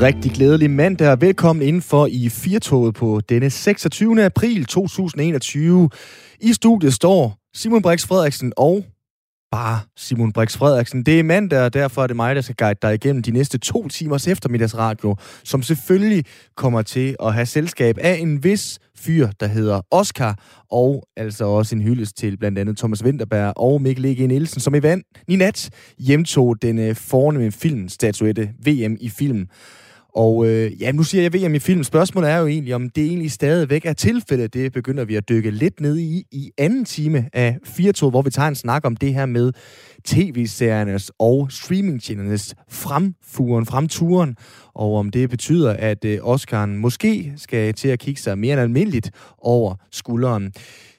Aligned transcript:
Rigtig 0.00 0.32
glædelig 0.32 0.70
mandag 0.70 1.10
og 1.10 1.20
velkommen 1.20 1.68
indenfor 1.68 2.06
i 2.06 2.28
Firtoget 2.28 2.94
på 2.94 3.20
denne 3.28 3.50
26. 3.50 4.24
april 4.24 4.64
2021. 4.64 5.90
I 6.40 6.52
studiet 6.52 6.94
står 6.94 7.38
Simon 7.54 7.82
Brix 7.82 8.06
Frederiksen 8.06 8.52
og 8.56 8.84
bare 9.50 9.80
Simon 9.96 10.32
Brix 10.32 10.56
Frederiksen. 10.56 11.02
Det 11.02 11.18
er 11.18 11.22
mandag, 11.22 11.60
og 11.60 11.74
derfor 11.74 12.02
er 12.02 12.06
det 12.06 12.16
mig, 12.16 12.36
der 12.36 12.40
skal 12.40 12.56
guide 12.56 12.78
dig 12.82 12.94
igennem 12.94 13.22
de 13.22 13.30
næste 13.30 13.58
to 13.58 13.88
timers 13.88 14.28
eftermiddagsradio, 14.28 15.16
som 15.44 15.62
selvfølgelig 15.62 16.24
kommer 16.56 16.82
til 16.82 17.16
at 17.22 17.34
have 17.34 17.46
selskab 17.46 17.98
af 18.00 18.14
en 18.14 18.44
vis 18.44 18.78
fyr, 18.98 19.28
der 19.40 19.46
hedder 19.46 19.80
Oscar, 19.90 20.38
og 20.70 21.08
altså 21.16 21.44
også 21.44 21.74
en 21.74 21.82
hyldest 21.82 22.16
til 22.16 22.36
blandt 22.36 22.58
andet 22.58 22.78
Thomas 22.78 23.04
Winterberg 23.04 23.52
og 23.56 23.82
Mikkel 23.82 24.04
E.G. 24.04 24.28
Nielsen, 24.28 24.60
som 24.60 24.74
i, 24.74 24.82
vand, 24.82 25.02
i 25.28 25.36
nat 25.36 25.70
hjemtog 25.98 26.62
den 26.62 26.78
øh, 26.78 26.94
fornemme 26.96 27.52
filmstatuette 27.52 28.50
VM 28.66 28.96
i 29.00 29.08
film. 29.08 29.48
Og 30.16 30.46
øh, 30.46 30.82
ja, 30.82 30.92
nu 30.92 31.02
siger 31.02 31.22
jeg 31.22 31.34
VM 31.34 31.54
i 31.54 31.58
film. 31.58 31.84
Spørgsmålet 31.84 32.30
er 32.30 32.36
jo 32.36 32.46
egentlig, 32.46 32.74
om 32.74 32.90
det 32.90 33.04
egentlig 33.04 33.32
stadigvæk 33.32 33.86
er 33.86 33.92
tilfældet. 33.92 34.54
Det 34.54 34.72
begynder 34.72 35.04
vi 35.04 35.16
at 35.16 35.28
dykke 35.28 35.50
lidt 35.50 35.80
ned 35.80 35.98
i 35.98 36.24
i 36.32 36.50
anden 36.58 36.84
time 36.84 37.28
af 37.32 37.58
4 37.64 38.10
hvor 38.10 38.22
vi 38.22 38.30
tager 38.30 38.48
en 38.48 38.54
snak 38.54 38.84
om 38.84 38.96
det 38.96 39.14
her 39.14 39.26
med 39.26 39.52
tv-seriernes 40.04 41.12
og 41.18 41.46
streamingtjenernes 41.50 42.54
fremfuren, 42.70 43.66
fremturen, 43.66 44.36
og 44.74 44.94
om 44.94 45.10
det 45.10 45.30
betyder, 45.30 45.72
at 45.72 46.04
øh, 46.04 46.18
Oscar'en 46.18 46.66
måske 46.66 47.32
skal 47.36 47.74
til 47.74 47.88
at 47.88 47.98
kigge 47.98 48.20
sig 48.20 48.38
mere 48.38 48.52
end 48.52 48.60
almindeligt 48.60 49.10
over 49.38 49.74
skulderen. 49.90 50.52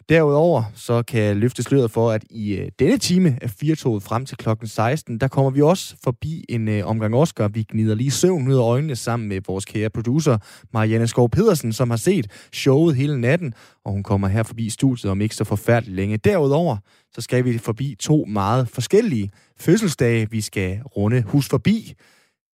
Derudover 0.10 0.64
så 0.76 1.04
kan 1.04 1.22
jeg 1.22 1.36
løfte 1.36 1.64
sløret 1.64 1.92
for, 1.92 2.12
at 2.12 2.24
i 2.30 2.56
øh, 2.56 2.72
denne 2.80 2.98
time 2.98 3.38
af 3.42 3.50
firetoget 3.50 4.04
frem 4.04 4.26
til 4.26 4.38
klokken 4.38 4.68
16, 4.68 5.18
der 5.18 5.28
kommer 5.28 5.52
vi 5.52 5.62
også 5.62 5.96
forbi 6.04 6.46
en 6.50 6.68
øh, 6.68 6.86
omgang 6.86 7.16
Oscar. 7.16 7.48
Vi 7.48 7.66
gnider 7.72 7.96
lige 7.96 8.12
søvn 8.12 8.48
ud 8.48 8.56
af 8.56 8.62
øjnene 8.62 8.96
sammen 8.96 9.30
med 9.30 9.42
vores 9.48 9.66
kære 9.66 9.90
producer, 9.90 10.38
Marianne 10.74 11.08
Skov 11.08 11.30
Pedersen, 11.30 11.74
som 11.74 11.90
har 11.90 11.98
set 11.98 12.28
showet 12.54 12.96
hele 12.96 13.22
natten, 13.22 13.54
og 13.86 13.92
hun 13.92 14.04
kommer 14.04 14.28
her 14.28 14.44
forbi 14.44 14.70
studiet 14.70 15.12
om 15.12 15.22
ikke 15.22 15.36
så 15.36 15.44
forfærdeligt 15.44 15.96
længe. 15.96 16.18
Derudover 16.18 16.78
så 17.16 17.22
skal 17.22 17.46
vi 17.46 17.58
forbi 17.58 17.96
to 18.00 18.26
meget 18.28 18.70
forskellige 18.70 19.32
fødselsdage, 19.60 20.32
vi 20.32 20.42
skal 20.42 20.82
runde 20.84 21.22
hus 21.22 21.50
forbi 21.50 21.96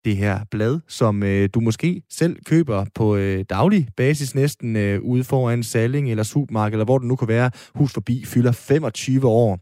det 0.05 0.17
her 0.17 0.39
blad, 0.51 0.79
som 0.87 1.23
øh, 1.23 1.49
du 1.53 1.59
måske 1.59 2.01
selv 2.09 2.37
køber 2.45 2.85
på 2.95 3.15
øh, 3.15 3.45
daglig 3.49 3.87
basis 3.97 4.35
næsten 4.35 4.75
øh, 4.75 5.01
ude 5.01 5.23
foran 5.23 5.63
Salling 5.63 6.09
eller 6.09 6.23
supermarked, 6.23 6.73
eller 6.73 6.85
hvor 6.85 6.97
det 6.97 7.07
nu 7.07 7.15
kan 7.15 7.27
være, 7.27 7.51
hus 7.75 7.93
forbi, 7.93 8.25
fylder 8.25 8.51
25 8.51 9.27
år. 9.27 9.59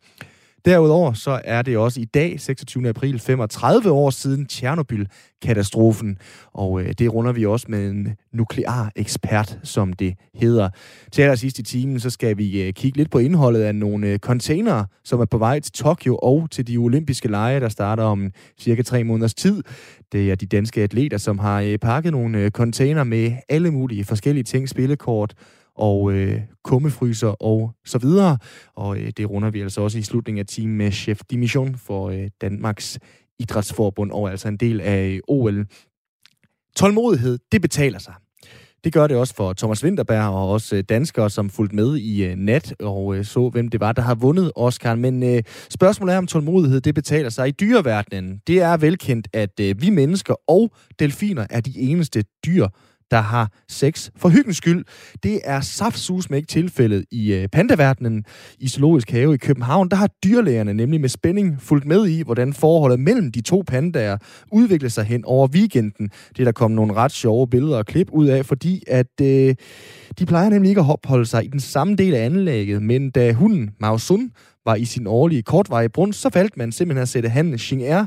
Derudover 0.65 1.13
så 1.13 1.41
er 1.43 1.61
det 1.61 1.77
også 1.77 2.01
i 2.01 2.05
dag, 2.05 2.39
26. 2.39 2.89
april, 2.89 3.19
35 3.19 3.91
år 3.91 4.09
siden 4.09 4.45
Tjernobyl-katastrofen, 4.45 6.17
og 6.53 6.81
øh, 6.81 6.93
det 6.99 7.13
runder 7.13 7.31
vi 7.31 7.45
også 7.45 7.65
med 7.69 7.89
en 7.89 8.15
nuklear 8.33 8.91
ekspert, 8.95 9.59
som 9.63 9.93
det 9.93 10.15
hedder. 10.35 10.69
Til 11.11 11.21
allersidst 11.21 11.59
i 11.59 11.63
timen, 11.63 11.99
så 11.99 12.09
skal 12.09 12.37
vi 12.37 12.61
øh, 12.61 12.73
kigge 12.73 12.97
lidt 12.97 13.11
på 13.11 13.19
indholdet 13.19 13.61
af 13.61 13.75
nogle 13.75 14.07
øh, 14.07 14.19
containere, 14.19 14.85
som 15.03 15.19
er 15.19 15.25
på 15.25 15.37
vej 15.37 15.59
til 15.59 15.71
Tokyo 15.73 16.15
og 16.15 16.47
til 16.51 16.67
de 16.67 16.77
olympiske 16.77 17.27
lege, 17.27 17.59
der 17.59 17.69
starter 17.69 18.03
om 18.03 18.31
cirka 18.59 18.81
tre 18.81 19.03
måneders 19.03 19.33
tid. 19.33 19.63
Det 20.11 20.31
er 20.31 20.35
de 20.35 20.45
danske 20.45 20.81
atleter, 20.81 21.17
som 21.17 21.39
har 21.39 21.61
øh, 21.61 21.77
pakket 21.77 22.11
nogle 22.11 22.37
øh, 22.37 22.51
container 22.51 23.03
med 23.03 23.31
alle 23.49 23.71
mulige 23.71 24.03
forskellige 24.03 24.43
ting, 24.43 24.69
spillekort, 24.69 25.33
og 25.75 26.13
øh, 26.13 26.41
kummefryser 26.63 27.27
og 27.27 27.75
så 27.85 27.97
videre. 27.97 28.37
Og 28.75 28.97
øh, 28.97 29.11
det 29.17 29.29
runder 29.29 29.49
vi 29.49 29.61
altså 29.61 29.81
også 29.81 29.97
i 29.97 30.01
slutningen 30.01 30.39
af 30.39 30.45
timen 30.45 30.77
med 30.77 30.91
chef 30.91 31.21
dimission 31.31 31.75
for 31.75 32.09
øh, 32.09 32.29
Danmarks 32.41 32.99
Idrætsforbund 33.39 34.11
og 34.11 34.31
altså 34.31 34.47
en 34.47 34.57
del 34.57 34.81
af 34.81 35.07
øh, 35.07 35.19
OL. 35.27 35.65
Tålmodighed, 36.75 37.39
det 37.51 37.61
betaler 37.61 37.99
sig. 37.99 38.13
Det 38.83 38.93
gør 38.93 39.07
det 39.07 39.17
også 39.17 39.35
for 39.35 39.53
Thomas 39.53 39.83
Winterberg 39.83 40.29
og 40.29 40.49
også 40.49 40.75
øh, 40.75 40.83
danskere, 40.89 41.29
som 41.29 41.49
fulgte 41.49 41.75
med 41.75 41.97
i 41.97 42.25
øh, 42.25 42.35
nat 42.35 42.75
og 42.79 43.25
så, 43.25 43.49
hvem 43.49 43.67
det 43.67 43.79
var, 43.79 43.91
der 43.91 44.01
har 44.01 44.15
vundet 44.15 44.51
Oscar. 44.55 44.95
Men 44.95 45.43
spørgsmålet 45.69 46.13
er, 46.13 46.17
om 46.17 46.27
tålmodighed 46.27 46.81
det 46.81 46.95
betaler 46.95 47.29
sig 47.29 47.47
i 47.47 47.51
dyreverdenen. 47.51 48.41
Det 48.47 48.61
er 48.61 48.77
velkendt, 48.77 49.27
at 49.33 49.59
vi 49.59 49.89
mennesker 49.89 50.35
og 50.47 50.71
delfiner 50.99 51.47
er 51.49 51.61
de 51.61 51.79
eneste 51.79 52.23
dyr, 52.45 52.67
der 53.11 53.21
har 53.21 53.51
sex 53.69 54.09
for 54.15 54.29
hyggens 54.29 54.57
skyld. 54.57 54.85
Det 55.23 55.39
er 55.43 55.61
saftsus 55.61 56.29
med 56.29 56.37
ikke 56.37 56.47
tilfældet 56.47 57.05
i 57.11 57.33
øh, 57.33 57.47
pandaverdenen. 57.47 58.25
I 58.59 58.67
Zoologisk 58.67 59.11
Have 59.11 59.33
i 59.33 59.37
København, 59.37 59.89
der 59.89 59.95
har 59.95 60.09
dyrlægerne 60.23 60.73
nemlig 60.73 61.01
med 61.01 61.09
spænding 61.09 61.61
fulgt 61.61 61.85
med 61.85 62.07
i, 62.07 62.23
hvordan 62.23 62.53
forholdet 62.53 62.99
mellem 62.99 63.31
de 63.31 63.41
to 63.41 63.63
pandaer 63.67 64.17
udviklede 64.51 64.93
sig 64.93 65.03
hen 65.03 65.25
over 65.25 65.47
weekenden. 65.47 66.09
Det 66.29 66.39
er 66.39 66.43
der 66.43 66.51
kommet 66.51 66.75
nogle 66.75 66.93
ret 66.93 67.11
sjove 67.11 67.47
billeder 67.47 67.77
og 67.77 67.85
klip 67.85 68.09
ud 68.11 68.27
af, 68.27 68.45
fordi 68.45 68.83
at 68.87 69.21
øh, 69.21 69.55
de 70.19 70.25
plejer 70.25 70.49
nemlig 70.49 70.69
ikke 70.69 70.81
at 70.81 70.89
opholde 70.89 71.25
sig 71.25 71.45
i 71.45 71.47
den 71.47 71.59
samme 71.59 71.95
del 71.95 72.13
af 72.13 72.25
anlægget, 72.25 72.81
men 72.83 73.11
da 73.11 73.33
hunden 73.33 73.69
Mao 73.79 73.97
Sun 73.97 74.31
var 74.65 74.75
i 74.75 74.85
sin 74.85 75.07
årlige 75.07 75.43
kortvarige 75.43 75.89
brunst, 75.89 76.21
så 76.21 76.29
valgte 76.33 76.59
man 76.59 76.71
simpelthen 76.71 77.01
at 77.01 77.09
sætte 77.09 77.29
han 77.29 77.57
Xing 77.57 77.83
Er 77.83 78.05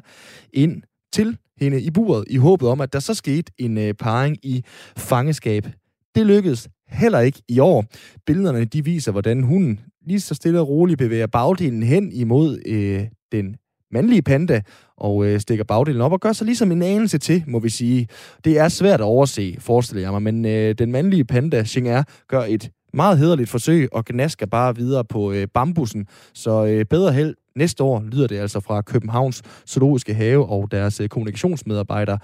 ind 0.53 0.83
til 1.13 1.37
hende 1.61 1.81
i 1.81 1.91
buret, 1.91 2.25
i 2.31 2.37
håbet 2.37 2.69
om, 2.69 2.81
at 2.81 2.93
der 2.93 2.99
så 2.99 3.15
skete 3.15 3.53
en 3.59 3.79
øh, 3.79 3.95
parring 3.95 4.37
i 4.43 4.65
fangeskab. 4.97 5.67
Det 6.15 6.27
lykkedes 6.27 6.69
heller 6.89 7.21
ikke 7.21 7.43
i 7.49 7.59
år. 7.59 7.85
Billederne 8.27 8.65
de 8.65 8.85
viser, 8.85 9.13
hvordan 9.13 9.43
hunden 9.43 9.81
lige 10.07 10.21
så 10.21 10.35
stille 10.35 10.61
og 10.61 10.69
roligt 10.69 10.99
bevæger 10.99 11.27
bagdelen 11.27 11.83
hen 11.83 12.13
imod 12.13 12.59
øh, 12.67 13.05
den 13.33 13.57
mandlige 13.93 14.23
panda, 14.23 14.63
og 14.97 15.27
øh, 15.27 15.41
stikker 15.41 15.65
bagdelen 15.65 16.01
op 16.01 16.13
og 16.13 16.21
gør 16.21 16.33
sig 16.33 16.45
ligesom 16.45 16.73
en 16.73 16.83
anelse 16.83 17.19
til, 17.19 17.45
må 17.47 17.59
vi 17.59 17.69
sige. 17.69 18.09
Det 18.45 18.59
er 18.59 18.69
svært 18.69 19.01
at 19.01 19.05
overse, 19.05 19.57
forestiller 19.59 20.03
jeg 20.03 20.13
mig, 20.13 20.23
men 20.23 20.45
øh, 20.45 20.75
den 20.75 20.93
mandlige 20.93 21.25
panda, 21.25 21.65
Xing 21.65 21.89
Er, 21.89 22.03
gør 22.29 22.45
et 22.49 22.71
meget 22.93 23.19
hederligt 23.19 23.51
forsøg 23.51 23.89
og 23.93 24.05
gnasker 24.05 24.47
bare 24.47 24.77
videre 24.77 25.05
på 25.05 25.33
øh, 25.33 25.47
bambussen. 25.55 26.07
Så 26.35 26.67
øh, 26.67 26.85
bedre 26.85 27.13
held 27.13 27.35
næste 27.57 27.83
år, 27.83 28.03
lyder 28.03 28.27
det 28.27 28.39
altså 28.39 28.61
fra 28.61 28.83
Københavns 28.83 29.43
Zoologiske 29.69 30.15
Have 30.15 30.47
og 30.47 30.71
deres 30.71 31.01
øh, 31.01 31.09
kommunikationsmedarbejder 31.09 32.19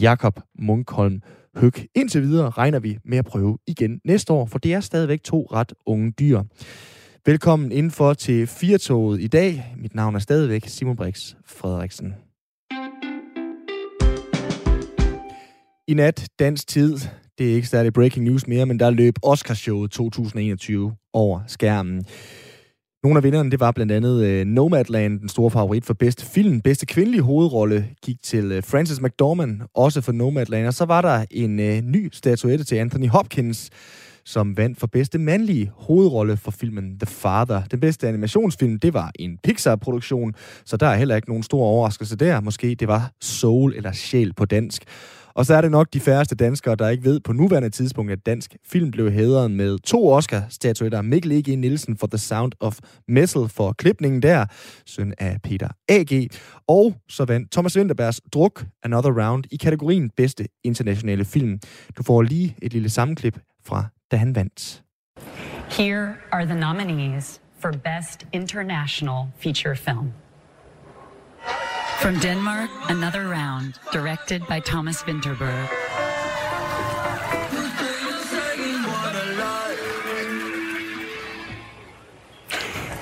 Jakob 0.00 0.40
Munkholm 0.58 1.22
Høg. 1.56 1.72
Indtil 1.94 2.22
videre 2.22 2.50
regner 2.50 2.78
vi 2.78 2.98
med 3.04 3.18
at 3.18 3.24
prøve 3.24 3.58
igen 3.66 4.00
næste 4.04 4.32
år, 4.32 4.46
for 4.46 4.58
det 4.58 4.74
er 4.74 4.80
stadigvæk 4.80 5.22
to 5.22 5.48
ret 5.52 5.72
unge 5.86 6.10
dyr. 6.10 6.42
Velkommen 7.26 7.72
indenfor 7.72 8.14
til 8.14 8.46
Firtoget 8.46 9.20
i 9.20 9.26
dag. 9.26 9.74
Mit 9.76 9.94
navn 9.94 10.14
er 10.14 10.18
stadigvæk 10.18 10.66
Simon 10.66 10.96
Brix 10.96 11.34
Frederiksen. 11.46 12.14
I 15.88 15.94
nat, 15.94 16.28
dansk 16.38 16.66
tid, 16.66 16.96
det 17.38 17.50
er 17.50 17.54
ikke 17.54 17.68
særlig 17.68 17.92
breaking 17.92 18.24
news 18.24 18.46
mere, 18.46 18.66
men 18.66 18.80
der 18.80 18.90
løb 18.90 19.14
Oscarshowet 19.22 19.90
2021 19.90 20.96
over 21.12 21.40
skærmen. 21.46 22.04
Nogle 23.02 23.16
af 23.16 23.22
vinderne, 23.22 23.50
det 23.50 23.60
var 23.60 23.70
blandt 23.72 23.92
andet 23.92 24.40
uh, 24.40 24.46
Nomadland, 24.46 25.20
den 25.20 25.28
store 25.28 25.50
favorit 25.50 25.84
for 25.84 25.94
bedste 25.94 26.26
film. 26.26 26.60
Bedste 26.60 26.86
kvindelige 26.86 27.22
hovedrolle 27.22 27.86
gik 28.02 28.22
til 28.22 28.56
uh, 28.56 28.64
Frances 28.64 29.00
McDormand, 29.00 29.60
også 29.74 30.00
for 30.00 30.12
Nomadland. 30.12 30.66
Og 30.66 30.74
så 30.74 30.84
var 30.84 31.00
der 31.00 31.24
en 31.30 31.58
uh, 31.58 31.84
ny 31.84 32.08
statuette 32.12 32.64
til 32.64 32.76
Anthony 32.76 33.08
Hopkins, 33.08 33.70
som 34.24 34.56
vandt 34.56 34.80
for 34.80 34.86
bedste 34.86 35.18
mandlige 35.18 35.70
hovedrolle 35.74 36.36
for 36.36 36.50
filmen 36.50 36.98
The 36.98 37.06
Father. 37.06 37.62
Den 37.64 37.80
bedste 37.80 38.08
animationsfilm, 38.08 38.78
det 38.78 38.94
var 38.94 39.10
en 39.18 39.38
Pixar-produktion, 39.44 40.34
så 40.64 40.76
der 40.76 40.86
er 40.86 40.96
heller 40.96 41.16
ikke 41.16 41.28
nogen 41.28 41.42
stor 41.42 41.62
overraskelse 41.62 42.16
der. 42.16 42.40
Måske 42.40 42.74
det 42.74 42.88
var 42.88 43.12
Soul 43.20 43.74
eller 43.76 43.92
Sjæl 43.92 44.32
på 44.32 44.44
dansk. 44.44 44.84
Og 45.34 45.46
så 45.46 45.54
er 45.54 45.60
det 45.60 45.70
nok 45.70 45.86
de 45.92 46.00
færreste 46.00 46.34
danskere, 46.34 46.76
der 46.76 46.88
ikke 46.88 47.04
ved 47.04 47.20
på 47.20 47.32
nuværende 47.32 47.70
tidspunkt, 47.70 48.12
at 48.12 48.26
dansk 48.26 48.56
film 48.66 48.90
blev 48.90 49.10
hædret 49.10 49.50
med 49.50 49.78
to 49.78 50.12
Oscar-statuetter. 50.12 51.02
Mikkel 51.02 51.32
E.G. 51.32 51.58
Nielsen 51.58 51.96
for 51.96 52.06
The 52.06 52.18
Sound 52.18 52.52
of 52.60 52.78
Metal 53.08 53.48
for 53.48 53.72
klipningen 53.72 54.22
der, 54.22 54.46
søn 54.86 55.14
af 55.18 55.42
Peter 55.42 55.68
A.G. 55.88 56.28
Og 56.68 56.94
så 57.08 57.24
vandt 57.24 57.52
Thomas 57.52 57.76
Winterbergs 57.76 58.20
Druk 58.32 58.64
Another 58.82 59.26
Round 59.26 59.44
i 59.50 59.56
kategorien 59.56 60.10
bedste 60.16 60.48
internationale 60.64 61.24
film. 61.24 61.60
Du 61.96 62.02
får 62.02 62.22
lige 62.22 62.56
et 62.62 62.72
lille 62.72 62.88
sammenklip 62.88 63.38
fra, 63.64 63.84
da 64.10 64.16
han 64.16 64.34
vandt. 64.34 64.82
Here 65.70 66.14
are 66.32 66.44
the 66.44 66.60
nominees 66.60 67.40
for 67.58 67.70
Best 67.70 68.26
International 68.32 69.24
Feature 69.38 69.76
Film. 69.76 70.12
From 72.00 72.18
Denmark, 72.18 72.70
Another 72.88 73.28
Round, 73.28 73.78
directed 73.92 74.46
by 74.46 74.58
Thomas 74.60 75.02
Vinterberg. 75.02 75.68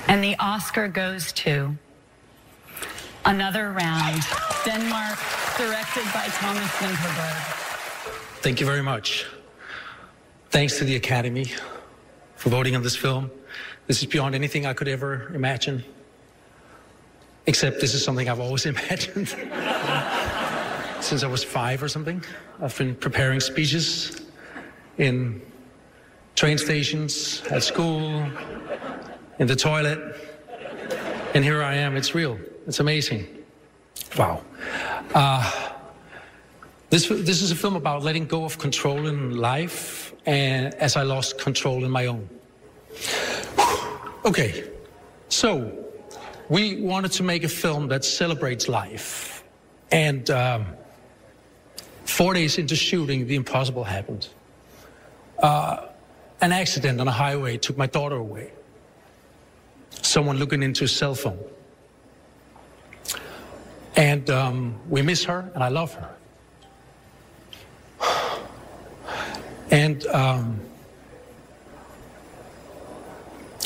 And 0.09 0.21
the 0.21 0.35
Oscar 0.39 0.89
goes 0.89 1.31
to 1.31 1.77
Another 3.23 3.71
Round, 3.71 4.21
Denmark, 4.65 5.17
directed 5.57 6.03
by 6.13 6.27
Thomas 6.33 6.69
Vinterberg. 6.75 7.55
Thank 8.41 8.59
you 8.59 8.65
very 8.65 8.83
much. 8.83 9.25
Thanks 10.49 10.77
to 10.79 10.83
the 10.83 10.97
Academy 10.97 11.53
for 12.35 12.49
voting 12.49 12.75
on 12.75 12.83
this 12.83 12.97
film. 12.97 13.31
This 13.87 13.99
is 13.99 14.05
beyond 14.05 14.35
anything 14.35 14.65
I 14.65 14.73
could 14.73 14.89
ever 14.89 15.31
imagine. 15.33 15.85
Except 17.49 17.81
this 17.81 17.95
is 17.95 18.03
something 18.03 18.29
I've 18.29 18.39
always 18.39 18.65
imagined. 18.73 19.27
since 21.01 21.23
I 21.23 21.27
was 21.27 21.43
five 21.43 21.81
or 21.81 21.87
something. 21.87 22.23
I've 22.61 22.77
been 22.77 22.93
preparing 22.93 23.39
speeches 23.39 24.21
in 24.99 25.41
train 26.35 26.59
stations, 26.59 27.41
at 27.49 27.63
school, 27.63 28.23
in 29.39 29.47
the 29.47 29.55
toilet. 29.55 29.99
And 31.33 31.43
here 31.43 31.63
I 31.63 31.73
am. 31.73 31.97
It's 31.97 32.13
real. 32.13 32.37
It's 32.67 32.81
amazing. 32.81 33.25
Wow. 34.15 34.43
Uh, 35.15 35.51
this, 36.91 37.07
this 37.07 37.41
is 37.41 37.49
a 37.49 37.55
film 37.55 37.75
about 37.75 38.03
letting 38.03 38.27
go 38.27 38.45
of 38.45 38.59
control 38.59 39.07
in 39.07 39.37
life 39.37 40.13
and 40.27 40.75
as 40.75 40.95
I 40.95 41.01
lost 41.01 41.39
control 41.39 41.83
in 41.83 41.89
my 41.89 42.05
own. 42.05 42.29
Okay, 44.25 44.69
so 45.29 45.88
we 46.49 46.81
wanted 46.81 47.11
to 47.13 47.23
make 47.23 47.43
a 47.43 47.49
film 47.49 47.87
that 47.89 48.03
celebrates 48.03 48.67
life. 48.67 49.43
And 49.91 50.29
um, 50.31 50.65
four 52.05 52.33
days 52.33 52.57
into 52.57 52.75
shooting, 52.75 53.27
the 53.27 53.35
impossible 53.35 53.83
happened. 53.83 54.27
Uh, 55.37 55.85
an 56.41 56.51
accident 56.51 56.99
on 56.99 57.07
a 57.07 57.11
highway 57.11 57.57
took 57.57 57.77
my 57.77 57.85
daughter 57.85 58.15
away. 58.15 58.51
Someone 60.01 60.37
looking 60.37 60.63
into 60.63 60.85
a 60.85 60.87
cell 60.87 61.13
phone. 61.13 61.39
And 63.95 64.29
um, 64.29 64.79
we 64.89 65.01
miss 65.01 65.25
her, 65.25 65.51
and 65.53 65.63
I 65.63 65.67
love 65.67 65.93
her. 65.93 66.15
And 69.71 70.05
um, 70.07 70.59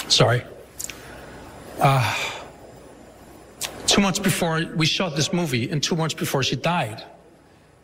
sorry. 0.09 0.43
Uh, 1.79 2.32
two 3.93 4.01
months 4.01 4.17
before 4.17 4.65
we 4.75 4.87
shot 4.87 5.15
this 5.15 5.31
movie, 5.31 5.69
and 5.69 5.83
two 5.83 5.95
months 5.95 6.15
before 6.15 6.41
she 6.41 6.55
died, 6.55 7.03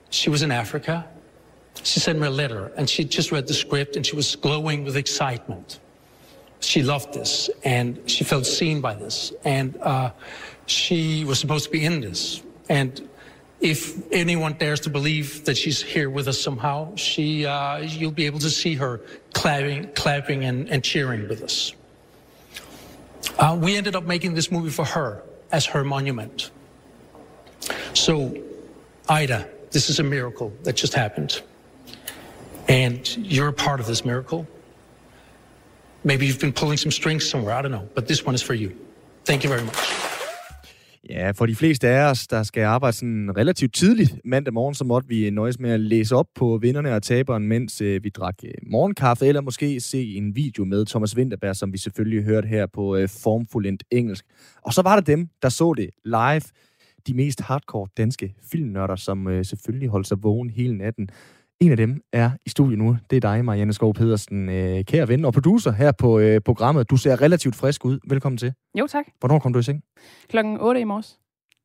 she 0.10 0.32
was 0.32 0.42
in 0.42 0.50
Africa. 0.50 1.08
She 1.84 2.00
sent 2.00 2.18
me 2.18 2.26
a 2.26 2.32
letter, 2.32 2.72
and 2.76 2.90
she 2.90 3.04
just 3.04 3.32
read 3.32 3.46
the 3.46 3.54
script, 3.54 3.96
and 3.96 4.04
she 4.04 4.16
was 4.16 4.36
glowing 4.36 4.84
with 4.84 4.98
excitement. 4.98 5.80
She 6.62 6.82
loved 6.82 7.14
this, 7.14 7.52
and 7.64 8.02
she 8.10 8.24
felt 8.24 8.48
seen 8.48 8.82
by 8.82 8.96
this, 8.96 9.34
and 9.44 9.78
uh, 9.84 10.10
she 10.66 11.26
was 11.26 11.38
supposed 11.38 11.66
to 11.66 11.70
be 11.70 11.86
in 11.86 12.02
this. 12.02 12.42
And 12.70 13.08
if 13.62 14.12
anyone 14.12 14.54
dares 14.54 14.80
to 14.82 14.90
believe 14.90 15.46
that 15.46 15.58
she's 15.58 15.80
here 15.80 16.10
with 16.10 16.28
us 16.28 16.42
somehow, 16.42 16.96
she, 16.96 17.46
uh, 17.46 17.78
you'll 17.78 18.10
be 18.24 18.26
able 18.26 18.40
to 18.40 18.50
see 18.50 18.74
her 18.74 19.00
clapping, 19.34 19.92
clapping 19.94 20.46
and, 20.46 20.68
and 20.72 20.84
cheering 20.84 21.28
with 21.30 21.44
us. 21.44 21.76
Uh, 23.38 23.56
we 23.62 23.78
ended 23.78 23.96
up 23.96 24.06
making 24.06 24.34
this 24.34 24.52
movie 24.52 24.72
for 24.72 24.86
her 24.86 25.22
as 25.52 25.66
her 25.66 25.84
monument. 25.84 26.52
So, 27.94 28.36
Ida, 29.08 29.48
this 29.72 29.90
is 29.90 30.00
a 30.00 30.04
miracle 30.04 30.54
that 30.64 30.74
just 30.74 30.94
happened. 30.94 31.42
And 32.68 33.08
you're 33.18 33.48
a 33.48 33.54
part 33.54 33.80
of 33.80 33.88
this 33.88 34.06
miracle. 34.06 34.48
Maybe 36.04 36.28
you've 36.28 36.40
been 36.40 36.54
pulling 36.54 36.78
some 36.78 36.92
strings 36.92 37.28
somewhere, 37.28 37.54
I 37.54 37.62
don't 37.62 37.72
know, 37.72 37.90
but 37.94 38.08
this 38.08 38.26
one 38.26 38.36
is 38.36 38.42
for 38.42 38.54
you. 38.54 38.76
Thank 39.26 39.44
you 39.44 39.50
very 39.50 39.64
much. 39.64 40.09
Ja, 41.10 41.32
for 41.32 41.46
de 41.46 41.56
fleste 41.56 41.88
af 41.88 42.10
os, 42.10 42.28
der 42.28 42.44
skal 42.44 42.64
arbejde 42.64 42.98
sådan 42.98 43.38
relativt 43.38 43.74
tidligt 43.74 44.22
mandag 44.26 44.54
morgen, 44.54 44.76
så 44.76 44.84
måtte 44.84 45.08
vi 45.08 45.26
øh, 45.26 45.32
nøjes 45.32 45.60
med 45.60 45.72
at 45.72 45.80
læse 45.80 46.16
op 46.16 46.26
på 46.36 46.58
vinderne 46.62 46.96
og 46.96 47.04
taberen, 47.04 47.48
mens 47.48 47.82
øh, 47.82 48.04
vi 48.04 48.10
drak 48.10 48.36
øh, 48.46 48.52
morgenkaffe, 48.72 49.26
eller 49.26 49.42
måske 49.42 49.80
se 49.80 50.16
en 50.16 50.36
video 50.36 50.66
med 50.66 50.86
Thomas 50.86 51.18
Winterberg, 51.18 51.56
som 51.56 51.74
vi 51.74 51.78
selvfølgelig 51.78 52.24
hørte 52.24 52.48
her 52.48 52.66
på 52.74 52.96
øh, 52.96 53.10
formfuldendt 53.10 53.84
engelsk. 53.92 54.26
Og 54.62 54.74
så 54.74 54.82
var 54.82 54.96
der 54.96 55.02
dem, 55.02 55.28
der 55.42 55.50
så 55.50 55.74
det 55.74 55.90
live. 56.06 56.42
De 57.08 57.14
mest 57.14 57.42
hardcore 57.42 57.88
danske 57.98 58.36
filmnørder, 58.52 58.96
som 58.96 59.28
øh, 59.28 59.46
selvfølgelig 59.46 59.90
holdt 59.90 60.08
sig 60.08 60.24
vågen 60.24 60.50
hele 60.50 60.78
natten. 60.78 61.10
En 61.62 61.72
af 61.72 61.78
dem 61.78 62.02
er 62.14 62.32
i 62.46 62.50
studiet 62.50 62.78
nu. 62.80 62.98
Det 63.10 63.16
er 63.16 63.20
dig, 63.20 63.46
Marianne 63.46 63.74
Skov 63.74 63.94
Pedersen, 63.94 64.50
øh, 64.50 64.84
kære 64.86 65.08
ven 65.08 65.26
og 65.26 65.34
producer 65.34 65.72
her 65.72 65.92
på 65.92 66.20
øh, 66.20 66.42
programmet. 66.42 66.90
Du 66.90 66.98
ser 66.98 67.22
relativt 67.22 67.56
frisk 67.56 67.86
ud. 67.86 68.00
Velkommen 68.10 68.38
til. 68.38 68.54
Jo, 68.80 68.88
tak. 68.88 69.06
Hvornår 69.20 69.40
kom 69.40 69.54
du 69.54 69.60
i 69.60 69.64
seng? 69.64 69.82
Klokken 70.30 70.58
8 70.62 70.82
i 70.82 70.84
morges. 70.84 71.20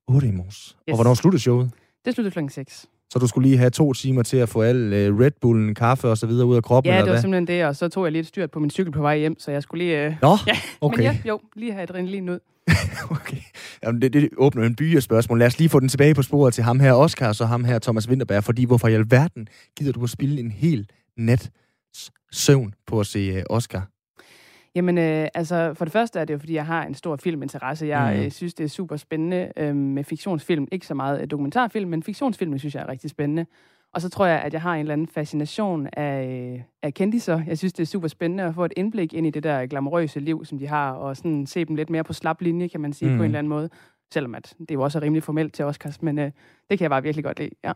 8 0.09 0.29
i 0.29 0.31
morges. 0.31 0.57
Yes. 0.57 0.77
Og 0.89 0.95
hvornår 0.95 1.15
sluttede 1.15 1.41
showet? 1.43 1.71
Det 2.05 2.15
sluttede 2.15 2.33
klokken 2.33 2.51
6. 2.51 2.87
Så 3.13 3.19
du 3.19 3.27
skulle 3.27 3.49
lige 3.49 3.59
have 3.59 3.71
to 3.71 3.93
timer 3.93 4.23
til 4.23 4.37
at 4.37 4.49
få 4.49 4.63
al 4.63 4.93
øh, 4.93 5.19
Red 5.19 5.31
Bullen, 5.41 5.75
kaffe 5.75 6.09
og 6.09 6.19
så 6.19 6.27
videre 6.27 6.47
ud 6.47 6.57
af 6.57 6.63
kroppen, 6.63 6.89
Ja, 6.91 6.95
eller 6.95 7.05
det 7.05 7.11
var 7.11 7.15
hvad? 7.15 7.23
simpelthen 7.23 7.47
det, 7.47 7.65
og 7.67 7.77
så 7.77 7.89
tog 7.89 8.05
jeg 8.05 8.13
lidt 8.13 8.27
styrt 8.27 8.51
på 8.51 8.59
min 8.59 8.71
cykel 8.71 8.93
på 8.93 9.01
vej 9.01 9.19
hjem, 9.19 9.39
så 9.39 9.51
jeg 9.51 9.63
skulle 9.63 9.85
lige... 9.85 10.05
Øh... 10.07 10.15
Nå, 10.23 10.29
Ja, 10.47 10.57
okay. 10.81 10.97
men 10.97 11.05
ja, 11.05 11.17
jo, 11.29 11.41
lige 11.57 11.73
have 11.73 11.83
adrenalin 11.83 12.29
ud. 12.29 12.39
okay. 13.17 13.43
Jamen, 13.83 14.03
det, 14.03 14.13
det 14.13 14.29
åbner 14.37 14.65
en 14.65 14.77
by 14.77 14.97
af 14.97 15.03
spørgsmål. 15.03 15.39
Lad 15.39 15.47
os 15.47 15.59
lige 15.59 15.69
få 15.69 15.81
den 15.81 15.89
tilbage 15.89 16.15
på 16.15 16.23
sporet 16.23 16.55
til 16.55 16.65
ham 16.65 16.81
her, 16.81 16.93
Oscar, 16.93 17.29
og 17.29 17.35
så 17.35 17.45
ham 17.45 17.65
her, 17.65 17.79
Thomas 17.79 18.09
Winterberg. 18.09 18.45
Fordi 18.45 18.65
hvorfor 18.65 18.89
i 18.89 18.95
alverden 18.95 19.49
gider 19.77 19.93
du 19.93 20.03
at 20.03 20.11
spille 20.11 20.41
en 20.41 20.51
hel 20.51 20.89
nat 21.17 21.51
søvn 22.33 22.75
på 22.87 23.01
at 23.01 23.07
se 23.07 23.19
øh, 23.19 23.43
Oscar? 23.51 23.89
Jamen, 24.75 24.99
øh, 24.99 25.29
altså, 25.35 25.75
for 25.75 25.85
det 25.85 25.93
første 25.93 26.19
er 26.19 26.25
det 26.25 26.35
jo, 26.35 26.39
fordi 26.39 26.55
jeg 26.55 26.67
har 26.67 26.85
en 26.85 26.95
stor 26.95 27.17
filminteresse. 27.17 27.87
Jeg 27.87 28.17
mm. 28.17 28.23
øh, 28.23 28.31
synes, 28.31 28.55
det 28.55 28.65
er 28.65 28.69
super 28.69 28.97
spændende 28.97 29.53
øh, 29.57 29.77
med 29.77 30.05
fiktionsfilm. 30.05 30.69
Ikke 30.73 30.87
så 30.87 30.95
meget 30.95 31.21
øh, 31.21 31.27
dokumentarfilm, 31.31 31.91
men 31.91 32.03
fiktionsfilm 32.03 32.59
synes 32.59 32.75
jeg 32.75 32.83
er 32.83 32.89
rigtig 32.89 33.11
spændende. 33.11 33.47
Og 33.95 34.01
så 34.01 34.09
tror 34.09 34.27
jeg, 34.27 34.41
at 34.41 34.53
jeg 34.53 34.63
har 34.63 34.75
en 34.75 34.81
eller 34.81 34.93
anden 34.93 35.07
fascination 35.07 35.89
af, 35.93 36.27
øh, 36.55 36.61
af 36.83 36.95
kendiser. 36.95 37.43
Jeg 37.47 37.59
synes, 37.59 37.73
det 37.73 37.83
er 37.83 37.87
super 37.87 38.09
spændende 38.09 38.45
at 38.45 38.55
få 38.55 38.65
et 38.65 38.73
indblik 38.77 39.13
ind 39.13 39.27
i 39.27 39.31
det 39.31 39.43
der 39.43 39.67
glamourøse 39.67 40.21
liv, 40.21 40.45
som 40.45 40.59
de 40.59 40.67
har, 40.67 40.93
og 40.93 41.17
sådan 41.17 41.47
se 41.47 41.65
dem 41.65 41.77
lidt 41.77 41.91
mere 41.91 42.05
på 42.05 42.13
slap 42.13 42.41
linje, 42.41 42.69
kan 42.69 42.81
man 42.81 42.93
sige, 42.93 43.11
mm. 43.11 43.17
På 43.17 43.23
en 43.23 43.25
eller 43.25 43.39
anden 43.39 43.49
måde. 43.49 43.71
Selvom 44.13 44.35
at 44.35 44.55
det 44.59 44.71
jo 44.71 44.83
også 44.83 44.99
er 44.99 45.03
rimelig 45.03 45.23
formelt 45.23 45.55
til 45.55 45.65
Oscars, 45.65 46.03
men 46.03 46.19
øh, 46.19 46.31
det 46.71 46.79
kan 46.79 46.81
jeg 46.81 46.91
bare 46.91 47.03
virkelig 47.03 47.25
godt 47.25 47.39
lide. 47.39 47.51
Ja. 47.65 47.73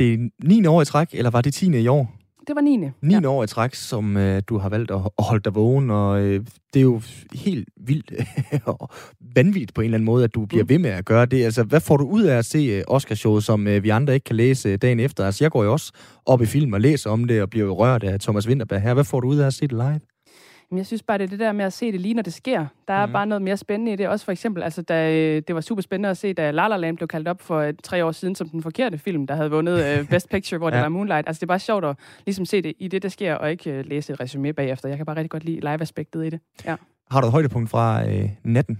Det 0.00 0.14
er 0.14 0.28
9. 0.44 0.66
år 0.66 0.82
i 0.82 0.84
træk, 0.84 1.08
eller 1.12 1.30
var 1.30 1.40
det 1.40 1.54
10. 1.54 1.80
i 1.82 1.88
år? 1.88 2.23
Det 2.46 2.56
var 2.56 2.60
9. 2.62 2.76
9. 3.02 3.14
Ja. 3.14 3.26
år 3.28 3.44
i 3.44 3.46
træk, 3.46 3.74
som 3.74 4.16
øh, 4.16 4.42
du 4.48 4.58
har 4.58 4.68
valgt 4.68 4.90
at, 4.90 4.96
at 5.18 5.24
holde 5.24 5.42
dig 5.42 5.54
vågen, 5.54 5.90
og 5.90 6.20
øh, 6.22 6.40
det 6.74 6.80
er 6.80 6.82
jo 6.82 7.00
helt 7.34 7.68
vildt 7.86 8.12
og 8.80 8.88
vanvittigt 9.36 9.74
på 9.74 9.80
en 9.80 9.84
eller 9.84 9.96
anden 9.96 10.04
måde, 10.04 10.24
at 10.24 10.34
du 10.34 10.46
bliver 10.46 10.64
Mm. 10.64 10.68
ved 10.68 10.78
med 10.78 10.90
at 10.90 11.04
gøre 11.04 11.26
det. 11.26 11.44
Altså, 11.44 11.62
hvad 11.62 11.80
får 11.80 11.96
du 11.96 12.04
ud 12.08 12.22
af 12.22 12.36
at 12.38 12.44
se 12.44 12.58
øh, 12.58 12.82
Oscarshowet, 12.88 13.44
som 13.44 13.66
øh, 13.66 13.82
vi 13.82 13.88
andre 13.88 14.14
ikke 14.14 14.24
kan 14.24 14.36
læse 14.36 14.68
øh, 14.68 14.78
dagen 14.82 15.00
efter? 15.00 15.26
Altså, 15.26 15.44
jeg 15.44 15.50
går 15.50 15.64
jo 15.64 15.72
også 15.72 15.92
op 16.26 16.42
i 16.42 16.46
film 16.46 16.72
og 16.72 16.80
læser 16.80 17.10
om 17.10 17.24
det, 17.24 17.42
og 17.42 17.50
bliver 17.50 17.66
jo 17.66 17.74
rørt 17.78 18.04
af 18.04 18.20
Thomas 18.20 18.48
Winterberg 18.48 18.80
her. 18.80 18.94
Hvad 18.94 19.04
får 19.04 19.20
du 19.20 19.28
ud 19.28 19.36
af 19.38 19.46
at 19.46 19.54
se 19.54 19.60
det 19.62 19.72
live? 19.72 20.00
Men 20.70 20.78
jeg 20.78 20.86
synes 20.86 21.02
bare, 21.02 21.18
det 21.18 21.24
er 21.24 21.28
det 21.28 21.38
der 21.38 21.52
med 21.52 21.64
at 21.64 21.72
se 21.72 21.92
det 21.92 22.00
lige, 22.00 22.14
når 22.14 22.22
det 22.22 22.34
sker. 22.34 22.66
Der 22.88 22.94
er 22.94 23.06
mm. 23.06 23.12
bare 23.12 23.26
noget 23.26 23.42
mere 23.42 23.56
spændende 23.56 23.92
i 23.92 23.96
det. 23.96 24.08
Også 24.08 24.24
for 24.24 24.32
eksempel, 24.32 24.62
altså, 24.62 24.82
da, 24.82 25.12
øh, 25.12 25.42
det 25.48 25.54
var 25.54 25.60
super 25.60 25.82
spændende 25.82 26.08
at 26.08 26.16
se, 26.16 26.32
da 26.32 26.50
La 26.50 26.68
La 26.68 26.76
Land 26.76 26.96
blev 26.96 27.08
kaldt 27.08 27.28
op 27.28 27.42
for 27.42 27.58
øh, 27.58 27.74
tre 27.82 28.04
år 28.04 28.12
siden 28.12 28.34
som 28.34 28.48
den 28.48 28.62
forkerte 28.62 28.98
film, 28.98 29.26
der 29.26 29.34
havde 29.34 29.50
vundet 29.50 29.84
øh, 29.84 30.08
Best 30.10 30.28
Picture, 30.28 30.58
hvor. 30.58 30.68
Ja. 30.68 30.74
det 30.74 30.82
var 30.82 30.88
Moonlight. 30.88 31.28
Altså, 31.28 31.40
det 31.40 31.46
er 31.46 31.48
bare 31.48 31.58
sjovt 31.58 31.84
at 31.84 31.96
ligesom 32.26 32.44
se 32.44 32.62
det 32.62 32.72
i 32.78 32.88
det, 32.88 33.02
der 33.02 33.08
sker, 33.08 33.34
og 33.34 33.50
ikke 33.50 33.70
øh, 33.70 33.84
læse 33.86 34.12
et 34.12 34.20
resume 34.20 34.52
bagefter. 34.52 34.88
Jeg 34.88 34.96
kan 34.96 35.06
bare 35.06 35.16
rigtig 35.16 35.30
godt 35.30 35.44
lide 35.44 35.60
live-aspektet 35.60 36.26
i 36.26 36.30
det. 36.30 36.40
Ja. 36.64 36.76
Har 37.10 37.20
du 37.20 37.26
et 37.26 37.32
højdepunkt 37.32 37.70
fra 37.70 38.08
øh, 38.08 38.28
natten? 38.44 38.78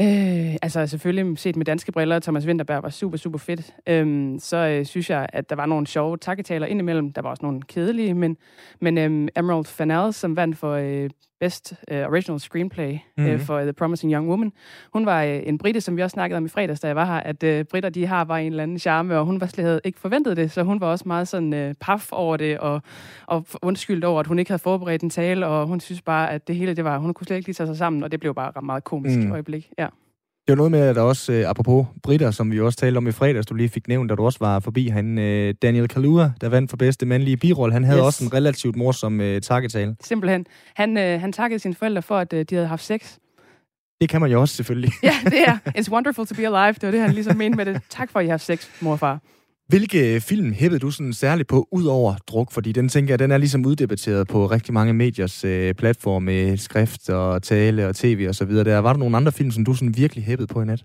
Øh, 0.00 0.56
altså 0.62 0.86
selvfølgelig 0.86 1.38
set 1.38 1.56
med 1.56 1.64
danske 1.64 1.92
briller, 1.92 2.18
Thomas 2.18 2.46
Winterberg 2.46 2.82
var 2.82 2.90
super, 2.90 3.16
super 3.16 3.38
fedt. 3.38 3.74
Øhm, 3.86 4.38
så 4.38 4.56
øh, 4.56 4.86
synes 4.86 5.10
jeg, 5.10 5.26
at 5.32 5.50
der 5.50 5.56
var 5.56 5.66
nogle 5.66 5.86
sjove 5.86 6.16
takketaler 6.16 6.66
indimellem. 6.66 7.12
Der 7.12 7.22
var 7.22 7.30
også 7.30 7.42
nogle 7.42 7.62
kedelige, 7.62 8.14
men, 8.14 8.36
men 8.80 8.98
øhm, 8.98 9.28
Emerald 9.36 9.64
Fennell, 9.64 10.12
som 10.12 10.36
vandt 10.36 10.58
for 10.58 10.72
øh, 10.72 11.10
Best 11.40 11.74
øh, 11.90 12.06
Original 12.08 12.40
Screenplay 12.40 12.92
mm-hmm. 12.92 13.24
Mhm. 13.24 13.32
øh, 13.32 13.40
for 13.40 13.60
The 13.60 13.72
Promising 13.72 14.12
Young 14.12 14.28
Woman, 14.28 14.52
hun 14.92 15.06
var 15.06 15.22
øh, 15.22 15.40
en 15.46 15.58
brite, 15.58 15.80
som 15.80 15.96
vi 15.96 16.02
også 16.02 16.14
snakkede 16.14 16.36
om 16.36 16.44
i 16.44 16.48
fredags, 16.48 16.80
da 16.80 16.86
jeg 16.86 16.96
var 16.96 17.04
her, 17.04 17.20
at 17.20 17.42
øh, 17.42 17.64
britter, 17.64 17.88
de 17.88 18.06
har 18.06 18.24
bare 18.24 18.44
en 18.44 18.52
eller 18.52 18.62
anden 18.62 18.78
charme, 18.78 19.18
og 19.18 19.24
hun 19.24 19.40
var 19.40 19.46
slet 19.46 19.80
ikke 19.84 20.00
forventet 20.00 20.36
det, 20.36 20.50
så 20.50 20.62
hun 20.62 20.80
var 20.80 20.86
også 20.86 21.04
meget 21.08 21.28
sådan 21.28 21.54
øh, 21.54 21.74
paf 21.80 22.12
over 22.12 22.36
det, 22.36 22.58
og, 22.58 22.82
og 23.26 23.46
undskyldt 23.62 24.04
over, 24.04 24.20
at 24.20 24.26
hun 24.26 24.38
ikke 24.38 24.50
havde 24.50 24.62
forberedt 24.62 25.02
en 25.02 25.10
tale, 25.10 25.46
og 25.46 25.66
hun 25.66 25.80
synes 25.80 26.02
bare, 26.02 26.32
at 26.32 26.48
det 26.48 26.56
hele, 26.56 26.74
det 26.74 26.84
var, 26.84 26.98
hun 26.98 27.14
kunne 27.14 27.26
slet 27.26 27.36
ikke 27.36 27.48
lige 27.48 27.54
tage 27.54 27.66
sig 27.66 27.76
sammen, 27.76 28.02
og 28.02 28.12
det 28.12 28.20
blev 28.20 28.34
bare 28.34 28.52
et 28.58 28.64
meget 28.64 28.84
komisk 28.84 29.18
mm. 29.18 29.32
øjeblik. 29.32 29.70
Ja. 29.78 29.85
Det 30.48 30.52
var 30.52 30.56
noget 30.56 30.70
med, 30.70 30.80
at 30.80 30.96
der 30.96 31.02
også, 31.02 31.32
øh, 31.32 31.48
apropos 31.50 31.86
britter, 32.02 32.30
som 32.30 32.52
vi 32.52 32.60
også 32.60 32.78
talte 32.78 32.98
om 32.98 33.06
i 33.06 33.12
fredags, 33.12 33.46
du 33.46 33.54
lige 33.54 33.68
fik 33.68 33.88
nævnt, 33.88 34.10
da 34.10 34.14
du 34.14 34.24
også 34.24 34.38
var 34.40 34.60
forbi, 34.60 34.88
han, 34.88 35.18
øh, 35.18 35.54
Daniel 35.62 35.88
Kaluuya, 35.88 36.30
der 36.40 36.48
vandt 36.48 36.70
for 36.70 36.76
bedste 36.76 37.06
mandlige 37.06 37.36
birolle, 37.36 37.72
han 37.72 37.84
havde 37.84 37.98
Yes. 37.98 38.04
også 38.04 38.24
en 38.24 38.32
relativt 38.34 38.76
morsom 38.76 39.20
øh, 39.20 39.40
takketale. 39.40 39.96
Simpelthen. 40.04 40.46
Han, 40.74 40.96
øh, 40.98 41.20
han 41.20 41.32
takkede 41.32 41.58
sine 41.58 41.74
forældre 41.74 42.02
for, 42.02 42.18
at 42.18 42.32
øh, 42.32 42.44
de 42.50 42.54
havde 42.54 42.68
haft 42.68 42.84
sex. 42.84 43.14
Det 44.00 44.08
kan 44.08 44.20
man 44.20 44.30
jo 44.30 44.40
også 44.40 44.54
selvfølgelig. 44.56 44.92
Ja, 45.02 45.14
det 45.24 45.42
er. 45.46 45.58
It's 45.78 45.90
wonderful 45.92 46.26
to 46.26 46.34
be 46.34 46.46
alive. 46.46 46.72
Det 46.72 46.82
var 46.82 46.90
det, 46.90 47.00
han 47.00 47.10
ligesom 47.12 47.36
mente 47.36 47.56
med 47.56 47.64
det. 47.66 47.80
Tak 47.90 48.10
for, 48.10 48.18
at 48.18 48.24
I 48.24 48.28
har 48.28 48.32
haft 48.32 48.44
sex, 48.44 48.68
mor 48.80 48.92
og 48.92 48.98
far. 48.98 49.18
Hvilke 49.68 50.20
film 50.20 50.52
hæppede 50.52 50.78
du 50.80 50.90
sådan 50.90 51.12
særligt 51.12 51.48
på, 51.48 51.68
ud 51.72 51.84
over 51.84 52.14
druk? 52.28 52.52
Fordi 52.52 52.72
den 52.72 52.88
tænker 52.88 53.12
jeg, 53.12 53.18
den 53.18 53.30
er 53.30 53.38
ligesom 53.38 53.66
uddebatteret 53.66 54.28
på 54.28 54.46
rigtig 54.46 54.74
mange 54.74 54.92
mediers 54.92 55.44
øh, 55.44 55.74
platforme, 55.74 56.56
skrift 56.56 57.08
og 57.10 57.42
tale 57.42 57.88
og 57.88 57.96
tv 57.96 58.26
og 58.28 58.34
så 58.34 58.44
videre. 58.44 58.64
Der. 58.64 58.78
Var 58.78 58.92
der 58.92 59.00
nogle 59.00 59.16
andre 59.16 59.32
film, 59.32 59.50
som 59.50 59.64
du 59.64 59.74
sådan 59.74 59.96
virkelig 59.96 60.24
hæppede 60.24 60.46
på 60.46 60.62
i 60.62 60.64
nat? 60.64 60.84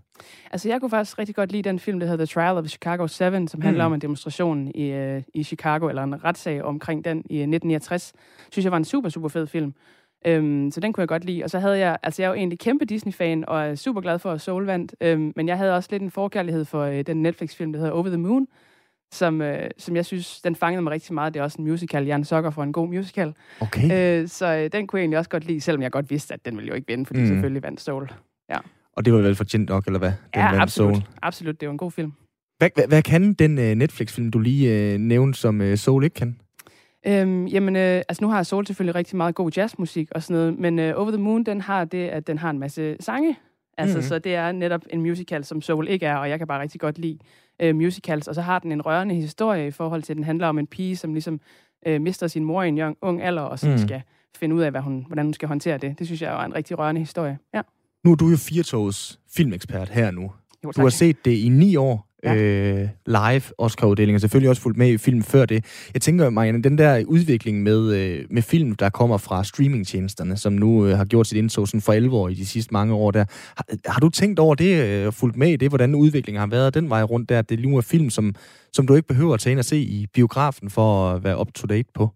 Altså, 0.52 0.70
jeg 0.70 0.80
kunne 0.80 0.90
faktisk 0.90 1.20
rigtig 1.20 1.36
godt 1.36 1.52
lide 1.52 1.64
den 1.70 1.80
film, 1.80 2.00
der 2.00 2.08
hedder 2.08 2.26
The 2.26 2.42
Trial 2.42 2.58
of 2.58 2.66
Chicago 2.68 3.08
7, 3.08 3.24
som 3.48 3.62
handler 3.62 3.84
Mm. 3.84 3.92
om 3.92 3.94
en 3.94 4.02
demonstration 4.02 4.72
i, 4.76 4.84
øh, 4.92 5.22
i 5.34 5.44
Chicago, 5.44 5.88
eller 5.90 6.04
en 6.04 6.24
retssag 6.24 6.64
omkring 6.64 7.06
den 7.06 7.18
i 7.18 7.36
øh, 7.36 7.42
1969. 7.48 8.14
Synes 8.52 8.64
jeg 8.64 8.72
var 8.72 8.78
en 8.78 8.86
super, 8.86 9.10
super 9.10 9.28
fed 9.30 9.48
film. 9.48 9.74
Øhm, 10.28 10.72
så 10.72 10.80
den 10.80 10.94
kunne 10.94 11.02
jeg 11.02 11.08
godt 11.08 11.26
lide. 11.26 11.44
Og 11.44 11.50
så 11.50 11.60
havde 11.60 11.78
jeg, 11.78 11.98
altså 12.04 12.22
jeg 12.22 12.28
er 12.28 12.32
jo 12.34 12.38
egentlig 12.38 12.60
kæmpe 12.60 12.86
Disney-fan, 12.86 13.46
og 13.48 13.62
er 13.68 13.76
super 13.76 14.02
glad 14.02 14.20
for, 14.20 14.32
at 14.32 14.42
Soul 14.42 14.66
vandt. 14.66 14.96
Øhm, 15.02 15.34
men 15.36 15.48
jeg 15.48 15.58
havde 15.58 15.76
også 15.76 15.90
lidt 15.92 16.02
en 16.04 16.12
forkærlighed 16.12 16.66
for 16.66 16.82
øh, 16.84 17.02
den 17.02 17.22
Netflix-film, 17.22 17.72
der 17.74 17.80
hedder 17.80 17.94
Over 17.94 18.08
the 18.08 18.18
Moon, 18.18 18.48
som, 19.12 19.42
øh, 19.42 19.70
som 19.78 19.96
jeg 19.96 20.06
synes, 20.06 20.42
den 20.42 20.56
fangede 20.56 20.82
mig 20.82 20.92
rigtig 20.92 21.14
meget. 21.14 21.34
Det 21.34 21.40
er 21.40 21.44
også 21.44 21.58
en 21.62 21.68
musical. 21.68 22.06
Jeg 22.06 22.12
er 22.12 22.16
en 22.18 22.26
sokker 22.26 22.50
for 22.50 22.64
en 22.64 22.74
god 22.74 22.88
musical. 22.88 23.34
Okay. 23.60 24.22
Øh, 24.22 24.28
så 24.28 24.56
øh, 24.56 24.70
den 24.72 24.88
kunne 24.88 24.98
jeg 25.00 25.04
egentlig 25.04 25.18
også 25.18 25.30
godt 25.30 25.46
lide, 25.46 25.62
selvom 25.62 25.82
jeg 25.82 25.92
godt 25.92 26.10
vidste, 26.10 26.34
at 26.34 26.46
den 26.46 26.56
ville 26.58 26.68
jo 26.68 26.74
ikke 26.74 26.88
vinde, 26.88 27.06
fordi 27.06 27.20
Mm. 27.20 27.28
selvfølgelig 27.28 27.64
vandt 27.64 27.82
Soul. 27.82 28.10
Og 28.98 29.06
det 29.06 29.14
var 29.14 29.20
vel 29.20 29.36
fortjent 29.36 29.70
nok, 29.70 29.86
eller 29.86 30.00
hvad? 30.00 30.10
Den 30.10 30.18
ja, 30.36 30.46
vandt 30.46 30.62
absolut. 30.62 30.96
Soul. 30.96 31.04
Absolut, 31.22 31.62
det 31.62 31.68
var 31.68 31.72
en 31.72 31.78
god 31.78 31.92
film. 31.92 32.14
Hvad, 32.58 32.70
hvad, 32.76 32.88
hvad 32.88 33.02
kan 33.02 33.34
den 33.34 33.58
uh, 33.58 33.64
Netflix-film, 33.64 34.32
du 34.32 34.40
lige 34.40 34.94
uh, 34.96 35.00
nævnte, 35.02 35.40
som 35.40 35.62
uh, 35.62 35.76
Soul 35.76 36.04
ikke 36.04 36.14
kan? 36.14 36.40
Øhm, 37.08 37.46
jamen, 37.48 37.76
øh, 37.76 38.02
altså 38.10 38.24
nu 38.24 38.30
har 38.30 38.44
Soul 38.44 38.68
selvfølgelig 38.68 38.96
rigtig 38.96 39.18
meget 39.18 39.36
god 39.36 39.52
jazzmusik 39.52 40.10
og 40.12 40.24
sådan 40.24 40.36
noget, 40.42 40.60
men 40.60 40.80
øh, 40.80 40.94
Over 40.96 41.12
the 41.12 41.22
Moon, 41.22 41.44
den 41.44 41.62
har 41.62 41.86
det, 41.86 42.08
at 42.08 42.28
den 42.28 42.38
har 42.38 42.50
en 42.50 42.60
masse 42.60 42.96
sange. 43.00 43.36
Altså, 43.78 43.98
Mhm. 43.98 44.04
mm. 44.04 44.08
så 44.08 44.20
det 44.20 44.36
er 44.36 44.52
netop 44.52 44.82
en 44.90 45.02
musical, 45.02 45.44
som 45.46 45.62
Soul 45.62 45.88
ikke 45.88 46.06
er, 46.06 46.16
og 46.16 46.30
jeg 46.30 46.38
kan 46.38 46.48
bare 46.48 46.62
rigtig 46.62 46.82
godt 46.82 46.98
lide 47.00 47.18
øh, 47.60 47.76
musicals. 47.76 48.28
Og 48.28 48.36
så 48.36 48.42
har 48.42 48.60
den 48.60 48.72
en 48.72 48.82
rørende 48.82 49.16
historie 49.16 49.68
i 49.68 49.72
forhold 49.72 50.04
til, 50.04 50.14
at 50.14 50.18
den 50.18 50.24
handler 50.24 50.48
om 50.48 50.60
en 50.60 50.68
pige, 50.68 50.96
som 50.98 51.14
ligesom 51.14 51.40
øh, 51.88 52.02
mister 52.02 52.28
sin 52.28 52.44
mor 52.44 52.64
i 52.64 52.68
en 52.68 52.78
young, 52.78 52.98
ung 53.02 53.22
alder, 53.22 53.42
og 53.42 53.60
Mm. 53.64 53.70
mm. 53.70 53.78
skal 53.78 54.02
finde 54.38 54.56
ud 54.56 54.62
af, 54.62 54.72
hvad 54.72 54.82
hun, 54.82 55.04
hvordan 55.08 55.26
hun 55.26 55.34
skal 55.34 55.48
håndtere 55.48 55.78
det. 55.78 56.00
Det 56.00 56.08
synes 56.08 56.22
jeg 56.22 56.34
er 56.34 56.46
en 56.46 56.56
rigtig 56.56 56.80
rørende 56.80 57.02
historie. 57.02 57.38
Ja. 57.54 57.62
Nu 58.04 58.12
er 58.12 58.16
du 58.16 58.28
jo 58.30 58.38
Firtogs 58.38 59.20
filmekspert 59.36 59.90
her 59.90 60.12
nu. 60.12 60.32
Jo, 60.64 60.72
Du 60.72 60.82
har 60.82 60.90
set 60.90 61.26
det 61.26 61.32
i 61.32 61.50
ni 61.50 61.76
år 61.76 62.08
ja. 62.24 62.36
Øh, 62.36 62.88
live, 63.06 63.42
Oscar-uddeling, 63.58 64.16
og 64.16 64.22
selvfølgelig 64.22 64.50
også 64.50 64.62
fulgt 64.62 64.78
med 64.78 64.90
i 64.90 64.98
film 64.98 65.24
før 65.24 65.46
det. 65.46 65.66
Jeg 65.94 66.02
tænker, 66.02 66.30
Marianne, 66.30 66.62
den 66.62 66.78
der 66.78 67.04
udvikling 67.06 67.64
med, 67.64 67.94
øh, 67.94 68.26
med 68.30 68.42
film, 68.42 68.76
der 68.76 68.90
kommer 68.90 69.18
fra 69.18 69.44
streamingtjenesterne, 69.44 70.38
som 70.38 70.54
nu 70.54 70.86
øh, 70.86 70.98
har 70.98 71.06
gjort 71.06 71.28
sit 71.28 71.38
indtog 71.38 71.68
sådan 71.68 71.82
for 71.82 71.94
11 71.94 72.18
år 72.18 72.30
i 72.30 72.34
de 72.34 72.46
sidste 72.46 72.74
mange 72.74 72.94
år 72.94 73.12
der. 73.12 73.26
Har, 73.58 73.66
har 73.86 74.00
du 74.00 74.10
tænkt 74.10 74.40
over 74.40 74.56
det, 74.56 74.84
øh, 74.84 75.14
fulgt 75.14 75.38
med 75.38 75.50
i 75.50 75.56
det, 75.56 75.70
hvordan 75.70 75.96
udviklingen 75.96 76.40
har 76.40 76.48
været 76.48 76.74
den 76.74 76.90
vej 76.90 77.04
rundt 77.04 77.30
der, 77.30 77.40
at 77.40 77.50
det 77.50 77.60
nu 77.60 77.78
er 77.78 77.82
film, 77.82 78.10
som, 78.10 78.36
som 78.74 78.88
du 78.88 78.96
ikke 78.96 79.08
behøver 79.08 79.34
at 79.34 79.40
tage 79.40 79.52
ind 79.52 79.60
og 79.60 79.66
se 79.66 79.78
i 79.78 80.08
biografen 80.14 80.70
for 80.70 81.10
at 81.10 81.24
være 81.24 81.40
up-to-date 81.40 81.90
på? 81.94 82.10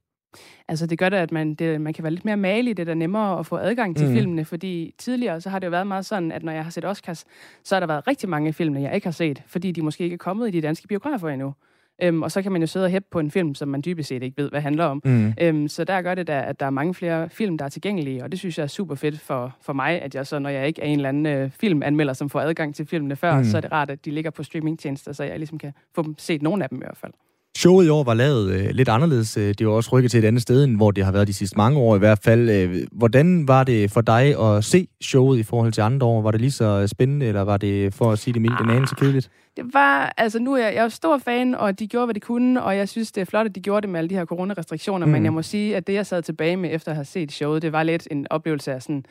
Altså 0.68 0.86
det 0.88 1.00
gør 1.00 1.10
det, 1.10 1.18
at 1.18 1.32
man, 1.32 1.54
det, 1.54 1.82
man 1.82 1.94
kan 1.94 2.04
være 2.04 2.12
lidt 2.14 2.26
mere 2.26 2.38
malig, 2.38 2.78
det 2.78 2.84
er 2.84 2.86
da 2.86 2.94
nemmere 2.94 3.40
at 3.40 3.46
få 3.46 3.58
adgang 3.58 3.98
til 3.98 4.08
Mm. 4.08 4.14
filmene, 4.14 4.46
fordi 4.46 4.94
tidligere 4.98 5.42
så 5.42 5.50
har 5.50 5.60
det 5.60 5.66
jo 5.68 5.72
været 5.72 5.88
meget 5.88 6.06
sådan, 6.06 6.32
at 6.32 6.44
når 6.44 6.52
jeg 6.52 6.64
har 6.64 6.72
set 6.72 6.86
Oscars, 6.86 7.26
så 7.64 7.76
har 7.76 7.80
der 7.80 7.88
været 7.88 8.08
rigtig 8.08 8.30
mange 8.30 8.54
film, 8.54 8.78
jeg 8.78 8.96
ikke 8.96 9.08
har 9.08 9.12
set, 9.12 9.44
fordi 9.48 9.72
de 9.72 9.82
måske 9.82 10.04
ikke 10.04 10.14
er 10.14 10.18
kommet 10.18 10.48
i 10.48 10.52
de 10.52 10.62
danske 10.62 10.88
biografer 10.88 11.30
endnu. 11.30 11.54
Øhm, 12.02 12.24
og 12.24 12.32
så 12.32 12.42
kan 12.42 12.52
man 12.52 12.62
jo 12.62 12.68
sidde 12.68 12.86
og 12.86 12.90
hæppe 12.90 13.08
på 13.12 13.20
en 13.20 13.32
film, 13.32 13.56
som 13.56 13.68
man 13.68 13.82
dybest 13.86 14.10
set 14.10 14.24
ikke 14.24 14.38
ved, 14.38 14.50
hvad 14.50 14.62
handler 14.62 14.86
om. 14.86 15.02
Mm. 15.06 15.34
Øhm, 15.42 15.68
så 15.68 15.84
der 15.84 16.02
gør 16.02 16.16
det 16.16 16.28
da, 16.28 16.42
at 16.48 16.60
der 16.60 16.66
er 16.66 16.70
mange 16.70 16.94
flere 16.94 17.30
film, 17.30 17.58
der 17.58 17.66
er 17.66 17.70
tilgængelige, 17.70 18.24
og 18.24 18.32
det 18.32 18.40
synes 18.40 18.58
jeg 18.58 18.64
er 18.64 18.68
super 18.68 18.96
fedt 18.96 19.20
for, 19.20 19.56
for 19.62 19.74
mig, 19.74 20.02
at 20.02 20.16
jeg 20.16 20.28
så, 20.28 20.40
når 20.40 20.50
jeg 20.50 20.68
ikke 20.68 20.82
er 20.82 20.86
en 20.86 20.96
eller 20.96 21.10
anden 21.10 21.26
øh, 21.26 21.50
filmanmelder, 21.52 22.14
som 22.14 22.30
får 22.30 22.40
adgang 22.42 22.76
til 22.76 22.86
filmene 22.86 23.16
før, 23.16 23.32
Mm. 23.34 23.38
mm. 23.38 23.44
så 23.44 23.58
er 23.58 23.62
det 23.62 23.72
rart, 23.72 23.90
at 23.90 24.06
de 24.06 24.12
ligger 24.12 24.32
på 24.32 24.44
streamingtjenester, 24.44 25.12
så 25.14 25.24
jeg 25.24 25.38
ligesom 25.40 25.58
kan 25.58 25.74
få 25.96 26.02
dem 26.02 26.16
set 26.18 26.42
nogle 26.42 26.64
af 26.64 26.70
dem 26.70 26.78
i 26.78 26.82
hvert 26.86 26.98
fald. 26.98 27.12
Showet 27.58 27.86
i 27.86 27.90
år 27.90 28.04
var 28.04 28.14
lavet 28.14 28.54
øh, 28.54 28.70
lidt 28.72 28.90
anderledes. 28.90 29.38
Øh, 29.38 29.54
Det 29.60 29.68
var 29.68 29.74
også 29.74 29.90
rykket 29.94 30.12
til 30.12 30.18
et 30.24 30.28
andet 30.28 30.42
sted, 30.42 30.64
end 30.64 30.76
hvor 30.76 30.92
det 30.92 31.06
har 31.06 31.12
været 31.12 31.28
de 31.28 31.34
sidste 31.34 31.58
mange 31.58 31.80
år 31.80 31.96
i 31.96 32.00
hvert 32.00 32.20
fald. 32.24 32.50
Øh, 32.50 32.88
hvordan 32.92 33.48
var 33.48 33.64
det 33.64 33.92
for 33.92 34.02
dig 34.02 34.40
at 34.40 34.64
se 34.64 34.88
showet 35.02 35.38
i 35.40 35.44
forhold 35.44 35.72
til 35.72 35.82
andre 35.82 36.08
år? 36.08 36.22
Var 36.22 36.32
det 36.32 36.42
lige 36.42 36.52
så 36.52 36.88
spændende, 36.88 37.26
eller 37.26 37.42
var 37.42 37.58
det, 37.58 37.94
for 37.94 38.12
at 38.12 38.20
sige 38.20 38.34
det 38.34 38.42
mildt, 38.42 38.60
en 38.62 38.70
Ah. 38.70 38.76
anelse 38.76 38.96
kedeligt? 38.96 39.30
Det 39.58 39.66
var, 39.74 40.14
altså 40.18 40.40
nu 40.40 40.54
er 40.54 40.58
jeg, 40.66 40.76
jeg 40.76 40.84
er 40.84 40.90
stor 40.90 41.18
fan, 41.18 41.56
og 41.56 41.80
de 41.80 41.88
gjorde, 41.88 42.06
hvad 42.06 42.14
de 42.16 42.20
kunne, 42.20 42.64
og 42.64 42.78
jeg 42.78 42.90
synes, 42.90 43.12
det 43.12 43.22
er 43.22 43.26
flot, 43.26 43.46
at 43.46 43.56
de 43.56 43.60
gjorde 43.62 43.82
det 43.82 43.90
med 43.90 44.00
alle 44.00 44.10
de 44.10 44.16
her 44.16 44.26
coronarestriktioner, 44.26 45.06
mm. 45.06 45.12
men 45.12 45.24
jeg 45.26 45.34
må 45.34 45.42
sige, 45.42 45.76
at 45.76 45.88
det, 45.88 45.94
jeg 45.94 46.06
sad 46.06 46.22
tilbage 46.22 46.58
med 46.58 46.70
efter 46.74 46.92
at 46.92 46.96
have 46.96 47.06
set 47.06 47.32
showet, 47.32 47.62
det 47.62 47.72
var 47.72 47.84
lidt 47.84 48.08
en 48.12 48.28
oplevelse 48.30 48.74
af 48.74 48.82
sådan, 48.82 49.06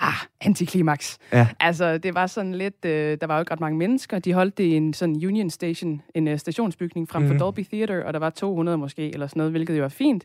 ah, 0.00 0.14
antiklimaks. 0.40 1.18
Ja. 1.32 1.46
Altså, 1.60 1.98
det 1.98 2.14
var 2.14 2.26
sådan 2.26 2.54
lidt, 2.54 2.84
øh, 2.84 3.18
der 3.20 3.26
var 3.26 3.34
jo 3.36 3.40
ikke 3.40 3.52
ret 3.52 3.60
mange 3.60 3.78
mennesker, 3.78 4.18
de 4.18 4.32
holdt 4.32 4.58
det 4.58 4.64
i 4.64 4.74
en 4.76 4.94
sådan 4.94 5.14
Union 5.14 5.50
Station, 5.50 6.02
en 6.14 6.28
øh, 6.28 6.38
stationsbygning 6.38 7.08
frem 7.08 7.22
for 7.26 7.32
Mhm. 7.32 7.38
Dolby 7.38 7.60
Theater, 7.72 8.04
og 8.04 8.12
der 8.12 8.18
var 8.18 8.30
200 8.30 8.78
måske, 8.78 9.12
eller 9.12 9.26
sådan 9.26 9.40
noget, 9.40 9.52
hvilket 9.52 9.76
jo 9.76 9.82
var 9.82 9.88
fint. 9.88 10.24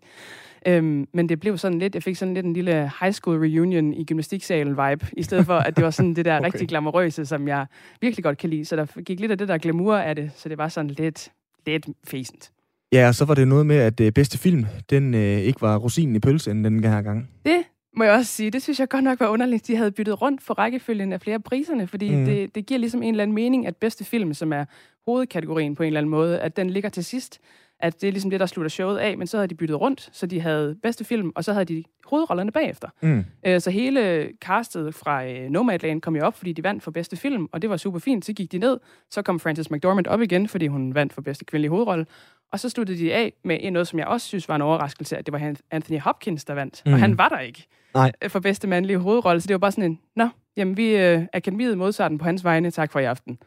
Øhm, 0.68 1.08
men 1.14 1.30
det 1.30 1.40
blev 1.40 1.58
sådan 1.58 1.80
lidt, 1.80 1.96
jeg 1.96 2.04
fik 2.04 2.16
sådan 2.16 2.34
lidt 2.34 2.46
en 2.46 2.54
lille 2.54 2.92
high 3.02 3.14
school 3.14 3.38
reunion 3.40 3.94
i 3.94 4.06
gymnastiksalen 4.06 4.72
vibe, 4.72 5.06
i 5.18 5.24
stedet 5.24 5.46
for, 5.46 5.58
at 5.58 5.76
det 5.76 5.84
var 5.84 5.92
sådan 5.92 6.14
det 6.14 6.26
der 6.26 6.38
okay. 6.40 6.46
rigtig 6.46 6.68
glamourøse, 6.68 7.26
som 7.26 7.48
jeg 7.48 7.66
virkelig 8.02 8.24
godt 8.24 8.38
kan 8.38 8.50
lide. 8.50 8.66
Så 8.66 8.76
der 8.76 9.02
gik 9.02 9.20
lidt 9.20 9.32
af 9.32 9.38
det 9.38 9.48
der 9.48 9.58
glamour 9.58 9.96
af 9.96 10.16
det, 10.16 10.32
så 10.36 10.50
det 10.50 10.58
var 10.58 10.68
sådan 10.68 10.90
lidt, 10.92 11.32
lidt 11.66 11.88
fæsent. 12.08 12.52
Ja, 12.92 13.08
og 13.08 13.16
så 13.16 13.26
var 13.26 13.34
det 13.34 13.48
noget 13.48 13.66
med, 13.66 13.76
at 13.76 14.00
øh, 14.00 14.12
bedste 14.12 14.38
film, 14.38 14.66
den 14.90 15.14
øh, 15.14 15.22
ikke 15.22 15.62
var 15.62 15.78
rosinen 15.78 16.16
i 16.16 16.20
pølsen 16.20 16.64
den 16.64 16.84
her 16.84 17.02
gang. 17.02 17.30
Det 17.46 17.64
må 17.98 18.04
jeg 18.04 18.14
også 18.14 18.32
sige, 18.32 18.50
det 18.50 18.62
synes 18.62 18.80
jeg 18.80 18.90
godt 18.90 19.04
nok 19.04 19.20
var 19.20 19.28
underligt. 19.28 19.68
De 19.68 19.76
havde 19.76 19.92
byttet 19.92 20.22
rundt 20.22 20.44
for 20.44 20.54
rækkefølgen 20.54 21.14
af 21.14 21.22
flere 21.22 21.40
priserne, 21.40 21.88
fordi 21.88 22.16
mm. 22.16 22.26
det, 22.26 22.56
det 22.56 22.66
giver 22.66 22.80
ligesom 22.80 23.04
en 23.04 23.10
eller 23.14 23.24
anden 23.24 23.36
mening, 23.36 23.68
at 23.68 23.76
bedste 23.76 24.04
film, 24.04 24.34
som 24.34 24.54
er 24.54 24.66
hovedkategorien 25.06 25.76
på 25.76 25.84
en 25.84 25.88
eller 25.88 26.00
anden 26.00 26.10
måde, 26.12 26.40
at 26.40 26.58
den 26.58 26.70
ligger 26.70 26.90
til 26.90 27.06
sidst. 27.06 27.40
At 27.80 28.02
det 28.02 28.08
er 28.08 28.12
ligesom 28.12 28.32
det, 28.32 28.40
der 28.40 28.46
slutter 28.46 28.70
showet 28.70 28.98
af, 28.98 29.18
men 29.18 29.28
så 29.28 29.38
havde 29.38 29.48
de 29.48 29.56
byttet 29.56 29.82
rundt, 29.82 30.10
så 30.12 30.26
de 30.26 30.42
havde 30.42 30.76
bedste 30.84 31.04
film, 31.04 31.32
og 31.36 31.44
så 31.44 31.54
havde 31.54 31.66
de 31.66 31.84
hovedrollerne 32.06 32.52
bagefter. 32.52 32.88
Mm. 33.02 33.26
Øh, 33.46 33.62
Så 33.62 33.72
hele 33.72 34.30
castet 34.42 34.96
fra 34.96 35.26
øh, 35.26 35.50
Nomadland 35.50 36.02
kom 36.02 36.16
jo 36.16 36.24
op, 36.24 36.38
fordi 36.38 36.54
de 36.54 36.64
vandt 36.64 36.84
for 36.84 36.92
bedste 36.92 37.16
film, 37.18 37.48
og 37.52 37.62
det 37.62 37.70
var 37.70 37.78
super 37.78 38.00
fint. 38.00 38.26
Så 38.26 38.34
gik 38.34 38.52
de 38.52 38.58
ned, 38.58 38.80
så 39.10 39.22
kom 39.22 39.40
Frances 39.40 39.72
McDormand 39.72 40.08
op 40.08 40.22
igen, 40.22 40.48
fordi 40.48 40.68
hun 40.68 40.96
vandt 40.96 41.14
for 41.14 41.22
bedste 41.22 41.46
kvindelige 41.46 41.70
hovedrolle. 41.70 42.06
Og 42.54 42.60
så 42.60 42.70
sluttede 42.70 42.98
de 43.00 43.14
af 43.14 43.34
med 43.44 43.58
en- 43.62 43.74
noget, 43.74 43.88
som 43.88 44.00
jeg 44.00 44.08
også 44.08 44.28
synes 44.28 44.50
var 44.50 44.56
en 44.56 44.62
overraskelse, 44.62 45.18
at 45.18 45.26
det 45.26 45.32
var 45.32 45.56
Anthony 45.72 46.00
Hopkins, 46.00 46.46
der 46.46 46.54
vandt. 46.54 46.82
Mm. 46.86 46.94
Og 46.94 47.00
han 47.00 47.18
var 47.18 47.30
der 47.30 47.40
ikke 47.40 47.68
Nej. 47.94 48.12
øh, 48.24 48.30
for 48.30 48.40
bedste 48.40 48.68
mandlige 48.68 48.98
hovedrolle. 48.98 49.42
Så 49.42 49.48
det 49.48 49.54
var 49.54 49.58
bare 49.58 49.72
sådan 49.72 49.92
en, 49.92 50.00
nå, 50.16 50.30
jamen 50.58 50.78
vi 50.78 50.96
øh, 50.96 51.22
akademiet 51.34 51.78
modtager 51.78 52.08
den 52.08 52.18
på 52.18 52.26
hans 52.26 52.44
vegne, 52.44 52.72
tak 52.72 52.92
for 52.92 53.00
i 53.00 53.04
aften. 53.04 53.38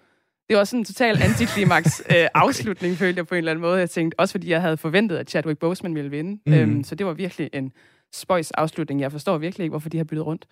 Det 0.48 0.56
var 0.56 0.64
sådan 0.64 0.80
en 0.80 0.84
total 0.84 1.22
antiklimaks 1.22 2.02
øh, 2.16 2.26
afslutning, 2.34 2.96
følte 2.96 3.18
jeg 3.18 3.26
på 3.26 3.34
en 3.34 3.38
eller 3.38 3.50
anden 3.50 3.60
måde. 3.62 3.78
Jeg 3.78 3.90
tænkte, 3.90 4.20
også 4.20 4.32
fordi 4.32 4.50
jeg 4.50 4.60
havde 4.60 4.76
forventet, 4.76 5.16
at 5.16 5.30
Chadwick 5.30 5.58
Boseman 5.58 5.94
ville 5.94 6.10
vinde. 6.10 6.40
Mm. 6.46 6.52
Øhm, 6.52 6.84
så 6.84 6.94
det 6.94 7.06
var 7.06 7.12
virkelig 7.12 7.50
en 7.52 7.72
spøjs 8.14 8.50
afslutning. 8.50 9.00
Jeg 9.00 9.12
forstår 9.12 9.38
virkelig 9.38 9.64
ikke, 9.64 9.72
hvorfor 9.72 9.88
de 9.88 9.96
har 9.96 10.04
byttet 10.04 10.26
rundt. 10.26 10.46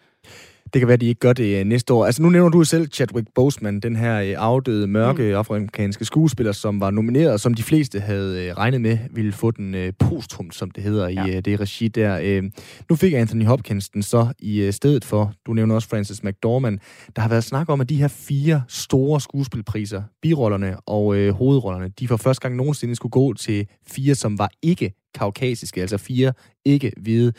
Det 0.72 0.80
kan 0.80 0.88
være, 0.88 0.96
de 0.96 1.06
ikke 1.06 1.18
gør 1.18 1.32
det 1.32 1.60
øh, 1.60 1.64
næste 1.64 1.92
år. 1.92 2.06
Altså, 2.06 2.22
nu 2.22 2.28
nævner 2.30 2.50
du 2.50 2.64
selv 2.64 2.88
Chadwick 2.92 3.28
Boseman, 3.34 3.80
den 3.80 3.96
her 3.96 4.20
øh, 4.20 4.34
afdøde, 4.38 4.86
mørke 4.86 5.22
mm. 5.22 5.34
afroamerikanske 5.34 6.04
skuespiller, 6.04 6.52
som 6.52 6.80
var 6.80 6.90
nomineret, 6.90 7.40
som 7.40 7.54
de 7.54 7.62
fleste 7.62 8.00
havde 8.00 8.44
øh, 8.44 8.54
regnet 8.54 8.80
med 8.80 8.98
ville 9.10 9.32
få 9.32 9.50
den 9.50 9.92
posthumt, 9.98 10.54
som 10.54 10.70
det 10.70 10.82
hedder 10.82 11.08
ja. 11.08 11.26
i 11.26 11.40
det 11.40 11.60
regi 11.60 11.88
der. 11.88 12.50
Nu 12.90 12.96
fik 12.96 13.12
Anthony 13.12 13.44
Hopkins 13.44 13.88
den 13.88 14.02
så 14.02 14.32
i 14.38 14.72
stedet 14.72 15.04
for, 15.04 15.32
du 15.46 15.52
nævner 15.52 15.74
også 15.74 15.88
Frances 15.88 16.22
McDormand. 16.24 16.78
Der 17.16 17.22
har 17.22 17.28
været 17.28 17.44
snak 17.44 17.68
om, 17.68 17.80
at 17.80 17.88
de 17.88 17.96
her 17.96 18.08
fire 18.08 18.62
store 18.68 19.20
skuespilpriser, 19.20 20.02
birollerne 20.22 20.76
og 20.86 21.16
øh, 21.16 21.34
hovedrollerne, 21.34 21.88
de 21.88 22.08
for 22.08 22.16
første 22.16 22.42
gang 22.42 22.56
nogensinde 22.56 22.96
skulle 22.96 23.10
gå 23.10 23.34
til 23.34 23.66
fire, 23.86 24.14
som 24.14 24.38
var 24.38 24.50
ikke 24.62 24.92
kaukasiske, 25.14 25.80
altså 25.80 25.98
fire 25.98 26.32
ikke 26.64 26.92
hvide. 26.96 27.32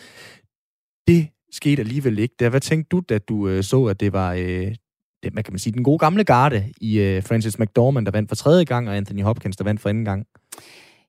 Det 1.07 1.27
skete 1.55 1.79
alligevel 1.79 2.19
ikke. 2.19 2.35
Der, 2.39 2.49
hvad 2.49 2.61
tænkte 2.61 2.89
du, 2.89 3.01
da 3.09 3.17
du 3.17 3.47
øh, 3.47 3.63
så, 3.63 3.85
at 3.85 3.99
det 3.99 4.13
var 4.13 4.33
øh, 4.33 4.75
det, 5.23 5.33
man 5.33 5.43
kan 5.43 5.53
man 5.53 5.59
sige, 5.59 5.73
den 5.73 5.83
gode 5.83 5.99
gamle 5.99 6.23
garde 6.23 6.63
i 6.81 6.99
øh, 6.99 7.23
Francis 7.23 7.59
McDormand, 7.59 8.05
der 8.05 8.11
vandt 8.11 8.29
for 8.29 8.35
tredje 8.35 8.63
gang, 8.63 8.89
og 8.89 8.97
Anthony 8.97 9.23
Hopkins, 9.23 9.57
der 9.57 9.63
vandt 9.63 9.81
for 9.81 9.89
anden 9.89 10.05
gang? 10.05 10.25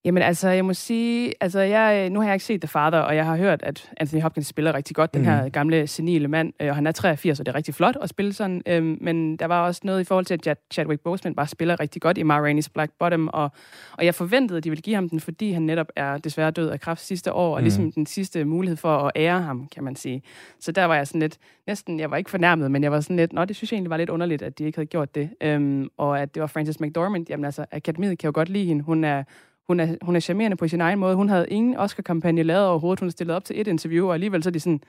Jamen 0.07 0.23
altså, 0.23 0.49
jeg 0.49 0.65
må 0.65 0.75
sige, 0.75 1.33
altså 1.41 1.61
jeg, 1.61 2.11
nu 2.11 2.21
har 2.21 2.27
jeg 2.27 2.35
ikke 2.35 2.45
set 2.45 2.61
The 2.61 2.69
Father, 2.69 2.99
og 2.99 3.17
jeg 3.17 3.25
har 3.27 3.37
hørt, 3.37 3.63
at 3.63 3.91
Anthony 3.97 4.23
Hopkins 4.23 4.47
spiller 4.47 4.75
rigtig 4.75 4.97
godt, 4.97 5.15
den 5.15 5.23
Mhm. 5.23 5.31
her 5.31 5.49
gamle, 5.49 5.87
senile 5.87 6.29
mand, 6.29 6.53
øh, 6.61 6.69
og 6.69 6.75
han 6.75 6.87
er 6.87 6.93
83, 6.93 7.41
og 7.41 7.47
det 7.47 7.53
er 7.53 7.57
rigtig 7.57 7.75
flot 7.75 7.97
at 8.03 8.09
spille 8.09 8.33
sådan, 8.33 8.63
øhm, 8.67 8.99
men 9.01 9.37
der 9.37 9.47
var 9.47 9.67
også 9.67 9.81
noget 9.85 10.01
i 10.01 10.05
forhold 10.05 10.25
til, 10.25 10.35
at 10.35 10.47
Chad- 10.47 10.67
Chadwick 10.73 11.03
Boseman 11.03 11.35
bare 11.35 11.47
spiller 11.47 11.81
rigtig 11.81 12.03
godt 12.03 12.19
i 12.19 12.23
Ma 12.23 12.51
Rainey's 12.51 12.69
Black 12.75 12.93
Bottom, 12.99 13.29
og, 13.29 13.51
og 13.93 14.05
jeg 14.05 14.15
forventede, 14.15 14.57
at 14.59 14.65
de 14.65 14.71
ville 14.71 14.83
give 14.83 14.95
ham 14.95 15.09
den, 15.09 15.21
fordi 15.21 15.53
han 15.53 15.63
netop 15.63 15.89
er 15.97 16.19
desværre 16.19 16.51
død 16.51 16.69
af 16.69 16.81
kræft 16.81 17.01
sidste 17.07 17.33
år, 17.33 17.55
og 17.55 17.61
Mhm. 17.61 17.65
ligesom 17.65 17.93
den 17.93 18.07
sidste 18.07 18.45
mulighed 18.45 18.77
for 18.77 18.97
at 18.99 19.13
ære 19.17 19.41
ham, 19.43 19.69
kan 19.75 19.85
man 19.85 19.97
sige. 19.97 20.23
Så 20.61 20.73
der 20.73 20.85
var 20.85 20.95
jeg 20.97 21.07
sådan 21.07 21.21
lidt, 21.21 21.39
næsten, 21.67 22.01
jeg 22.01 22.11
var 22.11 22.17
ikke 22.17 22.31
fornærmet, 22.31 22.71
men 22.71 22.83
jeg 22.83 22.93
var 22.93 23.01
sådan 23.01 23.17
lidt, 23.17 23.33
nå, 23.33 23.45
det 23.45 23.57
synes 23.57 23.73
jeg 23.73 23.77
egentlig 23.77 23.91
var 23.91 23.97
lidt 23.97 24.11
underligt, 24.11 24.43
at 24.43 24.59
de 24.59 24.65
ikke 24.65 24.79
havde 24.79 24.87
gjort 24.87 25.15
det, 25.15 25.31
øhm, 25.41 25.89
og 25.97 26.21
at 26.21 26.35
det 26.35 26.41
var 26.41 26.47
Frances 26.47 26.81
McDormand, 26.81 27.27
jamen 27.31 27.45
altså, 27.45 27.65
akademiet 27.73 28.19
kan 28.19 28.29
jo 28.29 28.33
godt 28.35 28.49
lide 28.49 28.65
hende, 28.67 28.83
hun 28.85 29.05
er 29.05 29.23
hun 29.69 29.81
er, 29.81 29.97
hun 30.03 30.17
er 30.17 30.21
charmerende 30.21 30.57
på 30.57 30.69
sin 30.69 30.81
egen 30.81 30.99
måde. 30.99 31.17
Hun 31.17 31.29
havde 31.29 31.47
ingen 31.49 31.77
Oscar-kampagne 31.77 32.43
lavet 32.43 32.67
overhovedet. 32.67 33.01
Hun 33.01 33.11
stillede 33.11 33.37
op 33.37 33.45
til 33.45 33.61
et 33.61 33.67
interview, 33.67 34.07
og 34.07 34.15
alligevel 34.15 34.43
så 34.43 34.49
er 34.49 34.53
de 34.53 34.61
sådan, 34.61 34.81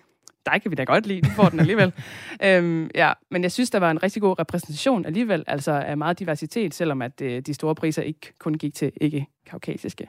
dig 0.46 0.62
kan 0.62 0.72
vi 0.72 0.76
da 0.76 0.84
godt 0.84 1.08
lide, 1.08 1.22
du 1.22 1.30
får 1.30 1.50
den 1.50 1.60
alligevel. 1.60 1.94
øhm, 2.46 2.90
ja, 2.96 3.14
men 3.32 3.44
jeg 3.44 3.52
synes, 3.52 3.70
der 3.70 3.80
var 3.80 3.92
en 3.92 4.04
rigtig 4.04 4.22
god 4.22 4.40
repræsentation 4.40 5.06
alligevel, 5.06 5.44
altså 5.48 5.72
af 5.72 5.98
meget 5.98 6.20
diversitet, 6.20 6.74
selvom 6.74 7.02
at 7.02 7.22
øh, 7.22 7.42
de 7.42 7.54
store 7.54 7.76
priser 7.76 8.02
ikke 8.02 8.34
kun 8.40 8.54
gik 8.54 8.74
til 8.74 8.92
ikke-kaukasiske. 9.02 10.08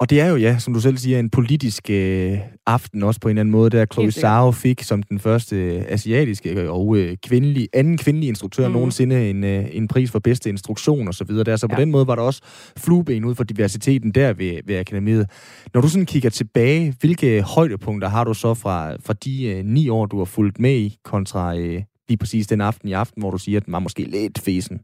Og 0.00 0.10
det 0.10 0.20
er 0.20 0.26
jo, 0.26 0.36
ja, 0.36 0.58
som 0.58 0.74
du 0.74 0.80
selv 0.80 0.96
siger, 0.96 1.18
en 1.18 1.30
politisk 1.30 1.90
øh, 1.90 2.38
aften 2.66 3.02
også 3.02 3.20
på 3.20 3.28
en 3.28 3.30
eller 3.30 3.40
anden 3.40 3.52
måde, 3.52 3.70
der 3.70 3.86
Chloe 3.92 4.10
Zhao 4.10 4.52
fik 4.52 4.82
som 4.82 5.02
den 5.02 5.18
første 5.18 5.56
øh, 5.56 5.84
asiatiske 5.88 6.70
og 6.70 6.96
øh, 6.96 7.16
kvindelige, 7.26 7.68
anden 7.72 7.98
kvindelige 7.98 8.28
instruktør 8.28 8.68
mm. 8.68 8.74
nogensinde 8.74 9.30
en, 9.30 9.44
øh, 9.44 9.66
en 9.72 9.88
pris 9.88 10.10
for 10.10 10.18
bedste 10.18 10.48
instruktion 10.48 11.08
og 11.08 11.14
så 11.14 11.24
videre. 11.24 11.44
Der. 11.44 11.56
Så 11.56 11.68
på 11.68 11.74
ja. 11.78 11.80
den 11.80 11.90
måde 11.90 12.06
var 12.06 12.14
der 12.14 12.22
også 12.22 12.42
flueben 12.76 13.24
ud 13.24 13.34
for 13.34 13.44
diversiteten 13.44 14.10
der 14.10 14.32
ved, 14.32 14.60
ved 14.64 14.76
akademiet. 14.76 15.30
Når 15.74 15.80
du 15.80 15.88
sådan 15.88 16.06
kigger 16.06 16.30
tilbage, 16.30 16.94
hvilke 17.00 17.42
højdepunkter 17.42 18.08
har 18.08 18.24
du 18.24 18.34
så 18.34 18.54
fra, 18.54 18.96
fra 19.06 19.12
de 19.24 19.44
øh, 19.44 19.64
ni 19.64 19.88
år, 19.88 20.06
du 20.06 20.18
har 20.18 20.24
fulgt 20.24 20.58
med 20.58 20.74
i, 20.74 20.96
kontra 21.04 21.56
øh, 21.56 21.82
lige 22.08 22.18
præcis 22.18 22.46
den 22.46 22.60
aften 22.60 22.88
i 22.88 22.92
aften, 22.92 23.22
hvor 23.22 23.30
du 23.30 23.38
siger, 23.38 23.60
at 23.60 23.66
den 23.66 23.72
var 23.72 23.78
måske 23.78 24.02
lidt 24.02 24.38
fesen? 24.38 24.80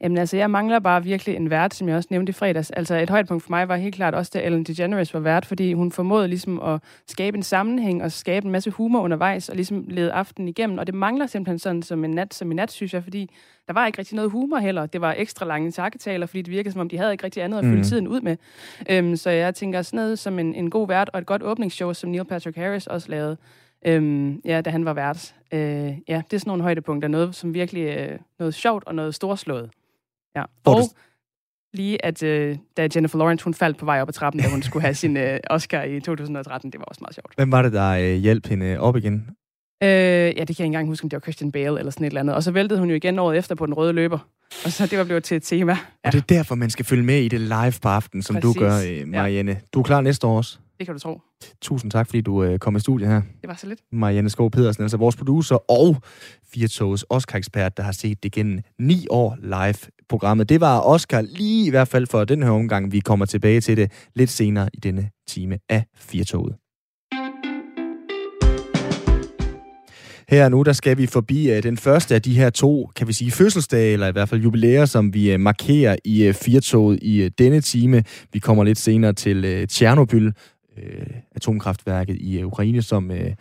Jamen 0.00 0.18
altså, 0.18 0.36
jeg 0.36 0.50
mangler 0.50 0.78
bare 0.78 1.04
virkelig 1.04 1.36
en 1.36 1.50
vært, 1.50 1.74
som 1.74 1.88
jeg 1.88 1.96
også 1.96 2.08
nævnte 2.10 2.30
i 2.30 2.32
fredags. 2.32 2.70
Altså 2.70 2.96
et 2.96 3.10
højdepunkt 3.10 3.42
for 3.42 3.50
mig 3.50 3.68
var 3.68 3.76
helt 3.76 3.94
klart 3.94 4.14
også, 4.14 4.30
da 4.34 4.46
Ellen 4.46 4.64
DeGeneres 4.64 5.14
var 5.14 5.20
vært, 5.20 5.46
fordi 5.46 5.72
hun 5.72 5.92
formåede 5.92 6.28
ligesom 6.28 6.60
at 6.60 6.80
skabe 7.06 7.36
en 7.36 7.42
sammenhæng 7.42 8.02
og 8.02 8.12
skabe 8.12 8.46
en 8.46 8.52
masse 8.52 8.70
humor 8.70 9.00
undervejs 9.00 9.48
og 9.48 9.56
ligesom 9.56 9.84
lede 9.88 10.12
aftenen 10.12 10.48
igennem. 10.48 10.78
Og 10.78 10.86
det 10.86 10.94
mangler 10.94 11.26
simpelthen 11.26 11.58
sådan 11.58 11.82
som 11.82 12.04
en 12.04 12.10
nat, 12.10 12.34
som 12.34 12.50
en 12.50 12.56
nat, 12.56 12.72
synes 12.72 12.94
jeg, 12.94 13.02
fordi 13.02 13.30
der 13.66 13.72
var 13.72 13.86
ikke 13.86 13.98
rigtig 13.98 14.16
noget 14.16 14.30
humor 14.30 14.58
heller. 14.58 14.86
Det 14.86 15.00
var 15.00 15.14
ekstra 15.18 15.46
lange 15.46 15.70
takketaler, 15.70 16.26
fordi 16.26 16.42
det 16.42 16.50
virkede 16.50 16.72
som 16.72 16.80
om, 16.80 16.88
de 16.88 16.98
havde 16.98 17.12
ikke 17.12 17.24
rigtig 17.24 17.42
andet 17.42 17.58
at 17.58 17.64
fylde 17.64 17.76
mm. 17.76 17.82
tiden 17.82 18.08
ud 18.08 18.20
med. 18.20 18.36
Øhm, 18.90 19.16
så 19.16 19.30
jeg 19.30 19.54
tænker 19.54 19.82
sådan 19.82 19.96
noget 19.96 20.18
som 20.18 20.38
en, 20.38 20.54
en 20.54 20.70
god 20.70 20.88
vært 20.88 21.10
og 21.12 21.18
et 21.18 21.26
godt 21.26 21.42
åbningsshow, 21.42 21.92
som 21.92 22.10
Neil 22.10 22.24
Patrick 22.24 22.56
Harris 22.56 22.86
også 22.86 23.10
lavede, 23.10 23.36
øhm, 23.86 24.40
ja, 24.44 24.60
da 24.60 24.70
han 24.70 24.84
var 24.84 24.92
vært. 24.92 25.34
Øh, 25.52 25.60
ja, 26.08 26.22
det 26.30 26.32
er 26.32 26.38
sådan 26.38 26.42
nogle 26.46 26.62
højdepunkter. 26.62 27.08
Noget, 27.08 27.34
som 27.34 27.54
virkelig 27.54 27.82
øh, 27.82 28.18
noget 28.38 28.54
sjovt 28.54 28.84
og 28.86 28.94
noget 28.94 29.14
storslået. 29.14 29.70
Ja. 30.36 30.44
Og 30.64 30.80
lige, 31.74 32.04
at 32.04 32.22
øh, 32.22 32.56
da 32.76 32.88
Jennifer 32.94 33.18
Lawrence 33.18 33.44
hun 33.44 33.54
faldt 33.54 33.78
på 33.78 33.84
vej 33.84 34.02
op 34.02 34.08
ad 34.08 34.12
trappen, 34.12 34.42
da 34.42 34.48
hun 34.48 34.62
skulle 34.62 34.82
have 34.82 34.94
sin 34.94 35.16
øh, 35.16 35.40
Oscar 35.50 35.82
i 35.82 36.00
2013, 36.00 36.72
det 36.72 36.80
var 36.80 36.84
også 36.84 37.00
meget 37.00 37.14
sjovt. 37.14 37.32
Hvem 37.36 37.52
var 37.52 37.62
det, 37.62 37.72
der 37.72 37.90
øh, 37.90 38.14
hjalp 38.14 38.46
hende 38.46 38.78
op 38.78 38.96
igen? 38.96 39.30
Øh, 39.82 39.88
ja, 39.88 40.24
det 40.28 40.34
kan 40.36 40.46
jeg 40.46 40.50
ikke 40.50 40.64
engang 40.64 40.88
huske, 40.88 41.04
om 41.04 41.10
det 41.10 41.16
var 41.16 41.20
Christian 41.20 41.52
Bale 41.52 41.78
eller 41.78 41.90
sådan 41.90 42.04
et 42.04 42.10
eller 42.10 42.20
andet. 42.20 42.34
Og 42.34 42.42
så 42.42 42.50
væltede 42.50 42.80
hun 42.80 42.88
jo 42.88 42.94
igen 42.94 43.18
året 43.18 43.38
efter 43.38 43.54
på 43.54 43.66
den 43.66 43.74
røde 43.74 43.92
løber. 43.92 44.18
Og 44.64 44.72
så 44.72 44.86
det 44.86 44.98
var 44.98 45.04
blevet 45.04 45.24
til 45.24 45.36
et 45.36 45.42
tema. 45.42 45.72
Ja. 45.72 45.78
Og 46.04 46.12
det 46.12 46.18
er 46.18 46.26
derfor, 46.26 46.54
man 46.54 46.70
skal 46.70 46.84
følge 46.84 47.02
med 47.02 47.22
i 47.22 47.28
det 47.28 47.40
live 47.40 47.72
på 47.82 47.88
aftenen, 47.88 48.22
som 48.22 48.36
Præcis. 48.36 48.54
du 48.56 48.60
gør, 48.60 48.72
øh, 48.88 49.08
Marianne. 49.08 49.52
Ja. 49.52 49.58
Du 49.74 49.78
er 49.78 49.84
klar 49.84 50.00
næste 50.00 50.26
år 50.26 50.36
også? 50.36 50.58
Det 50.78 50.86
kan 50.86 50.94
du 50.94 51.00
tro. 51.00 51.20
Tusind 51.62 51.90
tak, 51.90 52.06
fordi 52.06 52.20
du 52.20 52.42
øh, 52.42 52.58
kom 52.58 52.76
i 52.76 52.80
studiet 52.80 53.08
her. 53.10 53.22
Det 53.40 53.48
var 53.48 53.54
så 53.54 53.66
lidt. 53.66 53.80
Marianne 53.92 54.30
Skov 54.30 54.50
Pedersen, 54.50 54.82
altså 54.82 54.96
vores 54.96 55.16
producer 55.16 55.70
og 55.70 55.96
Firtogs 56.52 57.04
Oscar-ekspert, 57.10 57.76
der 57.76 57.82
har 57.82 57.92
set 57.92 58.22
det 58.22 58.32
gennem 58.32 58.60
ni 58.78 59.06
år 59.10 59.36
live-programmet. 59.42 60.48
Det 60.48 60.60
var 60.60 60.80
Oscar 60.80 61.20
lige 61.20 61.66
i 61.66 61.70
hvert 61.70 61.88
fald 61.88 62.06
for 62.06 62.24
den 62.24 62.42
her 62.42 62.50
omgang. 62.50 62.92
Vi 62.92 63.00
kommer 63.00 63.26
tilbage 63.26 63.60
til 63.60 63.76
det 63.76 63.92
lidt 64.14 64.30
senere 64.30 64.68
i 64.74 64.76
denne 64.76 65.10
time 65.28 65.58
af 65.68 65.84
Firtoget. 65.96 66.56
Her 70.28 70.48
nu, 70.48 70.62
der 70.62 70.72
skal 70.72 70.98
vi 70.98 71.06
forbi 71.06 71.50
uh, 71.50 71.62
den 71.62 71.76
første 71.76 72.14
af 72.14 72.22
de 72.22 72.34
her 72.36 72.50
to, 72.50 72.90
kan 72.96 73.08
vi 73.08 73.12
sige, 73.12 73.30
fødselsdage, 73.30 73.92
eller 73.92 74.08
i 74.08 74.12
hvert 74.12 74.28
fald 74.28 74.42
jubilæer, 74.42 74.84
som 74.84 75.14
vi 75.14 75.34
uh, 75.34 75.40
markerer 75.40 75.96
i 76.04 76.28
uh, 76.28 76.34
Firtoget 76.34 76.98
i 77.02 77.24
uh, 77.24 77.30
denne 77.38 77.60
time. 77.60 78.04
Vi 78.32 78.38
kommer 78.38 78.64
lidt 78.64 78.78
senere 78.78 79.12
til 79.12 79.60
uh, 79.60 79.68
Tjernobyl, 79.68 80.30
uh, 80.76 81.16
atomkraftværket 81.34 82.16
i 82.20 82.38
øh, 82.38 82.46
Ukraine, 82.46 82.82
som 82.82 83.10
øh, 83.10 83.34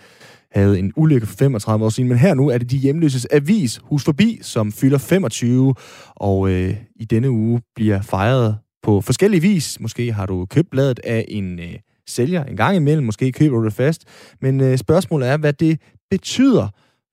havde 0.51 0.79
en 0.79 0.93
ulykke 0.95 1.27
for 1.27 1.35
35 1.35 1.85
år 1.85 1.89
siden. 1.89 2.09
Men 2.09 2.17
her 2.17 2.33
nu 2.33 2.49
er 2.49 2.57
det 2.57 2.71
de 2.71 2.77
hjemløses 2.77 3.27
avis, 3.31 3.79
Hus 3.83 4.03
Forbi, 4.03 4.39
som 4.41 4.71
fylder 4.71 4.97
25, 4.97 5.75
og 6.15 6.49
øh, 6.49 6.75
i 6.95 7.05
denne 7.05 7.29
uge 7.29 7.61
bliver 7.75 8.01
fejret 8.01 8.57
på 8.83 9.01
forskellige 9.01 9.41
vis. 9.41 9.79
Måske 9.79 10.13
har 10.13 10.25
du 10.25 10.45
købt 10.45 10.69
bladet 10.69 10.99
af 11.03 11.25
en 11.27 11.59
øh, 11.59 11.75
sælger 12.07 12.43
en 12.43 12.57
gang 12.57 12.75
imellem, 12.75 13.05
måske 13.05 13.31
køber 13.31 13.57
du 13.57 13.65
det 13.65 13.73
fast. 13.73 14.03
Men 14.41 14.61
øh, 14.61 14.77
spørgsmålet 14.77 15.29
er, 15.29 15.37
hvad 15.37 15.53
det 15.53 15.81
betyder 16.09 16.67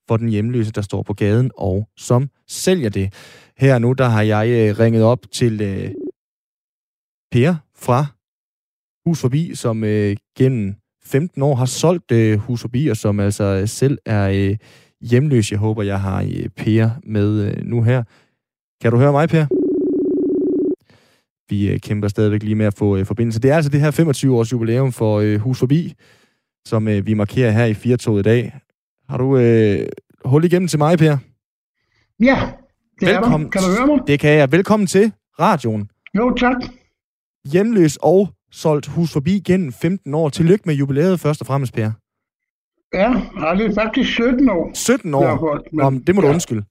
for 0.08 0.16
den 0.16 0.28
hjemløse, 0.28 0.72
der 0.72 0.82
står 0.82 1.02
på 1.02 1.14
gaden 1.14 1.50
og 1.56 1.88
som 1.96 2.28
sælger 2.48 2.88
det. 2.88 3.12
Her 3.58 3.78
nu, 3.78 3.92
der 3.92 4.08
har 4.08 4.22
jeg 4.22 4.48
øh, 4.48 4.78
ringet 4.78 5.02
op 5.02 5.18
til 5.32 5.60
øh, 5.60 5.90
Per 7.32 7.54
fra 7.76 8.06
Hus 9.06 9.20
Forbi, 9.20 9.54
som 9.54 9.84
øh, 9.84 10.16
gennem 10.38 10.74
15 11.04 11.42
år 11.42 11.54
har 11.54 11.64
solgt 11.66 12.12
øh, 12.12 12.38
Hus 12.38 12.60
Forbi, 12.60 12.88
og 12.88 12.96
som 12.96 13.20
altså 13.20 13.62
selv 13.66 13.98
er 14.06 14.28
øh, 14.28 14.56
hjemløs. 15.00 15.50
Jeg 15.50 15.58
håber, 15.58 15.82
jeg 15.82 16.00
har 16.00 16.22
øh, 16.22 16.48
Per 16.56 16.90
med 17.04 17.40
øh, 17.42 17.64
nu 17.64 17.82
her. 17.82 18.02
Kan 18.82 18.92
du 18.92 18.98
høre 18.98 19.12
mig, 19.12 19.28
Per? 19.28 19.46
Vi 21.50 21.68
øh, 21.70 21.80
kæmper 21.80 22.08
stadigvæk 22.08 22.42
lige 22.42 22.54
med 22.54 22.66
at 22.66 22.74
få 22.74 22.96
øh, 22.96 23.06
forbindelse. 23.06 23.40
Det 23.40 23.50
er 23.50 23.56
altså 23.56 23.70
det 23.70 23.80
her 23.80 23.90
25-års 23.90 24.52
jubilæum 24.52 24.92
for 24.92 25.18
øh, 25.20 25.40
Hus 25.40 25.58
Forbi, 25.58 25.94
som 26.66 26.88
øh, 26.88 27.06
vi 27.06 27.14
markerer 27.14 27.50
her 27.50 27.64
i 27.64 27.74
Firtoget 27.74 28.20
i 28.20 28.22
dag. 28.22 28.54
Har 29.08 29.16
du 29.18 29.36
øh, 29.38 29.86
hul 30.24 30.44
igennem 30.44 30.68
til 30.68 30.78
mig, 30.78 30.98
Per? 30.98 31.16
Ja, 32.20 32.50
det 33.00 33.08
Velkommen. 33.08 33.46
er 33.46 33.50
der. 33.50 33.60
Kan 33.60 33.62
du 33.62 33.76
høre 33.78 33.86
mig? 33.86 34.06
Det 34.06 34.20
kan 34.20 34.30
jeg. 34.30 34.52
Velkommen 34.52 34.86
til 34.86 35.12
radioen. 35.40 35.88
Jo, 36.16 36.34
tak. 36.34 36.56
Hjemløs 37.52 37.98
og 38.02 38.28
solgt 38.52 38.86
hus 38.86 39.12
forbi 39.12 39.40
gennem 39.40 39.72
15 39.72 40.14
år. 40.14 40.28
Tillykke 40.28 40.62
med 40.66 40.74
jubilæet 40.74 41.20
først 41.20 41.40
og 41.40 41.46
fremmest, 41.46 41.74
Per. 41.74 41.90
Ja, 42.94 43.08
det 43.58 43.66
er 43.66 43.74
faktisk 43.74 44.10
17 44.10 44.48
år. 44.50 44.70
17 44.74 45.14
år? 45.14 45.36
Godt, 45.36 45.62
men, 45.72 45.80
Om, 45.86 46.04
det 46.04 46.14
må 46.14 46.20
du 46.20 46.26
ja. 46.26 46.32
undskylde. 46.32 46.64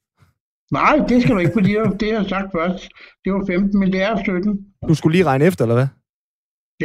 Nej, 0.71 0.95
det 1.09 1.21
skal 1.21 1.35
du 1.35 1.39
ikke, 1.39 1.53
fordi 1.53 1.71
det, 1.73 1.99
det 1.99 2.07
har 2.11 2.19
jeg 2.21 2.29
sagt 2.29 2.51
først. 2.57 2.89
Det 3.25 3.33
var 3.33 3.45
15, 3.47 3.79
men 3.79 3.93
det 3.93 4.01
er 4.01 4.23
17. 4.23 4.59
Du 4.89 4.95
skulle 4.95 5.13
lige 5.17 5.25
regne 5.25 5.45
efter, 5.45 5.65
eller 5.65 5.75
hvad? 5.75 5.87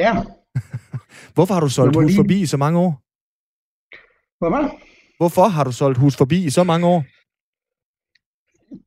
Ja. 0.03 0.13
Hvorfor 1.35 1.55
har 1.55 1.61
du 1.61 1.69
solgt 1.69 1.97
hus 1.97 2.07
lige... 2.07 2.17
forbi 2.17 2.41
i 2.41 2.47
så 2.47 2.57
mange 2.57 2.79
år? 2.79 2.93
Hvad? 4.41 4.71
Hvorfor 5.21 5.47
har 5.57 5.65
du 5.65 5.73
solgt 5.73 5.99
hus 5.99 6.17
forbi 6.17 6.45
i 6.45 6.51
så 6.51 6.65
mange 6.65 6.87
år? 6.87 7.05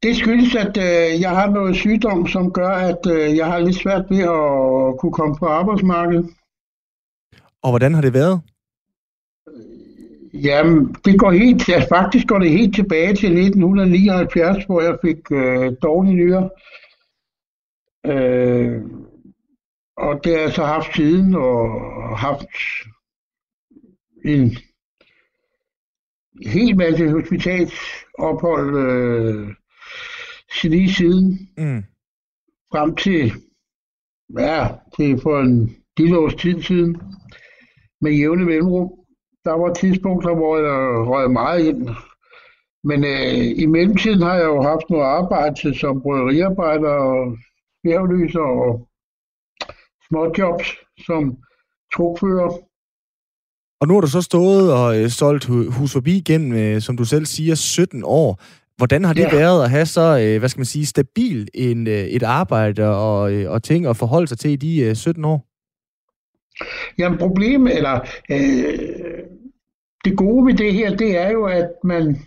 Det 0.03 0.15
skyldes, 0.15 0.55
at 0.55 0.77
øh, 0.77 1.21
jeg 1.21 1.29
har 1.29 1.49
noget 1.49 1.75
sygdom, 1.75 2.27
som 2.27 2.51
gør, 2.51 2.69
at 2.69 3.05
øh, 3.07 3.37
jeg 3.37 3.45
har 3.45 3.59
lidt 3.59 3.75
svært 3.75 4.05
ved 4.09 4.19
at 4.19 4.99
kunne 4.99 5.13
komme 5.13 5.35
på 5.35 5.45
arbejdsmarkedet. 5.45 6.29
Og 7.61 7.69
hvordan 7.71 7.93
har 7.93 8.01
det 8.01 8.13
været? 8.13 8.41
Jamen, 10.33 10.95
det 11.05 11.19
går 11.19 11.31
helt, 11.31 11.69
ja, 11.69 11.85
faktisk 11.91 12.27
går 12.27 12.39
det 12.39 12.51
helt 12.51 12.75
tilbage 12.75 13.15
til 13.15 13.37
1979, 13.37 14.65
hvor 14.65 14.81
jeg 14.81 14.97
fik 15.01 15.31
øh, 15.31 15.73
dårlige 15.83 16.15
nyere. 16.15 16.49
Øh, 18.05 18.81
og 19.97 20.23
det 20.23 20.33
har 20.33 20.41
jeg 20.41 20.53
så 20.53 20.63
haft 20.65 20.95
siden, 20.95 21.35
og 21.35 22.17
haft 22.17 22.47
en 24.25 24.57
helt 26.45 26.77
masse 26.77 27.09
hospitalsophold 27.09 28.77
øh, 28.77 29.55
lige 30.63 30.93
siden. 30.93 31.49
Mm. 31.57 31.83
Frem 32.71 32.95
til, 32.95 33.31
ja, 34.39 34.67
til 34.95 35.21
for 35.21 35.39
en 35.39 35.75
lille 35.97 36.17
års 36.17 36.35
tid 36.35 36.61
siden. 36.61 36.97
Med 38.01 38.11
jævne 38.11 38.45
mellemrum. 38.45 38.89
Der 39.45 39.51
var 39.51 39.73
tidspunkter, 39.73 40.35
hvor 40.35 40.57
jeg 40.57 41.07
røg 41.07 41.31
meget 41.31 41.65
ind. 41.65 41.89
Men 42.83 43.03
øh, 43.03 43.61
i 43.63 43.65
mellemtiden 43.65 44.21
har 44.21 44.35
jeg 44.35 44.45
jo 44.45 44.61
haft 44.61 44.89
noget 44.89 45.05
arbejde 45.05 45.79
som 45.79 46.01
bryggeriarbejder 46.01 46.89
og 46.89 47.37
bjerglyser 47.83 48.39
og 48.39 48.87
småjobs 50.07 50.67
som 51.05 51.37
trukfører. 51.93 52.49
Og 53.81 53.87
nu 53.87 53.93
har 53.93 54.01
du 54.01 54.07
så 54.07 54.21
stået 54.21 54.73
og 54.73 54.99
øh, 54.99 55.09
solgt 55.09 55.45
hus 55.45 55.93
forbi 55.93 56.19
gennem, 56.19 56.51
øh, 56.53 56.81
som 56.81 56.97
du 56.97 57.05
selv 57.05 57.25
siger, 57.25 57.55
17 57.55 58.03
år. 58.05 58.41
Hvordan 58.79 59.03
har 59.03 59.13
det 59.13 59.21
ja. 59.21 59.35
været 59.35 59.63
at 59.63 59.69
have 59.69 59.85
så, 59.85 60.19
øh, 60.23 60.39
hvad 60.39 60.49
skal 60.49 60.59
man 60.59 60.65
sige, 60.65 60.85
stabil 60.85 61.47
en, 61.53 61.87
øh, 61.87 61.93
et 61.93 62.23
arbejde 62.23 62.83
og, 62.95 63.33
øh, 63.33 63.51
og 63.51 63.63
ting 63.63 63.85
at 63.85 63.97
forholde 63.97 64.27
sig 64.27 64.39
til 64.39 64.51
i 64.51 64.55
de 64.55 64.81
øh, 64.81 64.95
17 64.95 65.25
år? 65.25 65.45
Jamen 66.97 67.19
problemet, 67.19 67.77
eller 67.77 67.99
øh, 68.31 69.23
det 70.05 70.17
gode 70.17 70.45
ved 70.45 70.53
det 70.53 70.73
her, 70.73 70.95
det 70.95 71.17
er 71.17 71.31
jo, 71.31 71.45
at 71.45 71.69
man 71.83 72.17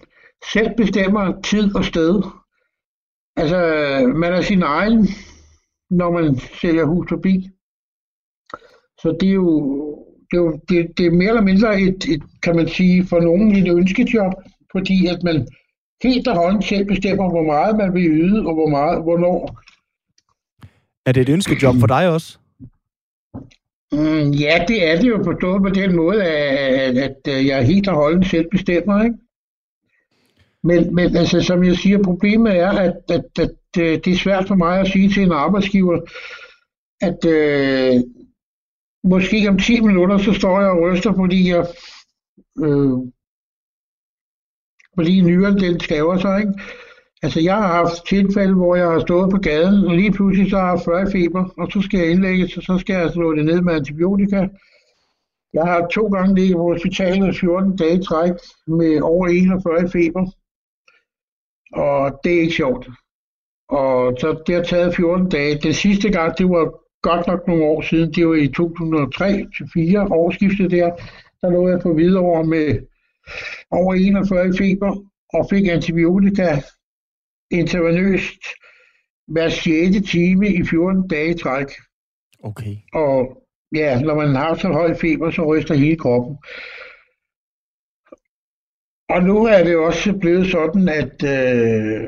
selv 0.52 0.70
bestemmer 0.76 1.40
tid 1.44 1.76
og 1.76 1.84
sted. 1.84 2.22
Altså, 3.36 3.58
man 4.16 4.32
er 4.32 4.40
sin 4.40 4.62
egen, 4.62 5.08
når 5.90 6.10
man 6.10 6.38
sælger 6.60 6.84
hus 6.84 7.06
forbi. 7.08 7.48
Så 9.00 9.16
det 9.20 9.28
er 9.28 9.32
jo 9.32 9.48
det, 10.30 10.38
er 10.38 10.42
jo, 10.42 10.60
det, 10.68 10.98
det 10.98 11.06
er 11.06 11.10
mere 11.10 11.28
eller 11.28 11.42
mindre 11.42 11.80
et, 11.80 12.04
et, 12.08 12.22
kan 12.42 12.56
man 12.56 12.68
sige, 12.68 13.06
for 13.06 13.20
nogen 13.20 13.56
et 13.56 13.68
ønskejob, 13.72 14.32
fordi 14.72 15.06
at 15.06 15.22
man 15.22 15.48
helt 16.02 16.28
og 16.28 16.36
holdent 16.36 16.64
selv 16.64 16.84
bestemmer, 16.84 17.30
hvor 17.30 17.42
meget 17.42 17.76
man 17.76 17.94
vil 17.94 18.10
yde, 18.10 18.46
og 18.46 18.54
hvor 18.54 18.68
meget, 18.68 19.02
hvornår. 19.02 19.60
Er 21.06 21.12
det 21.12 21.20
et 21.20 21.28
ønskejob 21.28 21.74
for 21.80 21.86
dig 21.86 22.08
også? 22.08 22.38
Mm, 23.92 24.30
ja, 24.30 24.64
det 24.68 24.90
er 24.90 25.00
det 25.00 25.08
jo 25.08 25.24
forstået 25.24 25.62
på 25.62 25.68
den 25.68 25.96
måde, 25.96 26.24
at, 26.24 26.98
at, 26.98 27.16
at 27.24 27.46
jeg 27.46 27.66
helt 27.66 27.88
og 27.88 27.94
holdent 27.94 28.26
selv 28.26 28.50
bestemmer, 28.50 29.04
ikke? 29.04 29.16
Men, 30.62 30.94
men 30.94 31.16
altså, 31.16 31.40
som 31.40 31.64
jeg 31.64 31.76
siger, 31.76 32.02
problemet 32.02 32.56
er, 32.58 32.70
at, 32.70 32.96
at, 33.10 33.24
at, 33.38 33.50
at 33.82 34.04
det 34.04 34.12
er 34.12 34.16
svært 34.16 34.48
for 34.48 34.54
mig 34.54 34.80
at 34.80 34.88
sige 34.88 35.10
til 35.10 35.22
en 35.22 35.32
arbejdsgiver, 35.32 36.00
at 37.00 37.24
øh, 37.24 38.00
måske 39.04 39.48
om 39.48 39.58
10 39.58 39.80
minutter, 39.80 40.18
så 40.18 40.32
står 40.32 40.60
jeg 40.60 40.70
og 40.70 40.82
ryster, 40.82 41.12
fordi 41.14 41.48
jeg, 41.50 41.66
øh, 42.58 42.98
fordi 44.94 45.20
nyren 45.20 45.59
den 45.59 45.81
skaver 45.81 46.18
sig, 46.18 46.40
ikke? 46.40 46.52
Altså, 47.22 47.40
jeg 47.40 47.55
har 47.55 47.72
haft 47.72 48.07
tilfælde, 48.09 48.55
hvor 48.55 48.76
jeg 48.76 48.88
har 48.90 49.00
stået 49.00 49.31
på 49.31 49.38
gaden, 49.38 49.85
og 49.85 49.94
lige 49.96 50.12
pludselig 50.12 50.50
så 50.50 50.59
har 50.59 50.70
jeg 50.70 50.81
40 50.85 51.11
feber, 51.11 51.44
og 51.59 51.72
så 51.72 51.81
skal 51.81 52.00
jeg 52.00 52.11
indlægges, 52.11 52.57
og 52.57 52.62
så 52.62 52.78
skal 52.78 52.94
jeg 52.94 53.11
slå 53.12 53.35
det 53.35 53.44
ned 53.44 53.61
med 53.61 53.74
antibiotika. 53.74 54.48
Jeg 55.52 55.64
har 55.64 55.87
to 55.87 56.07
gange 56.07 56.35
ligget 56.35 56.57
på 56.57 56.62
hospitalet 56.62 57.37
14 57.37 57.76
dage 57.76 58.02
træk 58.02 58.33
med 58.66 59.00
over 59.00 59.26
41 59.28 59.88
feber, 59.88 60.26
og 61.72 62.20
det 62.24 62.35
er 62.35 62.40
ikke 62.40 62.55
sjovt. 62.55 62.88
Og 63.68 64.16
så 64.20 64.42
det 64.46 64.55
har 64.55 64.62
taget 64.62 64.96
14 64.96 65.28
dage. 65.28 65.59
Den 65.59 65.72
sidste 65.72 66.11
gang, 66.11 66.38
det 66.38 66.48
var 66.48 66.64
godt 67.02 67.26
nok 67.26 67.48
nogle 67.48 67.64
år 67.64 67.81
siden, 67.81 68.12
det 68.12 68.28
var 68.28 68.35
i 68.35 68.52
2003-4 70.07 70.12
årsskiftet 70.12 70.70
der, 70.70 70.90
der 71.40 71.50
lå 71.50 71.68
jeg 71.68 71.81
på 71.81 71.92
Hvidovre 71.94 72.44
med 72.44 72.78
over 73.70 73.94
41 73.94 74.54
feber 74.58 74.96
og 75.32 75.46
fik 75.50 75.66
antibiotika 75.66 76.62
intravenøst 77.50 78.42
hver 79.26 79.48
6. 79.48 80.11
time 80.11 80.48
i 80.48 80.64
14 80.64 81.08
dage 81.08 81.35
træk. 81.35 81.66
Okay. 82.44 82.76
Og 82.92 83.42
ja, 83.74 84.00
når 84.00 84.14
man 84.14 84.35
har 84.35 84.54
så 84.54 84.68
høj 84.68 84.94
feber, 84.94 85.30
så 85.30 85.42
ryster 85.54 85.74
hele 85.74 85.96
kroppen. 85.96 86.37
Og 89.08 89.22
nu 89.22 89.44
er 89.44 89.64
det 89.64 89.76
også 89.76 90.18
blevet 90.20 90.50
sådan, 90.50 90.88
at 90.88 91.16
øh, 91.37 92.04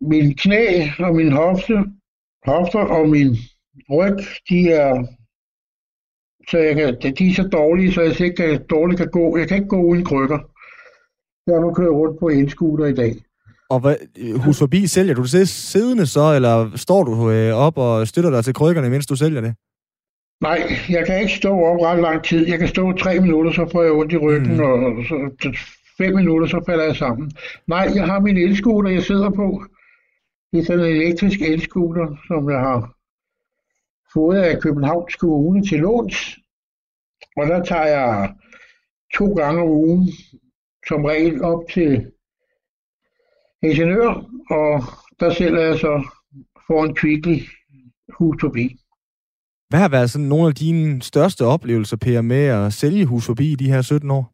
min 0.00 0.36
knæ 0.36 0.88
og 0.98 1.14
min 1.14 1.32
hofte, 1.32 1.74
hofter 2.44 2.78
og 2.78 3.08
min 3.08 3.36
ryg, 3.90 4.18
de 4.48 4.70
er 4.70 5.06
så 6.50 6.58
jeg 6.58 6.74
kan, 6.76 7.14
de 7.18 7.28
er 7.30 7.34
så 7.34 7.42
dårlige, 7.42 7.92
så 7.92 8.00
jeg 8.00 8.20
ikke 8.20 8.36
kan, 8.36 8.60
dårligt 8.70 9.00
kan 9.00 9.10
gå. 9.10 9.38
Jeg 9.38 9.48
kan 9.48 9.56
ikke 9.56 9.68
gå 9.68 9.82
uden 9.82 10.04
krykker. 10.04 10.38
Jeg 11.46 11.60
må 11.60 11.74
køre 11.74 11.90
rundt 11.90 12.18
på 12.20 12.28
en 12.28 12.48
scooter 12.48 12.86
i 12.86 12.94
dag. 12.94 13.14
Og 13.70 13.80
hvad, 13.80 13.96
hus 14.44 14.58
forbi 14.58 14.86
sælger 14.86 15.14
du 15.14 15.22
det 15.22 15.48
siddende 15.48 16.06
så, 16.06 16.34
eller 16.34 16.70
står 16.76 17.04
du 17.04 17.30
øh, 17.30 17.54
op 17.54 17.78
og 17.78 18.08
støtter 18.08 18.30
dig 18.30 18.44
til 18.44 18.54
krykkerne, 18.54 18.90
mens 18.90 19.06
du 19.06 19.16
sælger 19.16 19.40
det? 19.40 19.54
Nej, 20.40 20.60
jeg 20.88 21.06
kan 21.06 21.20
ikke 21.20 21.32
stå 21.32 21.52
op 21.60 21.80
ret 21.80 22.00
lang 22.00 22.24
tid. 22.24 22.48
Jeg 22.48 22.58
kan 22.58 22.68
stå 22.68 22.92
tre 22.92 23.20
minutter, 23.20 23.52
så 23.52 23.68
får 23.72 23.82
jeg 23.82 23.92
ondt 23.92 24.12
i 24.12 24.16
ryggen, 24.16 24.54
mm. 24.56 24.60
og 24.60 25.04
så, 25.08 25.32
fem 25.98 26.14
minutter, 26.14 26.46
så 26.48 26.62
falder 26.66 26.84
jeg 26.84 26.96
sammen. 26.96 27.30
Nej, 27.66 27.90
jeg 27.94 28.06
har 28.06 28.20
min 28.20 28.36
elscooter, 28.36 28.90
jeg 28.90 29.02
sidder 29.02 29.30
på. 29.30 29.64
Det 30.52 30.60
er 30.60 30.64
sådan 30.64 30.84
en 30.84 30.96
elektrisk 30.96 31.40
elscooter, 31.40 32.06
som 32.28 32.50
jeg 32.50 32.60
har 32.60 32.94
fået 34.12 34.38
af 34.38 34.60
Københavns 34.60 35.16
Kommune 35.16 35.66
til 35.66 35.78
låns. 35.78 36.38
Og 37.36 37.46
der 37.46 37.64
tager 37.64 37.86
jeg 37.86 38.34
to 39.14 39.34
gange 39.34 39.62
om 39.62 39.68
ugen, 39.68 40.08
som 40.88 41.04
regel 41.04 41.42
op 41.42 41.62
til 41.72 42.12
Helsingør, 43.62 44.24
og 44.50 44.82
der 45.20 45.34
sælger 45.34 45.60
jeg 45.60 45.78
så 45.78 46.08
for 46.66 46.84
en 46.84 46.94
kvickly 46.94 47.38
hus 48.18 48.36
forbi. 48.40 48.76
Hvad 49.68 49.80
har 49.80 49.88
været 49.88 50.10
sådan 50.10 50.28
nogle 50.28 50.48
af 50.48 50.54
dine 50.54 51.02
største 51.02 51.44
oplevelser, 51.44 51.96
Per, 51.96 52.20
med 52.20 52.44
at 52.46 52.72
sælge 52.72 53.06
hus 53.06 53.26
forbi 53.26 53.52
i 53.52 53.54
de 53.54 53.72
her 53.72 53.82
17 53.82 54.10
år? 54.10 54.32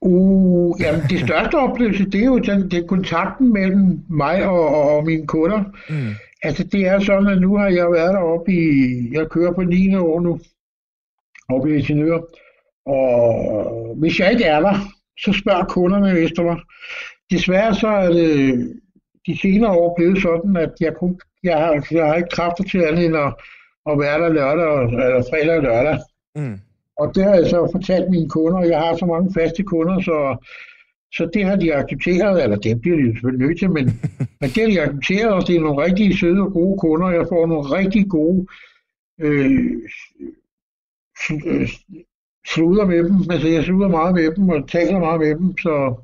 Uh, 0.00 0.80
jamen 0.80 1.00
det 1.10 1.20
største 1.20 1.54
oplevelse, 1.54 2.04
det 2.04 2.20
er 2.20 2.26
jo 2.26 2.38
den, 2.38 2.70
det 2.70 2.78
er 2.78 2.86
kontakten 2.86 3.52
mellem 3.52 4.00
mig 4.08 4.46
og, 4.46 4.68
og, 4.68 4.96
og 4.96 5.04
mine 5.04 5.26
kunder. 5.26 5.64
Mm. 5.90 6.14
Altså 6.42 6.64
det 6.64 6.86
er 6.86 7.00
sådan, 7.00 7.28
at 7.28 7.40
nu 7.40 7.56
har 7.56 7.68
jeg 7.68 7.90
været 7.90 8.14
deroppe 8.14 8.52
i, 8.52 8.68
jeg 9.12 9.28
kører 9.28 9.52
på 9.52 9.62
9. 9.62 9.94
år 9.94 10.20
nu, 10.20 10.38
oppe 11.48 11.70
i 11.70 11.72
Helsingør. 11.72 12.20
Og 12.86 13.94
hvis 13.96 14.20
jeg 14.20 14.32
ikke 14.32 14.44
er 14.44 14.60
der, 14.60 14.74
så 15.18 15.32
spørger 15.32 15.64
kunderne 15.64 16.18
efter 16.18 16.42
mig. 16.42 16.56
Desværre 17.30 17.74
så 17.74 17.88
er 17.88 18.12
det 18.12 18.32
de 19.26 19.38
senere 19.38 19.70
år 19.70 19.94
blevet 19.96 20.22
sådan, 20.22 20.56
at 20.56 20.72
jeg, 20.80 20.94
kun, 20.94 21.20
jeg, 21.42 21.58
har, 21.58 21.86
jeg 21.90 22.06
har 22.06 22.14
ikke 22.14 22.28
kræfter 22.32 22.64
til 22.64 22.84
andet 22.84 23.04
end 23.04 23.16
at, 23.16 23.34
at 23.90 23.98
være 23.98 24.20
der 24.20 24.28
lørdag, 24.28 24.82
eller 24.82 25.22
fredag 25.30 25.56
og 25.56 25.62
lørdag. 25.62 25.98
Mm. 26.36 26.58
Og 26.98 27.14
det 27.14 27.24
har 27.24 27.34
jeg 27.34 27.46
så 27.46 27.68
fortalt 27.72 28.10
mine 28.10 28.28
kunder, 28.28 28.58
og 28.58 28.68
jeg 28.68 28.78
har 28.78 28.96
så 28.96 29.06
mange 29.06 29.34
faste 29.34 29.62
kunder, 29.62 30.00
så, 30.00 30.46
så 31.12 31.30
det 31.34 31.44
har 31.44 31.56
de 31.56 31.74
accepteret, 31.74 32.42
eller 32.42 32.56
det 32.56 32.80
bliver 32.80 32.96
de 32.96 33.12
selvfølgelig 33.12 33.46
nødt 33.46 33.58
til, 33.58 33.70
men, 33.70 33.84
men 34.40 34.50
det 34.50 34.62
har 34.62 34.70
de 34.70 34.80
accepteret, 34.80 35.32
og 35.32 35.46
det 35.46 35.56
er 35.56 35.60
nogle 35.60 35.84
rigtig 35.84 36.18
søde 36.18 36.40
og 36.40 36.52
gode 36.52 36.78
kunder, 36.78 37.10
jeg 37.10 37.26
får 37.28 37.46
nogle 37.46 37.68
rigtig 37.78 38.08
gode 38.08 38.46
øh, 39.20 39.72
sluder 42.54 42.86
med 42.86 43.04
dem. 43.04 43.30
Altså, 43.30 43.48
jeg 43.48 43.64
sluder 43.64 43.88
meget 43.88 44.14
med 44.14 44.34
dem 44.36 44.48
og 44.48 44.68
taler 44.68 44.98
meget 44.98 45.20
med 45.20 45.34
dem, 45.34 45.58
så... 45.58 46.02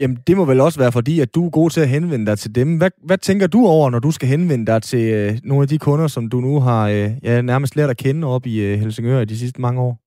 Jamen, 0.00 0.18
det 0.26 0.36
må 0.36 0.44
vel 0.44 0.60
også 0.60 0.78
være 0.78 0.92
fordi, 0.92 1.20
at 1.20 1.34
du 1.34 1.46
er 1.46 1.50
god 1.50 1.70
til 1.70 1.80
at 1.80 1.88
henvende 1.88 2.26
dig 2.26 2.38
til 2.38 2.54
dem. 2.54 2.76
Hvad, 2.76 2.90
hvad 3.04 3.18
tænker 3.18 3.46
du 3.46 3.66
over, 3.66 3.90
når 3.90 3.98
du 3.98 4.10
skal 4.10 4.28
henvende 4.28 4.66
dig 4.66 4.82
til 4.82 5.14
øh, 5.14 5.38
nogle 5.44 5.62
af 5.62 5.68
de 5.68 5.78
kunder, 5.78 6.06
som 6.06 6.28
du 6.28 6.40
nu 6.40 6.60
har 6.60 6.88
øh, 6.88 7.10
ja, 7.22 7.40
nærmest 7.40 7.76
lært 7.76 7.90
at 7.90 7.96
kende 7.96 8.26
op 8.26 8.46
i 8.46 8.60
øh, 8.60 8.78
Helsingør 8.78 9.24
de 9.24 9.38
sidste 9.38 9.60
mange 9.60 9.80
år? 9.80 10.00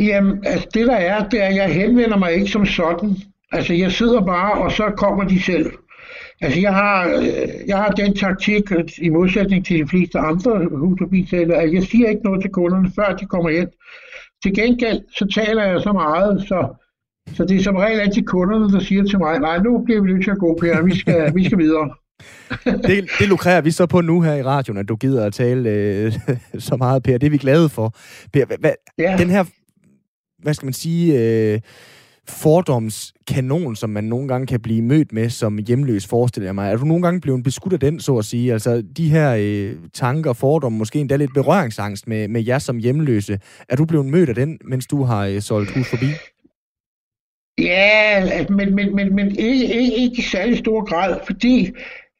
Jamen, 0.00 0.46
altså 0.46 0.68
det 0.74 0.86
der 0.86 0.96
er, 0.96 1.28
det 1.28 1.42
er, 1.42 1.46
at 1.46 1.56
jeg 1.56 1.74
henvender 1.74 2.18
mig 2.18 2.32
ikke 2.32 2.46
som 2.46 2.66
sådan. 2.66 3.16
Altså, 3.52 3.74
jeg 3.74 3.92
sidder 3.92 4.20
bare, 4.20 4.52
og 4.52 4.72
så 4.72 4.92
kommer 4.96 5.24
de 5.24 5.42
selv. 5.42 5.72
Altså, 6.40 6.60
jeg 6.60 6.74
har, 6.74 7.08
øh, 7.08 7.48
jeg 7.66 7.76
har 7.76 7.90
den 7.90 8.16
taktik, 8.16 8.62
i 8.98 9.08
modsætning 9.08 9.66
til 9.66 9.78
de 9.78 9.88
fleste 9.88 10.18
andre 10.18 10.68
husforbitalere, 10.70 11.62
at 11.62 11.74
jeg 11.74 11.82
siger 11.82 12.08
ikke 12.08 12.22
noget 12.24 12.42
til 12.42 12.50
kunderne, 12.50 12.90
før 12.94 13.16
de 13.16 13.26
kommer 13.26 13.50
ind. 13.50 13.68
Til 14.42 14.54
gengæld, 14.54 15.00
så 15.18 15.26
taler 15.34 15.64
jeg 15.64 15.80
så 15.80 15.92
meget, 15.92 16.44
så, 16.48 16.74
så 17.34 17.44
det 17.44 17.56
er 17.56 17.62
som 17.62 17.76
regel 17.76 18.00
altid 18.00 18.22
kunderne, 18.22 18.72
der 18.72 18.80
siger 18.80 19.04
til 19.04 19.18
mig, 19.18 19.38
nej, 19.38 19.58
nu 19.58 19.78
bliver 19.84 20.00
vi 20.02 20.12
nødt 20.12 20.24
til 20.24 20.30
at 20.30 20.38
gå, 20.38 20.58
Per, 20.60 20.82
vi 20.82 20.98
skal, 20.98 21.34
vi 21.34 21.44
skal 21.44 21.58
videre. 21.58 21.94
det, 22.88 23.10
det 23.18 23.28
lukrerer 23.28 23.60
vi 23.60 23.70
så 23.70 23.86
på 23.86 24.00
nu 24.00 24.20
her 24.20 24.34
i 24.34 24.42
radioen, 24.42 24.78
at 24.78 24.88
du 24.88 24.96
gider 24.96 25.26
at 25.26 25.32
tale 25.32 25.70
øh, 25.70 26.12
så 26.68 26.76
meget, 26.76 27.02
Per. 27.02 27.18
Det 27.18 27.26
er 27.26 27.30
vi 27.30 27.38
glade 27.38 27.68
for. 27.68 27.94
Per, 28.32 28.44
hva, 28.46 28.72
ja. 28.98 29.16
den 29.18 29.30
her, 29.30 29.44
hvad 30.42 30.54
skal 30.54 30.66
man 30.66 30.72
sige, 30.72 31.20
øh, 31.20 31.60
fordomskanon, 32.28 33.76
som 33.76 33.90
man 33.90 34.04
nogle 34.04 34.28
gange 34.28 34.46
kan 34.46 34.60
blive 34.60 34.82
mødt 34.82 35.12
med 35.12 35.30
som 35.30 35.58
hjemløs, 35.66 36.06
forestiller 36.06 36.46
jeg 36.46 36.54
mig. 36.54 36.72
Er 36.72 36.76
du 36.76 36.84
nogle 36.84 37.02
gange 37.02 37.20
blevet 37.20 37.44
beskudt 37.44 37.72
af 37.72 37.80
den, 37.80 38.00
så 38.00 38.16
at 38.16 38.24
sige? 38.24 38.52
Altså, 38.52 38.82
de 38.96 39.08
her 39.08 39.36
øh, 39.40 39.76
tanker, 39.94 40.32
fordomme, 40.32 40.78
måske 40.78 40.98
endda 40.98 41.16
lidt 41.16 41.34
berøringsangst 41.34 42.08
med, 42.08 42.28
med 42.28 42.44
jer 42.44 42.58
som 42.58 42.78
hjemløse. 42.78 43.38
Er 43.68 43.76
du 43.76 43.84
blevet 43.84 44.06
mødt 44.06 44.28
af 44.28 44.34
den, 44.34 44.58
mens 44.64 44.86
du 44.86 45.02
har 45.02 45.26
øh, 45.26 45.40
solgt 45.40 45.70
hus 45.70 45.90
forbi? 45.90 46.06
Ja, 47.58 48.44
men, 48.48 48.74
men, 48.74 48.96
men, 48.96 49.14
men 49.14 49.38
ikke, 49.38 49.74
ikke, 49.74 49.96
ikke 49.96 50.18
i 50.18 50.22
særlig 50.22 50.58
stor 50.58 50.84
grad, 50.84 51.20
fordi 51.26 51.72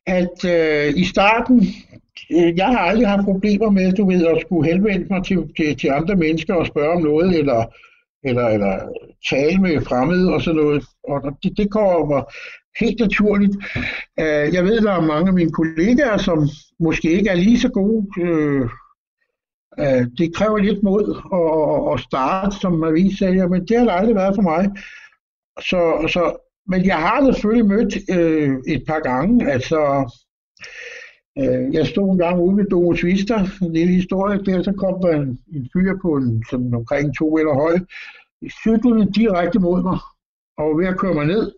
at 0.06 0.44
øh, 0.44 0.92
i 0.96 1.04
starten, 1.04 1.66
øh, 2.30 2.56
jeg 2.56 2.66
har 2.66 2.78
aldrig 2.78 3.08
haft 3.08 3.24
problemer 3.24 3.70
med, 3.70 3.92
du 3.92 4.10
ved, 4.10 4.26
at 4.26 4.40
skulle 4.40 4.70
henvende 4.70 5.06
mig 5.10 5.24
til, 5.24 5.38
til, 5.56 5.76
til 5.76 5.88
andre 5.88 6.16
mennesker 6.16 6.54
og 6.54 6.66
spørge 6.66 6.96
om 6.96 7.02
noget, 7.02 7.38
eller 7.38 7.74
eller, 8.24 8.46
eller 8.46 8.88
tale 9.30 9.58
med 9.58 9.80
fremmede 9.80 10.34
og 10.34 10.42
sådan 10.42 10.60
noget. 10.60 10.84
Og 11.08 11.38
det, 11.42 11.52
det 11.56 11.70
kommer 11.70 12.32
helt 12.80 13.00
naturligt. 13.00 13.56
Øh, 14.20 14.54
jeg 14.54 14.64
ved, 14.64 14.80
der 14.80 14.92
er 14.92 15.00
mange 15.00 15.28
af 15.28 15.34
mine 15.34 15.52
kollegaer, 15.52 16.16
som 16.16 16.48
måske 16.80 17.10
ikke 17.10 17.30
er 17.30 17.34
lige 17.34 17.60
så 17.60 17.68
gode. 17.68 18.06
Øh, 18.20 18.68
øh, 19.78 20.06
det 20.18 20.34
kræver 20.34 20.58
lidt 20.58 20.82
mod 20.82 21.04
at, 21.38 21.94
at 21.94 22.00
starte 22.00 22.56
som 22.60 22.84
avisælger, 22.84 23.48
men 23.48 23.66
det 23.68 23.78
har 23.78 23.90
aldrig 23.90 24.16
været 24.16 24.34
for 24.34 24.42
mig. 24.42 24.70
Så, 25.60 26.08
så, 26.12 26.36
men 26.68 26.84
jeg 26.84 26.96
har 26.96 27.32
selvfølgelig 27.32 27.66
mødt 27.66 27.94
et 28.68 28.82
par 28.86 29.00
gange, 29.00 29.52
altså 29.52 30.10
Øh, 31.38 31.74
jeg 31.74 31.86
stod 31.86 32.12
en 32.12 32.18
gang 32.18 32.40
ude 32.40 32.56
ved 32.56 32.64
Domus 32.64 33.04
Vista, 33.04 33.34
en 33.62 33.72
lille 33.72 33.92
historie 33.92 34.44
der, 34.44 34.62
så 34.62 34.72
kom 34.72 35.00
der 35.02 35.12
en, 35.20 35.40
en 35.54 35.68
fyr 35.72 35.98
på 36.02 36.16
en, 36.16 36.44
sådan 36.50 36.74
omkring 36.74 37.16
to 37.16 37.36
meter 37.36 37.54
høj, 37.54 37.78
cyklede 38.62 39.12
direkte 39.12 39.58
mod 39.58 39.82
mig, 39.82 39.98
og 40.56 40.64
var 40.68 40.76
ved 40.76 40.86
at 40.86 40.98
køre 40.98 41.14
mig 41.14 41.26
ned, 41.26 41.52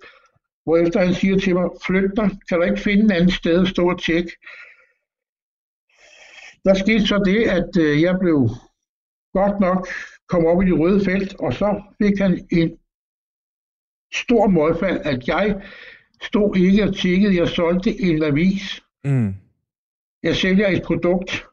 efter 0.87 1.05
han 1.05 1.15
siger 1.15 1.39
til 1.39 1.55
mig, 1.55 1.69
flyt 1.87 2.11
dig, 2.17 2.31
kan 2.49 2.59
du 2.59 2.63
ikke 2.63 2.81
finde 2.81 3.05
en 3.05 3.13
anden 3.13 3.31
sted 3.31 3.63
at 3.63 3.69
stå 3.69 3.91
og 3.91 4.03
tjekke. 4.03 4.31
Der 6.65 6.75
skete 6.75 7.07
så 7.07 7.23
det, 7.25 7.41
at 7.59 7.71
øh, 7.81 8.03
jeg 8.03 8.17
blev 8.21 8.49
godt 9.33 9.61
nok 9.61 9.89
kom 10.29 10.47
op 10.47 10.63
i 10.63 10.67
det 10.67 10.79
røde 10.79 11.05
felt, 11.05 11.35
og 11.41 11.53
så 11.53 11.83
fik 12.03 12.19
han 12.19 12.49
en 12.53 12.79
stor 14.15 14.47
modfald, 14.47 15.01
at 15.05 15.29
jeg 15.29 15.63
stod 16.23 16.57
ikke 16.57 16.85
og 16.85 16.97
tjekkede, 16.97 17.37
jeg 17.37 17.49
solgte 17.49 18.01
en 18.01 18.23
avis. 18.23 18.83
Mm. 19.05 19.35
Jeg 20.23 20.37
sælger 20.37 20.69
et 20.69 20.83
produkt. 20.83 21.45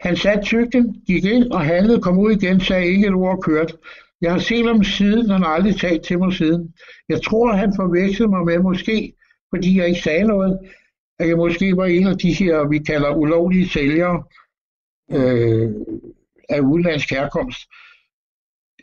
Han 0.00 0.16
satte 0.16 0.46
cyklen, 0.46 1.02
gik 1.06 1.24
ind 1.24 1.50
og 1.50 1.60
handlede, 1.60 2.02
kom 2.02 2.18
ud 2.18 2.30
igen, 2.30 2.60
sagde 2.60 2.86
ikke 2.86 3.06
et 3.06 3.14
ord 3.14 3.36
og 3.36 3.42
kørte. 3.42 3.74
Jeg 4.20 4.32
har 4.32 4.38
set 4.38 4.66
ham 4.66 4.84
siden, 4.84 5.30
han 5.30 5.42
har 5.42 5.48
aldrig 5.48 5.76
talt 5.76 6.02
til 6.02 6.18
mig 6.18 6.32
siden. 6.32 6.74
Jeg 7.08 7.22
tror, 7.22 7.52
han 7.52 7.72
forvekslede 7.76 8.30
mig 8.30 8.44
med 8.44 8.58
måske, 8.58 9.12
fordi 9.54 9.78
jeg 9.78 9.88
ikke 9.88 10.00
sagde 10.00 10.24
noget, 10.24 10.58
at 11.18 11.28
jeg 11.28 11.36
måske 11.36 11.76
var 11.76 11.84
en 11.84 12.06
af 12.06 12.18
de 12.18 12.32
her, 12.32 12.68
vi 12.68 12.78
kalder 12.78 13.16
ulovlige 13.16 13.68
sælgere. 13.68 14.22
øh, 15.12 15.70
af 16.48 16.60
udenlandsk 16.60 17.10
herkomst. 17.10 17.60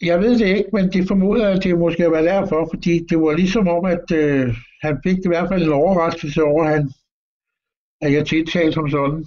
Jeg 0.02 0.20
ved 0.20 0.40
det 0.40 0.48
ikke, 0.48 0.70
men 0.74 0.92
det 0.94 1.08
formoder 1.08 1.48
jeg, 1.48 1.58
at 1.58 1.64
det 1.64 1.80
måske 1.80 2.12
var 2.12 2.22
derfor, 2.22 2.70
fordi 2.74 3.06
det 3.10 3.18
var 3.20 3.34
ligesom 3.34 3.68
om, 3.68 3.86
at 3.86 4.12
øh, 4.12 4.56
han 4.82 4.98
fik 5.04 5.18
i 5.18 5.28
hvert 5.28 5.50
fald 5.50 5.64
en 5.64 5.74
overraskelse 5.74 6.44
over, 6.44 6.64
at, 6.64 6.72
han, 6.74 6.92
at 8.04 8.14
jeg 8.14 8.26
tiltalte 8.26 8.72
som 8.72 8.90
sådan. 8.90 9.26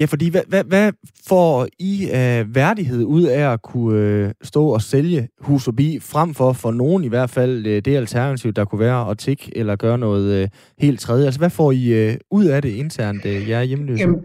Ja, 0.00 0.04
fordi 0.04 0.30
hvad, 0.30 0.42
hvad, 0.48 0.64
hvad 0.64 0.92
får 1.28 1.68
I 1.78 2.04
uh, 2.04 2.54
værdighed 2.54 3.04
ud 3.04 3.22
af 3.22 3.52
at 3.52 3.62
kunne 3.62 4.24
uh, 4.24 4.30
stå 4.42 4.66
og 4.66 4.82
sælge 4.82 5.28
hus 5.40 5.64
forbi, 5.64 5.98
frem 6.00 6.34
for 6.34 6.52
for 6.52 6.70
nogen 6.70 7.04
i 7.04 7.08
hvert 7.08 7.30
fald 7.30 7.66
uh, 7.66 7.72
det 7.72 7.96
alternativ, 7.96 8.52
der 8.52 8.64
kunne 8.64 8.78
være 8.78 9.10
at 9.10 9.18
tikke 9.18 9.52
eller 9.56 9.76
gøre 9.76 9.98
noget 9.98 10.42
uh, 10.42 10.48
helt 10.78 11.00
tredje? 11.00 11.24
Altså, 11.24 11.40
hvad 11.40 11.50
får 11.50 11.72
I 11.72 12.08
uh, 12.08 12.14
ud 12.30 12.44
af 12.44 12.62
det 12.62 12.68
internt, 12.68 13.24
uh, 13.24 13.48
jer 13.48 13.62
hjemløse? 13.62 14.00
Jamen, 14.00 14.20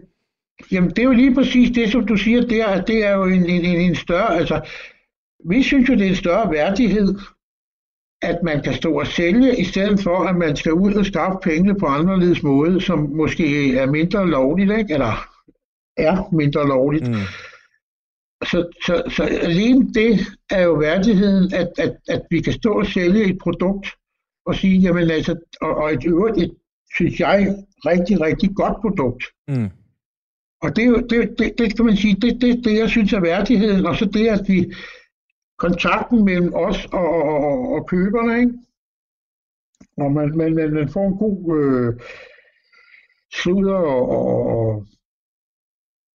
jamen, 0.71 0.89
det 0.89 0.99
er 0.99 1.03
jo 1.03 1.11
lige 1.11 1.35
præcis 1.35 1.71
det, 1.71 1.91
som 1.91 2.05
du 2.05 2.15
siger 2.15 2.41
der, 2.41 2.67
at 2.67 2.87
det 2.87 3.05
er 3.05 3.11
jo 3.15 3.23
en, 3.23 3.49
en, 3.49 3.65
en 3.65 3.95
større, 3.95 4.37
altså, 4.37 4.61
vi 5.49 5.63
synes 5.63 5.89
jo, 5.89 5.93
det 5.93 6.05
er 6.05 6.09
en 6.09 6.15
større 6.15 6.51
værdighed, 6.51 7.15
at 8.23 8.43
man 8.43 8.63
kan 8.63 8.73
stå 8.73 8.99
og 8.99 9.07
sælge, 9.07 9.59
i 9.59 9.63
stedet 9.63 9.99
for, 9.99 10.17
at 10.23 10.35
man 10.35 10.55
skal 10.55 10.73
ud 10.73 10.93
og 10.93 11.05
skaffe 11.05 11.37
pengene 11.43 11.79
på 11.79 11.85
anderledes 11.85 12.43
måde, 12.43 12.81
som 12.81 12.99
måske 12.99 13.77
er 13.77 13.85
mindre 13.85 14.29
lovligt, 14.29 14.71
ikke? 14.77 14.93
eller 14.93 15.29
er 15.97 16.29
mindre 16.31 16.67
lovligt. 16.67 17.07
Mm. 17.07 17.15
Så, 18.43 18.67
så, 18.85 19.03
så 19.15 19.23
alene 19.23 19.93
det 19.93 20.19
er 20.51 20.61
jo 20.61 20.73
værdigheden, 20.73 21.53
at, 21.53 21.69
at, 21.77 21.95
at 22.09 22.21
vi 22.29 22.41
kan 22.41 22.53
stå 22.53 22.73
og 22.73 22.85
sælge 22.85 23.23
et 23.23 23.37
produkt 23.41 23.87
og 24.45 24.55
sige, 24.55 24.79
jamen 24.79 25.11
altså, 25.11 25.35
og, 25.61 25.75
og 25.75 25.93
et 25.93 26.05
øvrigt, 26.05 26.37
et, 26.37 26.51
synes 26.95 27.19
jeg, 27.19 27.55
rigtig, 27.85 28.21
rigtig 28.21 28.49
godt 28.55 28.77
produkt. 28.81 29.23
Mm. 29.47 29.69
Og 30.61 30.75
det, 30.75 31.05
det, 31.09 31.39
det, 31.39 31.53
det 31.57 31.75
kan 31.75 31.85
man 31.85 31.97
sige, 31.97 32.15
det, 32.15 32.41
det, 32.41 32.65
det 32.65 32.77
jeg 32.77 32.89
synes 32.89 33.13
er 33.13 33.19
værdigheden, 33.19 33.85
og 33.85 33.95
så 33.95 34.05
det, 34.05 34.27
at 34.27 34.41
vi 34.47 34.73
kontakten 35.65 36.25
mellem 36.25 36.53
os 36.53 36.85
og, 36.85 37.09
og, 37.33 37.71
og 37.75 37.87
køberne, 37.87 38.39
ikke? 38.39 38.53
Og 39.97 40.11
man, 40.11 40.37
man, 40.37 40.55
man, 40.55 40.73
man 40.73 40.89
får 40.89 41.07
en 41.07 41.17
god 41.17 41.39
øh, 41.59 41.89
sludder 43.33 43.79
og, 43.95 44.03
og, 44.09 44.85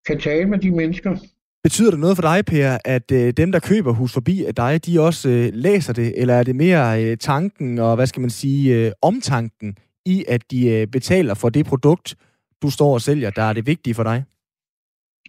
kan 0.06 0.20
tale 0.20 0.48
med 0.48 0.58
de 0.58 0.70
mennesker. 0.70 1.16
Betyder 1.62 1.90
det 1.90 2.00
noget 2.00 2.16
for 2.16 2.22
dig, 2.22 2.44
Per, 2.44 2.78
at 2.84 3.12
øh, 3.12 3.32
dem, 3.32 3.52
der 3.52 3.60
køber 3.60 3.92
hus 3.92 4.12
forbi 4.12 4.44
af 4.44 4.54
dig, 4.54 4.86
de 4.86 5.00
også 5.00 5.28
øh, 5.28 5.50
læser 5.52 5.92
det, 5.92 6.12
eller 6.16 6.34
er 6.34 6.42
det 6.42 6.56
mere 6.56 7.04
øh, 7.04 7.16
tanken 7.16 7.78
og, 7.78 7.96
hvad 7.96 8.06
skal 8.06 8.20
man 8.20 8.30
sige, 8.30 8.74
øh, 8.76 8.92
omtanken 9.02 9.76
i, 10.06 10.24
at 10.28 10.50
de 10.50 10.68
øh, 10.68 10.86
betaler 10.86 11.34
for 11.34 11.48
det 11.48 11.66
produkt, 11.66 12.16
du 12.62 12.70
står 12.70 12.94
og 12.94 13.00
sælger, 13.00 13.30
der 13.30 13.42
er 13.42 13.52
det 13.52 13.66
vigtige 13.66 13.94
for 13.94 14.02
dig? 14.02 14.24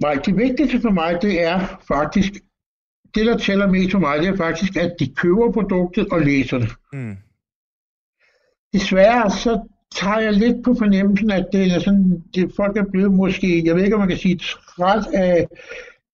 Nej, 0.01 0.13
det 0.25 0.37
vigtigste 0.37 0.81
for 0.81 0.91
mig, 0.91 1.21
det 1.21 1.41
er 1.41 1.59
faktisk, 1.87 2.33
det 3.15 3.25
der 3.25 3.37
tæller 3.37 3.67
mest 3.67 3.91
for 3.91 3.99
mig, 3.99 4.19
det 4.19 4.27
er 4.27 4.35
faktisk, 4.35 4.75
at 4.75 4.95
de 4.99 5.15
køber 5.15 5.51
produktet 5.51 6.07
og 6.11 6.21
læser 6.21 6.57
det. 6.57 6.69
Mm. 6.93 7.15
Desværre 8.73 9.31
så 9.31 9.67
tager 9.95 10.19
jeg 10.19 10.33
lidt 10.33 10.63
på 10.63 10.75
fornemmelsen, 10.77 11.31
at 11.31 11.47
det 11.53 11.73
er 11.73 11.79
sådan, 11.79 12.23
det 12.35 12.51
folk 12.55 12.77
er 12.77 12.83
blevet 12.91 13.13
måske, 13.13 13.65
jeg 13.65 13.75
ved 13.75 13.83
ikke, 13.83 13.95
om 13.95 13.99
man 13.99 14.09
kan 14.09 14.17
sige, 14.17 14.37
træt 14.37 15.05
af, 15.13 15.47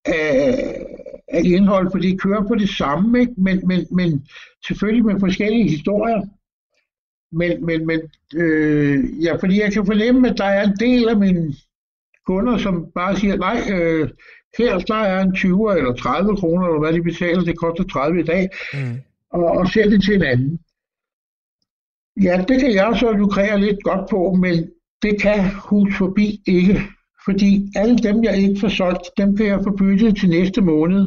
af, 0.06 0.86
af 1.28 1.42
indhold, 1.46 1.92
for 1.92 1.98
de 1.98 2.18
kører 2.18 2.48
på 2.48 2.56
det 2.56 2.70
samme, 2.70 3.20
ikke? 3.20 3.34
Men, 3.38 3.68
men, 3.68 3.88
men 3.92 4.28
selvfølgelig 4.68 5.06
med 5.06 5.20
forskellige 5.20 5.70
historier. 5.70 6.22
Men, 7.32 7.66
men, 7.66 7.88
men 7.88 8.02
øh, 8.36 9.24
ja, 9.24 9.36
fordi 9.36 9.62
jeg 9.62 9.74
kan 9.74 9.86
fornemme, 9.86 10.30
at 10.30 10.38
der 10.38 10.46
er 10.46 10.64
en 10.64 10.78
del 10.80 11.10
af 11.10 11.18
mine 11.18 11.54
kunder, 12.26 12.58
som 12.58 12.92
bare 12.96 13.16
siger, 13.16 13.36
nej, 13.36 13.62
øh, 13.74 14.10
her 14.58 14.78
der 14.78 14.96
er 14.96 15.22
en 15.24 15.36
20 15.36 15.78
eller 15.78 15.94
30 15.94 16.38
kroner, 16.38 16.68
eller 16.68 16.80
hvad 16.80 16.94
de 16.94 17.04
betaler, 17.04 17.44
det 17.44 17.58
koster 17.58 17.84
30 17.84 18.20
i 18.20 18.24
dag, 18.24 18.50
mm. 18.74 19.02
og, 19.30 19.44
og 19.44 19.68
ser 19.68 19.90
det 19.90 20.04
til 20.04 20.16
en 20.16 20.24
anden. 20.24 20.60
Ja, 22.22 22.46
det 22.48 22.60
kan 22.60 22.74
jeg 22.74 22.98
så 23.00 23.12
lukrere 23.12 23.60
lidt 23.60 23.84
godt 23.84 24.10
på, 24.10 24.34
men 24.34 24.70
det 25.02 25.22
kan 25.22 25.40
hus 25.70 25.98
forbi 25.98 26.42
ikke. 26.46 26.82
Fordi 27.26 27.72
alle 27.76 27.98
dem, 27.98 28.24
jeg 28.24 28.38
ikke 28.38 28.60
får 28.60 28.68
solgt, 28.68 29.06
dem 29.18 29.38
kan 29.38 29.46
jeg 29.46 29.60
få 29.64 29.72
byttet 29.78 30.18
til 30.18 30.30
næste 30.30 30.62
måned. 30.62 31.04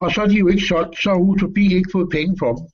Og 0.00 0.12
så 0.12 0.22
er 0.22 0.26
de 0.26 0.38
jo 0.38 0.48
ikke 0.48 0.62
solgt, 0.62 1.02
så 1.02 1.10
har 1.10 1.16
hus 1.16 1.40
forbi 1.40 1.74
ikke 1.74 1.90
fået 1.92 2.08
penge 2.10 2.36
for 2.38 2.54
dem. 2.54 2.64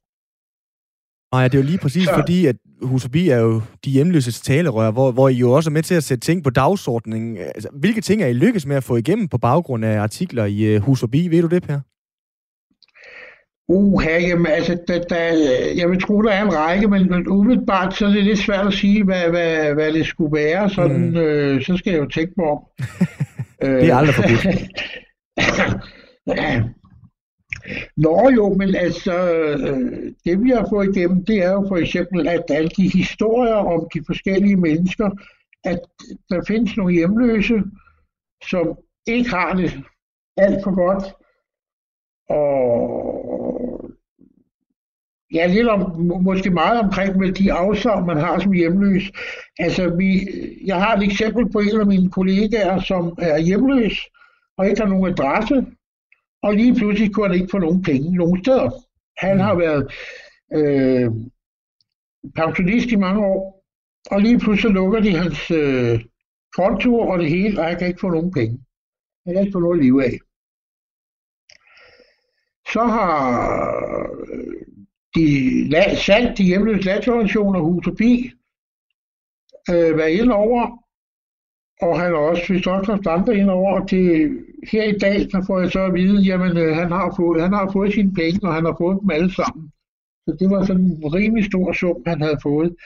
Nej, 1.32 1.48
det 1.48 1.58
er 1.58 1.62
jo 1.62 1.68
lige 1.68 1.78
præcis 1.78 2.04
så... 2.04 2.14
fordi, 2.14 2.46
at 2.46 2.56
Hus 2.82 3.02
Forbi 3.02 3.28
er 3.28 3.38
jo 3.38 3.62
de 3.84 3.90
hjemløses 3.90 4.40
talerør, 4.40 4.90
hvor, 4.90 5.12
hvor 5.12 5.28
I 5.28 5.34
jo 5.34 5.52
også 5.52 5.70
er 5.70 5.72
med 5.72 5.82
til 5.82 5.94
at 5.94 6.04
sætte 6.04 6.26
ting 6.26 6.44
på 6.44 6.50
dagsordningen. 6.50 7.36
Altså, 7.36 7.68
hvilke 7.72 8.00
ting 8.00 8.22
er 8.22 8.26
I 8.26 8.32
lykkes 8.32 8.66
med 8.66 8.76
at 8.76 8.84
få 8.84 8.96
igennem 8.96 9.28
på 9.28 9.38
baggrund 9.38 9.84
af 9.84 10.00
artikler 10.00 10.44
i 10.44 10.76
uh, 10.76 10.82
Hus 10.82 11.00
Forbi? 11.00 11.28
Ved 11.28 11.42
du 11.42 11.48
det, 11.48 11.62
Per? 11.62 11.80
Uh, 13.68 14.02
her, 14.02 14.18
jamen, 14.18 14.46
altså, 14.46 14.78
der, 14.88 15.02
der, 15.02 15.16
jeg 15.76 15.90
vil 15.90 16.00
tro, 16.00 16.22
der 16.22 16.30
er 16.30 16.42
en 16.42 16.54
række, 16.54 16.88
men, 16.88 17.10
men 17.10 17.28
umiddelbart 17.28 17.96
så 17.96 18.06
er 18.06 18.10
det 18.10 18.24
lidt 18.24 18.38
svært 18.38 18.66
at 18.66 18.72
sige, 18.72 19.04
hvad, 19.04 19.28
hvad, 19.30 19.74
hvad 19.74 19.92
det 19.92 20.06
skulle 20.06 20.36
være. 20.36 20.70
Sådan, 20.70 21.10
mm. 21.10 21.16
øh, 21.16 21.62
så 21.62 21.76
skal 21.76 21.92
jeg 21.92 22.00
jo 22.00 22.08
tænke 22.08 22.32
mig 22.36 22.46
om. 22.46 22.58
det 23.80 23.88
er 23.88 23.96
aldrig 23.96 24.14
forbudt. 24.14 24.46
Nå 27.96 28.30
jo, 28.36 28.54
men 28.54 28.74
altså, 28.74 29.32
øh, 29.32 30.12
det 30.24 30.44
vi 30.44 30.50
har 30.50 30.66
fået 30.70 30.96
igennem, 30.96 31.24
det 31.24 31.44
er 31.44 31.52
jo 31.52 31.64
for 31.68 31.76
eksempel, 31.76 32.28
at 32.28 32.44
alle 32.48 32.68
de 32.68 32.88
historier 32.88 33.54
om 33.54 33.88
de 33.94 34.02
forskellige 34.06 34.56
mennesker, 34.56 35.10
at 35.64 35.80
der 36.30 36.44
findes 36.46 36.76
nogle 36.76 36.94
hjemløse, 36.94 37.62
som 38.50 38.78
ikke 39.06 39.30
har 39.30 39.54
det 39.54 39.80
alt 40.36 40.64
for 40.64 40.74
godt, 40.74 41.04
og 42.28 43.90
ja, 45.34 45.46
lidt 45.46 45.68
om, 45.68 46.00
måske 46.22 46.50
meget 46.50 46.80
omkring 46.80 47.18
med 47.18 47.32
de 47.32 47.52
afsavn, 47.52 48.06
man 48.06 48.16
har 48.16 48.38
som 48.38 48.52
hjemløs. 48.52 49.10
Altså, 49.58 49.96
vi, 49.96 50.28
jeg 50.66 50.76
har 50.82 50.96
et 50.96 51.02
eksempel 51.02 51.52
på 51.52 51.58
en 51.58 51.80
af 51.80 51.86
mine 51.86 52.10
kollegaer, 52.10 52.80
som 52.80 53.14
er 53.18 53.38
hjemløs 53.38 54.00
og 54.58 54.68
ikke 54.68 54.80
har 54.80 54.88
nogen 54.88 55.12
adresse, 55.12 55.66
og 56.42 56.54
lige 56.54 56.74
pludselig 56.74 57.14
kunne 57.14 57.28
han 57.28 57.40
ikke 57.40 57.50
få 57.50 57.58
nogen 57.58 57.82
penge 57.82 58.16
nogen 58.16 58.44
steder. 58.44 58.70
Han 59.16 59.40
har 59.40 59.54
været 59.54 59.92
øh, 60.54 61.10
pensionist 62.34 62.86
i 62.86 62.96
mange 62.96 63.26
år, 63.26 63.64
og 64.10 64.20
lige 64.20 64.38
pludselig 64.38 64.72
lukker 64.72 65.00
de 65.00 65.16
hans 65.16 65.50
øh, 65.50 66.04
konto 66.56 66.98
og 66.98 67.18
det 67.18 67.28
hele, 67.28 67.60
og 67.60 67.66
han 67.66 67.78
kan 67.78 67.88
ikke 67.88 68.00
få 68.00 68.10
nogen 68.10 68.32
penge. 68.32 68.64
Han 69.26 69.34
kan 69.34 69.42
ikke 69.42 69.52
få 69.52 69.60
noget 69.60 69.82
liv 69.84 70.00
af. 70.04 70.18
Så 72.72 72.84
har 72.84 73.32
øh, 74.32 74.62
de 75.14 75.96
salg, 75.96 76.38
de 76.38 76.44
hjemløse 76.44 76.82
landsorganisationer, 76.82 77.60
Hus 77.60 77.86
og 77.86 77.96
Bi, 77.96 78.32
øh, 79.70 79.98
været 79.98 80.10
ind 80.10 80.32
over, 80.32 80.81
og 81.82 82.00
han 82.00 82.10
har 82.12 82.18
også 82.18 82.52
vist 82.52 82.66
også 82.66 82.92
haft 82.92 83.06
andre 83.06 83.36
ind 83.36 83.50
over, 83.50 83.80
og 83.80 83.90
det, 83.90 84.30
her 84.72 84.84
i 84.84 84.98
dag, 84.98 85.18
der 85.32 85.44
får 85.46 85.60
jeg 85.60 85.70
så 85.72 85.80
at 85.84 85.94
vide, 85.94 86.22
jamen 86.22 86.56
øh, 86.56 86.76
han 86.76 86.90
har, 86.92 87.14
fået, 87.16 87.42
han 87.42 87.52
har 87.52 87.70
fået 87.72 87.92
sine 87.92 88.14
penge, 88.14 88.48
og 88.48 88.54
han 88.54 88.64
har 88.64 88.76
fået 88.80 88.98
dem 89.00 89.10
alle 89.10 89.34
sammen. 89.34 89.70
Så 90.26 90.36
det 90.40 90.50
var 90.50 90.64
sådan 90.64 90.84
en 90.84 91.14
rimelig 91.14 91.44
stor 91.44 91.72
sum, 91.72 92.02
han 92.06 92.20
havde 92.22 92.38
fået. 92.42 92.76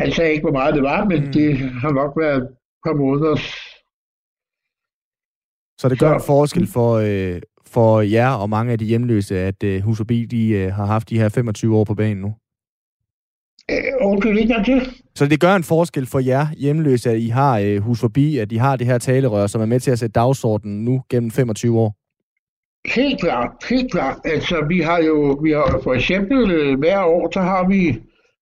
Han 0.00 0.12
sagde 0.12 0.32
ikke, 0.32 0.42
hvor 0.42 0.52
meget 0.52 0.74
det 0.74 0.82
var, 0.82 1.04
men 1.04 1.24
mm. 1.24 1.32
det 1.32 1.58
har 1.58 1.92
nok 1.92 2.12
været 2.16 2.42
et 2.42 2.48
par 2.86 2.94
måneder. 2.94 3.36
Så 5.80 5.88
det 5.88 5.98
gør 5.98 6.10
så, 6.10 6.14
en 6.14 6.26
forskel 6.26 6.66
for, 6.66 6.90
øh, 6.94 7.40
for 7.66 8.00
jer 8.00 8.30
og 8.42 8.50
mange 8.50 8.72
af 8.72 8.78
de 8.78 8.84
hjemløse, 8.84 9.38
at 9.38 9.62
uh, 9.64 9.80
Hus 9.84 10.02
Bil, 10.08 10.30
de 10.30 10.42
uh, 10.56 10.72
har 10.72 10.86
haft 10.86 11.10
de 11.10 11.18
her 11.18 11.28
25 11.28 11.76
år 11.76 11.84
på 11.84 11.94
banen 11.94 12.22
nu? 12.22 12.34
Undskyld, 14.00 14.38
ikke 14.38 14.54
til. 14.64 14.80
Så 15.14 15.26
det 15.26 15.40
gør 15.40 15.54
en 15.56 15.64
forskel 15.64 16.06
for 16.06 16.18
jer 16.18 16.46
hjemløse, 16.58 17.10
at 17.10 17.18
I 17.18 17.28
har 17.28 17.60
uh, 17.60 17.76
Hus 17.76 18.00
Forbi, 18.00 18.38
at 18.38 18.52
I 18.52 18.56
har 18.56 18.76
det 18.76 18.86
her 18.86 18.98
talerør, 18.98 19.46
som 19.46 19.60
er 19.60 19.66
med 19.66 19.80
til 19.80 19.90
at 19.90 19.98
sætte 19.98 20.12
dagsordenen 20.12 20.84
nu 20.84 21.02
gennem 21.10 21.30
25 21.30 21.78
år? 21.78 21.94
Helt 22.94 23.20
klart, 23.20 23.50
helt 23.70 23.92
klart. 23.92 24.16
Altså, 24.24 24.64
vi 24.68 24.80
har 24.80 24.98
jo, 24.98 25.38
vi 25.42 25.50
har 25.50 25.80
for 25.82 25.94
eksempel 25.94 26.38
uh, 26.42 26.78
hver 26.78 27.04
år, 27.04 27.30
så 27.32 27.40
har 27.40 27.68
vi 27.68 28.00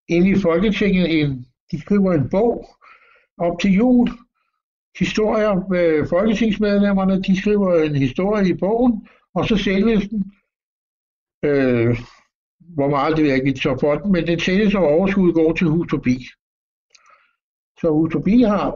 inde 0.09 0.31
i 0.31 0.35
Folketinget 0.35 1.21
en, 1.21 1.45
de 1.73 1.81
skriver 1.81 2.13
en 2.13 2.29
bog 2.31 2.67
op 3.39 3.61
til 3.61 3.73
jul, 3.73 4.09
historier 4.99 5.69
med 5.71 6.09
folketingsmedlemmerne, 6.09 7.23
de 7.23 7.41
skriver 7.41 7.83
en 7.83 7.97
historie 7.97 8.49
i 8.49 8.55
bogen, 8.55 9.07
og 9.35 9.49
så 9.49 9.57
sælges 9.57 10.09
den. 10.09 10.33
Øh, 11.45 11.99
hvor 12.79 12.89
meget 12.89 13.17
det 13.17 13.25
vil 13.25 13.33
ikke 13.33 13.61
så 13.61 13.77
for 13.81 13.95
den, 13.95 14.13
men 14.13 14.27
det 14.27 14.43
tælles 14.43 14.75
og 14.75 14.85
overskud 14.95 15.33
går 15.33 15.53
til 15.53 15.67
hus 15.67 15.87
forbi. 15.91 16.17
Så 17.81 17.87
hus 17.91 18.13
forbi 18.13 18.43
har, 18.43 18.67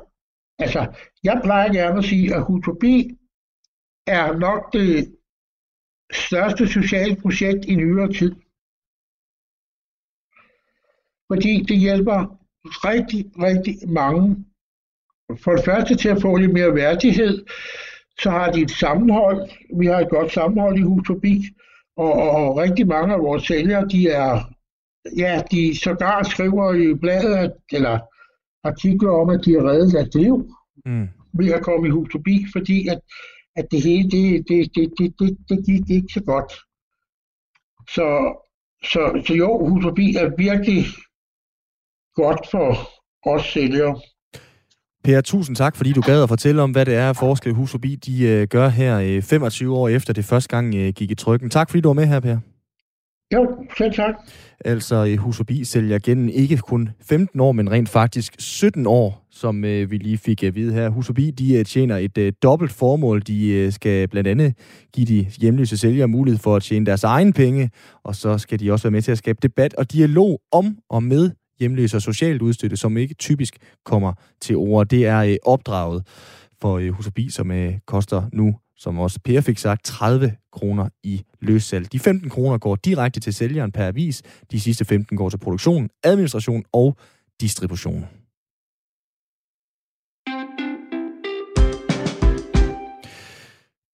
altså 0.58 0.80
jeg 1.24 1.40
plejer 1.44 1.72
gerne 1.72 1.98
at 1.98 2.04
sige, 2.04 2.34
at 2.34 2.44
hus 2.44 2.64
forbi 2.64 2.94
er 4.06 4.26
nok 4.46 4.72
det 4.72 5.16
største 6.12 6.68
sociale 6.68 7.16
projekt 7.22 7.64
i 7.64 7.74
nyere 7.74 8.12
tid. 8.12 8.32
Fordi 11.30 11.52
det 11.68 11.78
hjælper 11.86 12.18
rigtig, 12.88 13.20
rigtig 13.46 13.74
mange. 13.88 14.44
For 15.42 15.52
det 15.56 15.64
første 15.64 15.96
til 15.96 16.08
at 16.08 16.22
få 16.22 16.36
lidt 16.36 16.52
mere 16.52 16.74
værdighed, 16.74 17.46
så 18.22 18.30
har 18.30 18.52
de 18.52 18.60
et 18.60 18.70
sammenhold. 18.70 19.40
Vi 19.80 19.86
har 19.86 20.00
et 20.00 20.10
godt 20.10 20.32
sammenhold 20.32 20.78
i 20.78 20.88
Hus 20.90 21.06
Forbi, 21.06 21.34
og, 21.96 22.12
og 22.12 22.56
rigtig 22.56 22.86
mange 22.86 23.14
af 23.14 23.20
vores 23.20 23.46
sælgere, 23.46 23.88
de 23.88 24.08
er, 24.08 24.40
ja, 25.16 25.42
de 25.50 25.80
sågar 25.80 26.22
skriver 26.22 26.72
i 26.72 26.94
bladet, 26.94 27.52
eller 27.72 27.98
artikler 28.64 29.10
om, 29.10 29.30
at 29.30 29.40
de 29.44 29.52
har 29.52 29.68
reddet 29.68 29.92
deres 29.92 30.14
liv 30.14 30.54
mm. 30.86 31.08
ved 31.32 31.52
at 31.52 31.62
komme 31.62 31.88
i 31.88 31.90
Hus 31.90 32.08
Forbi, 32.12 32.46
fordi 32.52 32.88
at, 32.88 33.00
at 33.56 33.66
det 33.70 33.82
hele, 33.82 34.10
det, 34.10 34.48
det, 34.48 34.74
det, 34.74 34.92
det, 34.98 35.14
det, 35.18 35.38
det 35.48 35.66
gik 35.66 35.90
ikke 35.90 36.12
så 36.12 36.22
godt. 36.24 36.52
Så, 37.90 38.06
så, 38.84 39.22
så 39.26 39.34
jo, 39.34 39.68
Hus 39.68 39.84
Forbi 39.84 40.14
er 40.14 40.36
virkelig 40.36 40.84
godt 42.14 42.50
for 42.50 42.68
os 43.26 43.44
sælgere. 43.52 44.00
Per, 45.04 45.20
tusind 45.20 45.56
tak, 45.56 45.76
fordi 45.76 45.92
du 45.92 46.00
gad 46.00 46.22
at 46.22 46.28
fortælle 46.28 46.62
om, 46.62 46.70
hvad 46.70 46.86
det 46.86 46.94
er, 46.94 47.12
Forskel 47.12 47.52
Hus 47.52 47.70
Forbi 47.70 47.94
de 47.94 48.24
øh, 48.28 48.46
gør 48.46 48.68
her 48.68 48.98
øh, 48.98 49.22
25 49.22 49.76
år 49.76 49.88
efter 49.88 50.12
det 50.12 50.24
første 50.24 50.48
gang 50.48 50.74
øh, 50.74 50.92
gik 50.92 51.10
i 51.10 51.14
trykken. 51.14 51.50
Tak, 51.50 51.70
fordi 51.70 51.80
du 51.80 51.88
var 51.88 51.92
med 51.92 52.06
her, 52.06 52.20
Per. 52.20 52.38
Jo, 53.34 53.46
selv 53.78 53.92
tak. 53.92 54.14
Altså, 54.64 55.06
øh, 55.06 55.18
Hus 55.18 55.36
Forbi 55.36 55.64
sælger 55.64 55.98
gennem 55.98 56.28
ikke 56.28 56.56
kun 56.56 56.88
15 57.08 57.40
år, 57.40 57.52
men 57.52 57.70
rent 57.70 57.88
faktisk 57.88 58.34
17 58.38 58.86
år, 58.86 59.26
som 59.30 59.64
øh, 59.64 59.90
vi 59.90 59.96
lige 59.96 60.18
fik 60.18 60.42
at 60.42 60.54
vide 60.54 60.72
her. 60.72 60.88
Hus 60.88 61.06
Forbi, 61.06 61.30
de 61.30 61.54
øh, 61.54 61.64
tjener 61.64 61.96
et 61.96 62.18
øh, 62.18 62.32
dobbelt 62.42 62.72
formål. 62.72 63.22
De 63.26 63.48
øh, 63.48 63.72
skal 63.72 64.08
blandt 64.08 64.28
andet 64.28 64.54
give 64.92 65.06
de 65.06 65.26
hjemløse 65.40 65.76
sælgere 65.76 66.08
mulighed 66.08 66.38
for 66.38 66.56
at 66.56 66.62
tjene 66.62 66.86
deres 66.86 67.04
egen 67.04 67.32
penge, 67.32 67.70
og 68.04 68.14
så 68.16 68.38
skal 68.38 68.60
de 68.60 68.72
også 68.72 68.84
være 68.84 68.92
med 68.92 69.02
til 69.02 69.12
at 69.12 69.18
skabe 69.18 69.38
debat 69.42 69.74
og 69.74 69.92
dialog 69.92 70.40
om 70.52 70.76
og 70.90 71.02
med 71.02 71.30
hjemløse 71.62 71.96
og 71.96 72.02
socialt 72.02 72.42
udstøtte, 72.42 72.76
som 72.76 72.96
ikke 72.96 73.14
typisk 73.14 73.56
kommer 73.84 74.12
til 74.40 74.56
ord. 74.56 74.86
Det 74.86 75.06
er 75.06 75.18
øh, 75.18 75.36
opdraget 75.42 76.06
for 76.60 76.78
øh, 76.78 76.88
Husabi, 76.88 77.30
som 77.30 77.50
øh, 77.50 77.74
koster 77.86 78.22
nu, 78.32 78.54
som 78.76 78.98
også 78.98 79.20
Per 79.24 79.40
fik 79.40 79.58
sagt, 79.58 79.84
30 79.84 80.36
kroner 80.52 80.88
i 81.02 81.22
løssalg. 81.40 81.92
De 81.92 81.98
15 81.98 82.30
kroner 82.30 82.58
går 82.58 82.76
direkte 82.76 83.20
til 83.20 83.34
sælgeren 83.34 83.72
per 83.72 83.86
avis. 83.86 84.22
De 84.52 84.60
sidste 84.60 84.84
15 84.84 85.16
går 85.16 85.30
til 85.30 85.38
produktion, 85.38 85.88
administration 86.04 86.64
og 86.72 86.96
distribution. 87.40 88.04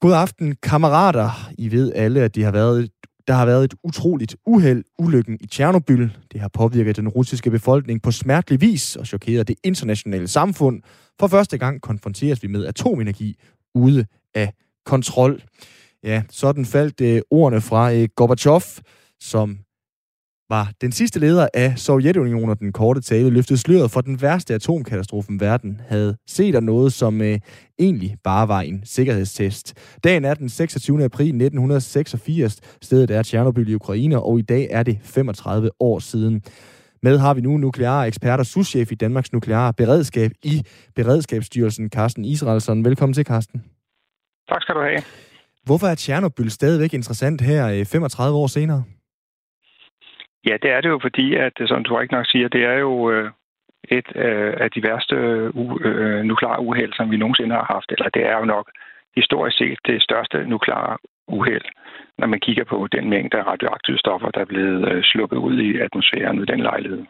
God 0.01 0.13
aften, 0.13 0.57
kammerater. 0.63 1.51
I 1.59 1.71
ved 1.71 1.93
alle, 1.95 2.23
at 2.23 2.35
det 2.35 2.45
har 2.45 2.53
været 2.53 2.91
der 3.29 3.35
har 3.35 3.47
været 3.47 3.65
et 3.65 3.75
utroligt 3.85 4.37
uheld, 4.47 4.85
ulykken 4.99 5.39
i 5.41 5.47
Tjernobyl. 5.47 6.09
Det 6.33 6.41
har 6.41 6.49
påvirket 6.49 6.97
den 6.97 7.09
russiske 7.09 7.51
befolkning 7.51 8.03
på 8.03 8.13
smertelig 8.13 8.61
vis 8.61 8.97
og 8.97 9.07
chokeret 9.07 9.49
det 9.49 9.57
internationale 9.65 10.29
samfund. 10.29 10.83
For 11.21 11.27
første 11.27 11.59
gang 11.59 11.81
konfronteres 11.81 12.43
vi 12.43 12.49
med 12.49 12.67
atomenergi 12.67 13.37
ude 13.75 14.07
af 14.35 14.53
kontrol. 14.87 15.43
Ja, 16.05 16.23
sådan 16.31 16.65
faldt 16.65 17.01
øh, 17.01 17.23
ordene 17.31 17.61
fra 17.61 17.93
øh, 17.93 18.09
Gorbachev, 18.17 18.63
som 19.21 19.59
var 20.49 20.71
den 20.81 20.93
sidste 20.93 21.21
leder 21.21 21.49
af 21.55 21.79
Sovjetunionen 21.79 22.51
og 22.51 22.59
den 22.59 22.73
korte 22.73 23.01
tale 23.01 23.31
løftede 23.31 23.59
sløret 23.59 23.91
for 23.91 24.01
den 24.01 24.23
værste 24.23 24.55
atomkatastrofen 24.55 25.41
verden 25.41 25.81
havde 25.89 26.17
set 26.27 26.55
af 26.55 26.63
noget, 26.63 26.93
som 26.93 27.23
øh, 27.23 27.39
egentlig 27.79 28.17
bare 28.25 28.49
var 28.49 28.61
en 28.61 28.81
sikkerhedstest. 28.85 29.75
Dagen 30.05 30.25
er 30.25 30.35
den 30.35 30.49
26. 30.49 31.05
april 31.05 31.27
1986. 31.27 32.61
Stedet 32.83 33.11
er 33.11 33.23
Tjernobyl 33.23 33.69
i 33.69 33.75
Ukraine, 33.75 34.23
og 34.23 34.39
i 34.39 34.43
dag 34.43 34.69
er 34.71 34.83
det 34.83 34.99
35 35.03 35.71
år 35.81 35.99
siden. 35.99 36.43
Med 37.03 37.19
har 37.19 37.35
vi 37.35 37.41
nu 37.41 37.57
nukleare 37.57 38.07
eksperter, 38.07 38.45
souschef 38.45 38.93
i 38.93 38.95
Danmarks 38.95 39.33
nukleare 39.33 39.75
beredskab 39.75 40.31
i 40.43 40.63
Beredskabsstyrelsen, 40.95 41.89
Carsten 41.89 42.25
Israelsson. 42.25 42.85
Velkommen 42.85 43.15
til, 43.15 43.25
Carsten. 43.25 43.65
Tak 44.49 44.63
skal 44.63 44.75
du 44.75 44.81
have. 44.81 45.03
Hvorfor 45.65 45.87
er 45.87 45.95
Tjernobyl 45.95 46.49
stadigvæk 46.49 46.95
interessant 46.95 47.41
her 47.41 47.85
35 47.85 48.37
øh, 48.37 48.43
år 48.43 48.47
senere? 48.47 48.85
Ja, 50.49 50.57
det 50.63 50.71
er 50.77 50.81
det 50.81 50.89
jo, 50.89 50.99
fordi, 51.03 51.27
at 51.47 51.55
som 51.67 51.85
du 51.85 52.01
ikke 52.01 52.15
nok 52.15 52.27
siger, 52.33 52.49
det 52.49 52.63
er 52.65 52.79
jo 52.87 53.11
øh, 53.11 53.31
et 53.99 54.09
øh, 54.15 54.53
af 54.65 54.69
de 54.75 54.83
værste 54.89 55.17
øh, 55.89 56.21
nukleare 56.31 56.61
uheld, 56.69 56.93
som 56.97 57.11
vi 57.11 57.17
nogensinde 57.17 57.55
har 57.55 57.67
haft. 57.75 57.89
Eller 57.95 58.09
det 58.17 58.23
er 58.31 58.37
jo 58.41 58.45
nok 58.45 58.67
historisk 59.17 59.57
set 59.59 59.79
det 59.87 60.03
største 60.03 60.39
nukleare 60.53 60.97
uheld, 61.29 61.69
når 62.19 62.27
man 62.27 62.41
kigger 62.41 62.65
på 62.65 62.89
den 62.93 63.11
mængde 63.11 63.39
af 63.39 63.47
radioaktive 63.47 63.99
stoffer, 63.99 64.31
der 64.31 64.41
er 64.41 64.53
blevet 64.55 64.93
øh, 64.93 65.03
sluppet 65.03 65.37
ud 65.37 65.57
i 65.69 65.71
atmosfæren 65.87 66.41
ved 66.41 66.47
den 66.47 66.61
lejlighed. 66.61 67.03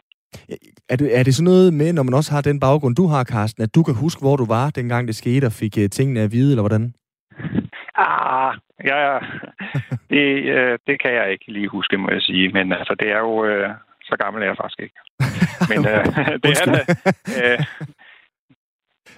Er 0.89 0.95
det, 0.95 1.19
er 1.19 1.23
det 1.23 1.35
sådan 1.35 1.51
noget 1.51 1.73
med, 1.73 1.93
når 1.93 2.03
man 2.03 2.13
også 2.13 2.31
har 2.33 2.41
den 2.41 2.59
baggrund, 2.59 2.95
du 2.95 3.07
har, 3.07 3.23
Carsten, 3.23 3.63
at 3.63 3.75
du 3.75 3.83
kan 3.83 3.95
huske, 3.95 4.21
hvor 4.21 4.35
du 4.35 4.45
var, 4.45 4.69
dengang 4.69 5.07
det 5.07 5.15
skete, 5.15 5.45
og 5.45 5.51
fik 5.51 5.73
tingene 5.91 6.19
at 6.19 6.31
vide, 6.31 6.51
eller 6.51 6.61
hvordan? 6.67 6.93
Ah, 7.95 8.53
ja, 8.83 9.19
det, 10.11 10.25
øh, 10.55 10.79
det 10.87 11.01
kan 11.01 11.13
jeg 11.13 11.31
ikke 11.31 11.51
lige 11.51 11.67
huske, 11.67 11.97
må 11.97 12.09
jeg 12.11 12.21
sige. 12.21 12.49
Men 12.49 12.73
altså, 12.73 12.95
det 12.99 13.11
er 13.11 13.19
jo... 13.19 13.45
Øh, 13.45 13.69
så 14.09 14.15
gammel 14.23 14.43
er 14.43 14.47
jeg 14.47 14.57
faktisk 14.61 14.79
ikke. 14.85 14.99
Men 15.71 15.79
øh, 15.93 16.05
det 16.43 16.51
er 16.61 16.65
det. 16.77 16.85
Øh, 17.43 17.59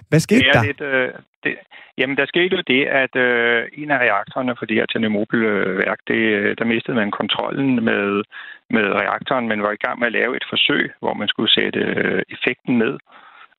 Hvad 0.08 0.20
skete 0.20 0.40
det 0.40 0.48
er 0.48 0.52
der? 0.52 0.64
Lidt, 0.64 0.80
øh, 0.80 1.12
det, 1.44 1.52
jamen, 1.98 2.16
der 2.16 2.26
skete 2.26 2.56
jo 2.56 2.62
det, 2.66 2.82
at 3.02 3.16
øh, 3.16 3.68
en 3.80 3.90
af 3.90 3.98
reaktorerne 3.98 4.54
for 4.58 4.66
det 4.66 4.76
her 4.76 4.86
Tjernobyl-værk, 4.86 6.00
det, 6.08 6.22
øh, 6.38 6.56
der 6.58 6.64
mistede 6.64 6.96
man 6.96 7.10
kontrollen 7.10 7.84
med, 7.84 8.22
med 8.70 8.86
reaktoren, 9.00 9.48
men 9.48 9.62
var 9.62 9.72
i 9.72 9.84
gang 9.84 9.98
med 9.98 10.06
at 10.06 10.12
lave 10.20 10.36
et 10.36 10.46
forsøg, 10.52 10.92
hvor 11.02 11.14
man 11.14 11.28
skulle 11.28 11.52
sætte 11.52 11.80
øh, 11.80 12.22
effekten 12.34 12.78
ned. 12.78 12.94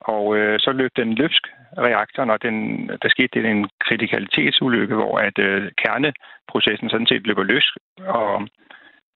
Og 0.04 0.38
øh, 0.38 0.60
så 0.60 0.72
løb 0.72 0.92
den 0.96 1.13
løbsk, 1.16 1.44
reaktoren, 1.78 2.30
og 2.30 2.42
den, 2.42 2.88
der 3.02 3.10
skete 3.10 3.30
det 3.34 3.46
en 3.46 3.70
kritikalitetsulykke, 3.86 4.96
hvor 4.96 5.18
at 5.18 5.38
øh, 5.39 5.72
kerneprocessen 5.82 6.89
sådan 6.89 7.08
set 7.08 7.28
løber 7.28 7.44
løs, 7.44 7.68
og 8.20 8.48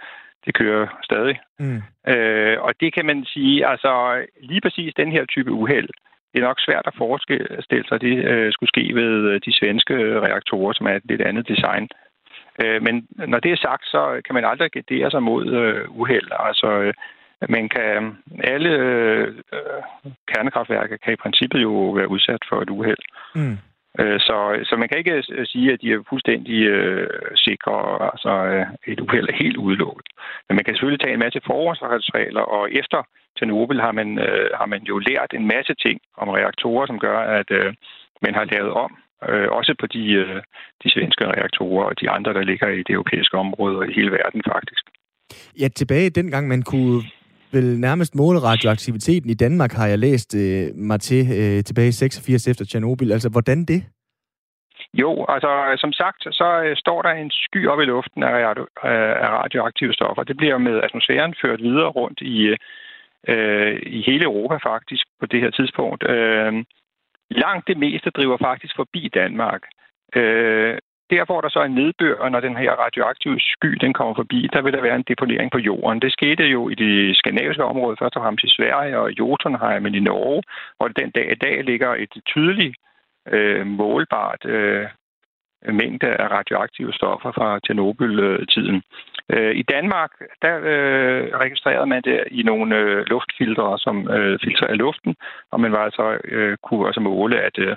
det 0.44 0.54
kører 0.54 0.86
stadig. 1.02 1.36
Mm. 1.58 1.82
Øh, 2.12 2.56
og 2.60 2.72
det 2.80 2.94
kan 2.94 3.06
man 3.06 3.24
sige, 3.24 3.66
altså 3.66 3.92
lige 4.40 4.60
præcis 4.60 4.94
den 4.94 5.12
her 5.12 5.24
type 5.24 5.52
uheld, 5.52 5.88
det 6.30 6.38
er 6.38 6.48
nok 6.48 6.60
svært 6.60 6.86
at 6.86 6.98
forestille 6.98 7.84
sig, 7.88 7.94
at 7.94 8.00
det 8.00 8.16
øh, 8.32 8.52
skulle 8.52 8.72
ske 8.74 8.94
ved 8.94 9.12
øh, 9.30 9.40
de 9.46 9.52
svenske 9.58 9.94
øh, 9.94 10.22
reaktorer, 10.22 10.72
som 10.72 10.86
er 10.86 10.94
et 10.94 11.02
lidt 11.04 11.22
andet 11.22 11.48
design. 11.48 11.88
Øh, 12.62 12.82
men 12.82 13.06
når 13.32 13.38
det 13.38 13.52
er 13.52 13.56
sagt, 13.56 13.84
så 13.84 14.20
kan 14.24 14.34
man 14.34 14.44
aldrig 14.44 14.70
gardere 14.70 15.10
sig 15.10 15.22
mod 15.22 15.46
øh, 15.60 16.00
uheld. 16.00 16.28
Altså, 16.48 16.68
øh, 16.80 16.94
man 17.48 17.68
kan 17.68 18.16
alle 18.44 18.68
øh, 18.68 19.28
øh 19.52 19.80
kernekraftværker 20.30 20.96
kan 20.96 21.12
i 21.12 21.22
princippet 21.24 21.62
jo 21.62 21.72
være 21.98 22.10
udsat 22.10 22.42
for 22.48 22.60
et 22.62 22.70
uheld. 22.70 23.04
Mm. 23.34 23.58
Øh, 23.98 24.20
så, 24.20 24.36
så 24.68 24.76
man 24.76 24.88
kan 24.88 24.98
ikke 24.98 25.22
øh, 25.38 25.46
sige, 25.46 25.72
at 25.72 25.80
de 25.82 25.92
er 25.92 26.08
fuldstændig 26.08 26.58
øh, 26.74 27.08
sikre, 27.36 27.76
altså 28.12 28.32
øh, 28.52 28.66
et 28.92 29.00
uheld 29.00 29.28
er 29.28 29.42
helt 29.44 29.56
udelukket. 29.56 30.06
Men 30.46 30.54
man 30.56 30.64
kan 30.64 30.74
selvfølgelig 30.74 31.00
tage 31.00 31.14
en 31.14 31.24
masse 31.26 31.40
forholdsregler, 31.46 32.40
og 32.40 32.72
efter 32.72 33.00
Tjernobyl 33.36 33.80
har 33.86 33.92
man, 33.92 34.18
øh, 34.18 34.50
har 34.60 34.66
man 34.66 34.82
jo 34.90 34.98
lært 34.98 35.30
en 35.34 35.46
masse 35.54 35.74
ting 35.84 36.00
om 36.16 36.28
reaktorer, 36.28 36.86
som 36.86 36.98
gør, 36.98 37.18
at 37.18 37.50
øh, 37.50 37.74
man 38.22 38.34
har 38.34 38.44
lavet 38.44 38.72
om, 38.84 38.92
øh, 39.28 39.48
også 39.58 39.74
på 39.80 39.86
de, 39.86 40.04
øh, 40.22 40.42
de 40.82 40.90
svenske 40.90 41.24
reaktorer 41.26 41.84
og 41.90 42.00
de 42.00 42.10
andre, 42.10 42.34
der 42.34 42.42
ligger 42.50 42.68
i 42.68 42.82
det 42.86 42.94
europæiske 42.98 43.36
område 43.44 43.76
og 43.78 43.88
i 43.88 43.94
hele 43.98 44.12
verden 44.12 44.42
faktisk. 44.52 44.84
Ja, 45.60 45.68
tilbage 45.68 46.10
dengang 46.10 46.48
man 46.48 46.62
kunne 46.62 47.02
vel 47.52 47.80
nærmest 47.80 48.14
måle 48.14 48.38
radioaktiviteten 48.38 49.30
i 49.30 49.34
Danmark, 49.34 49.72
har 49.72 49.86
jeg 49.86 49.98
læst 49.98 50.34
øh, 50.34 50.66
mig 50.74 51.00
til 51.00 51.22
øh, 51.38 51.64
tilbage 51.64 51.88
i 51.88 51.92
86 51.92 52.48
efter 52.48 52.64
Tjernobyl. 52.64 53.12
Altså, 53.12 53.28
hvordan 53.28 53.64
det? 53.64 53.84
Jo, 54.94 55.24
altså 55.28 55.76
som 55.78 55.92
sagt, 55.92 56.22
så 56.22 56.62
øh, 56.64 56.76
står 56.76 57.02
der 57.02 57.10
en 57.10 57.30
sky 57.30 57.68
op 57.68 57.80
i 57.80 57.84
luften 57.84 58.22
af, 58.22 58.32
radio, 58.48 58.62
øh, 58.62 59.24
af 59.24 59.28
radioaktive 59.42 59.92
stoffer. 59.92 60.22
Det 60.22 60.36
bliver 60.36 60.58
med 60.58 60.80
atmosfæren 60.82 61.34
ført 61.42 61.62
videre 61.62 61.88
rundt 61.88 62.20
i, 62.20 62.56
øh, 63.28 63.80
i 63.86 64.02
hele 64.06 64.24
Europa 64.24 64.56
faktisk 64.56 65.04
på 65.20 65.26
det 65.26 65.40
her 65.40 65.50
tidspunkt. 65.50 66.02
Øh, 66.08 66.52
langt 67.30 67.68
det 67.68 67.76
meste 67.76 68.10
driver 68.10 68.36
faktisk 68.38 68.76
forbi 68.76 69.10
Danmark. 69.14 69.62
Øh, 70.16 70.78
der, 71.10 71.24
hvor 71.24 71.40
der 71.40 71.48
så 71.48 71.60
er 71.60 71.68
nedbør, 71.68 72.14
og 72.14 72.30
når 72.30 72.40
den 72.40 72.56
her 72.56 72.72
radioaktive 72.72 73.40
sky 73.40 73.70
den 73.84 73.92
kommer 73.92 74.14
forbi, 74.14 74.48
der 74.52 74.62
vil 74.62 74.72
der 74.72 74.82
være 74.82 74.96
en 74.96 75.08
deponering 75.12 75.50
på 75.50 75.58
jorden. 75.58 76.02
Det 76.02 76.12
skete 76.12 76.44
jo 76.44 76.68
i 76.68 76.74
det 76.74 77.16
skandinaviske 77.16 77.64
område, 77.64 77.96
først 78.00 78.16
og 78.16 78.22
fremmest 78.22 78.44
i 78.44 78.54
Sverige 78.56 78.98
og 78.98 79.10
Jotunheim 79.18 79.86
i 79.86 80.00
Norge, 80.00 80.42
hvor 80.76 80.88
den 80.88 81.10
dag 81.10 81.32
i 81.32 81.40
dag 81.44 81.64
ligger 81.64 81.90
et 81.94 82.14
tydeligt 82.26 82.76
øh, 83.28 83.66
målbart 83.66 84.44
øh, 84.44 84.86
mængde 85.68 86.06
af 86.06 86.28
radioaktive 86.30 86.92
stoffer 86.92 87.32
fra 87.32 87.58
Tjernobyl-tiden. 87.64 88.82
Øh, 89.32 89.54
I 89.54 89.62
Danmark, 89.62 90.10
der 90.42 90.54
øh, 90.56 91.24
registrerede 91.44 91.86
man 91.86 92.02
det 92.02 92.24
i 92.30 92.42
nogle 92.42 92.76
øh, 92.76 93.04
luftfiltre, 93.06 93.78
som 93.78 94.10
øh, 94.10 94.38
filtrerer 94.44 94.74
luften, 94.74 95.16
og 95.50 95.60
man 95.60 95.72
var 95.72 95.82
altså, 95.84 96.18
øh, 96.24 96.56
kunne 96.62 96.86
også 96.86 97.00
måle, 97.00 97.40
at 97.40 97.58
øh, 97.58 97.76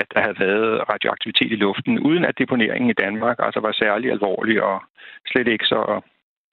at 0.00 0.06
der 0.14 0.20
havde 0.20 0.38
været 0.46 0.88
radioaktivitet 0.92 1.52
i 1.52 1.62
luften, 1.66 1.98
uden 1.98 2.24
at 2.24 2.38
deponeringen 2.38 2.90
i 2.90 3.00
Danmark 3.04 3.36
altså 3.38 3.60
var 3.60 3.72
særlig 3.72 4.10
alvorlig 4.10 4.62
og 4.62 4.82
slet 5.30 5.48
ikke 5.48 5.64
så, 5.64 6.00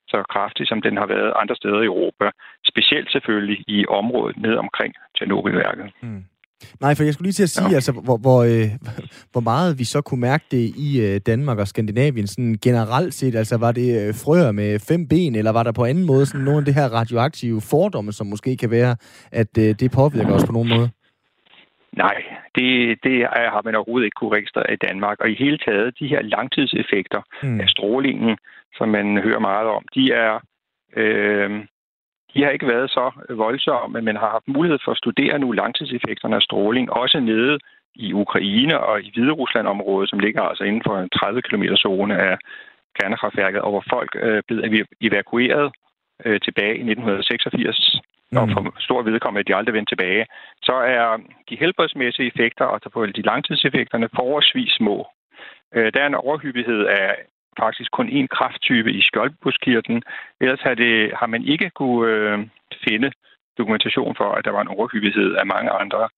så 0.07 0.23
kraftig, 0.33 0.67
som 0.67 0.81
den 0.81 0.97
har 0.97 1.07
været 1.15 1.33
andre 1.41 1.55
steder 1.55 1.81
i 1.81 1.91
Europa. 1.93 2.25
Specielt 2.71 3.11
selvfølgelig 3.11 3.59
i 3.67 3.85
området 3.99 4.37
ned 4.37 4.55
omkring 4.55 4.93
Tjernobylværket. 5.17 5.87
Mm. 6.01 6.23
Nej, 6.81 6.95
for 6.95 7.03
jeg 7.03 7.13
skulle 7.13 7.25
lige 7.25 7.33
til 7.33 7.43
at 7.43 7.49
sige, 7.49 7.69
ja. 7.69 7.75
altså, 7.75 7.91
hvor, 7.91 8.17
hvor, 8.17 8.43
øh, 8.43 8.69
hvor 9.31 9.41
meget 9.41 9.79
vi 9.79 9.83
så 9.83 10.01
kunne 10.01 10.19
mærke 10.19 10.45
det 10.51 10.73
i 10.77 11.01
øh, 11.05 11.21
Danmark 11.25 11.57
og 11.57 11.67
Skandinavien 11.67 12.27
sådan 12.27 12.57
generelt 12.61 13.13
set. 13.13 13.35
Altså, 13.35 13.57
var 13.57 13.71
det 13.71 14.07
øh, 14.07 14.13
frøer 14.23 14.51
med 14.51 14.79
fem 14.79 15.07
ben, 15.07 15.35
eller 15.35 15.51
var 15.51 15.63
der 15.63 15.71
på 15.71 15.85
anden 15.85 16.05
måde 16.05 16.25
sådan 16.25 16.45
nogle 16.45 16.59
af 16.59 16.65
det 16.65 16.73
her 16.73 16.87
radioaktive 16.87 17.61
fordomme, 17.61 18.11
som 18.11 18.27
måske 18.27 18.57
kan 18.57 18.71
være, 18.71 18.95
at 19.31 19.57
øh, 19.57 19.75
det 19.79 19.91
påvirker 19.91 20.33
os 20.33 20.45
på 20.45 20.51
nogen 20.51 20.69
måde? 20.69 20.89
Nej, 21.97 22.23
det, 22.55 22.99
det 23.03 23.27
har 23.53 23.61
man 23.65 23.75
overhovedet 23.75 24.05
ikke 24.05 24.19
kunne 24.19 24.35
registrere 24.35 24.73
i 24.73 24.83
Danmark. 24.87 25.17
Og 25.19 25.29
i 25.29 25.35
hele 25.35 25.57
taget, 25.57 25.99
de 25.99 26.07
her 26.07 26.21
langtidseffekter 26.21 27.21
mm. 27.43 27.61
af 27.61 27.69
strålingen, 27.69 28.37
som 28.77 28.89
man 28.89 29.17
hører 29.17 29.39
meget 29.39 29.67
om, 29.67 29.85
de 29.95 30.11
er... 30.11 30.39
Øh, 30.95 31.65
de 32.33 32.43
har 32.43 32.49
ikke 32.49 32.67
været 32.67 32.89
så 32.89 33.11
voldsomme, 33.29 33.93
men 33.93 34.05
man 34.05 34.15
har 34.15 34.29
haft 34.29 34.47
mulighed 34.47 34.79
for 34.85 34.91
at 34.91 34.97
studere 34.97 35.39
nu 35.39 35.51
langtidseffekterne 35.51 36.35
af 36.35 36.41
stråling, 36.41 36.93
også 36.93 37.19
nede 37.19 37.59
i 37.95 38.13
Ukraine 38.13 38.79
og 38.79 39.01
i 39.01 39.11
Hviderusland-området, 39.13 40.09
som 40.09 40.19
ligger 40.19 40.41
altså 40.41 40.63
inden 40.63 40.81
for 40.85 40.97
en 40.97 41.09
30 41.09 41.41
km 41.41 41.63
zone 41.75 42.17
af 42.17 42.37
kernekraftværket, 42.99 43.61
og 43.61 43.71
hvor 43.71 43.83
folk 43.89 44.11
øh, 44.15 44.43
blevet 44.47 44.87
evakueret 45.01 45.71
øh, 46.25 46.39
tilbage 46.45 46.75
i 46.77 46.85
1986 46.91 47.99
og 48.35 48.47
mm. 48.47 48.53
for 48.53 48.75
stor 48.79 49.01
vedkommende, 49.01 49.39
at 49.39 49.47
de 49.47 49.55
aldrig 49.55 49.73
vendt 49.73 49.89
tilbage, 49.89 50.25
så 50.61 50.73
er 50.73 51.17
de 51.49 51.55
helbredsmæssige 51.59 52.27
effekter, 52.27 52.65
altså 52.65 52.89
på 52.89 53.05
de 53.05 53.21
langtidseffekterne, 53.21 54.09
forholdsvis 54.15 54.71
små. 54.71 55.07
Øh, 55.75 55.91
der 55.93 56.01
er 56.01 56.07
en 56.07 56.23
overhyppighed 56.25 56.85
af 56.85 57.15
faktisk 57.59 57.91
kun 57.91 58.09
én 58.09 58.27
krafttype 58.27 58.91
i 58.91 59.01
skjoldbuskirten. 59.01 60.03
Ellers 60.41 60.61
har, 60.61 60.73
det, 60.73 61.11
har 61.19 61.27
man 61.27 61.43
ikke 61.43 61.69
kunne 61.69 62.11
øh, 62.11 62.39
finde 62.87 63.11
dokumentation 63.57 64.15
for, 64.15 64.31
at 64.31 64.45
der 64.45 64.51
var 64.51 64.61
en 64.61 64.75
overhyppighed 64.77 65.35
af 65.35 65.45
mange 65.45 65.71
andre 65.71 66.09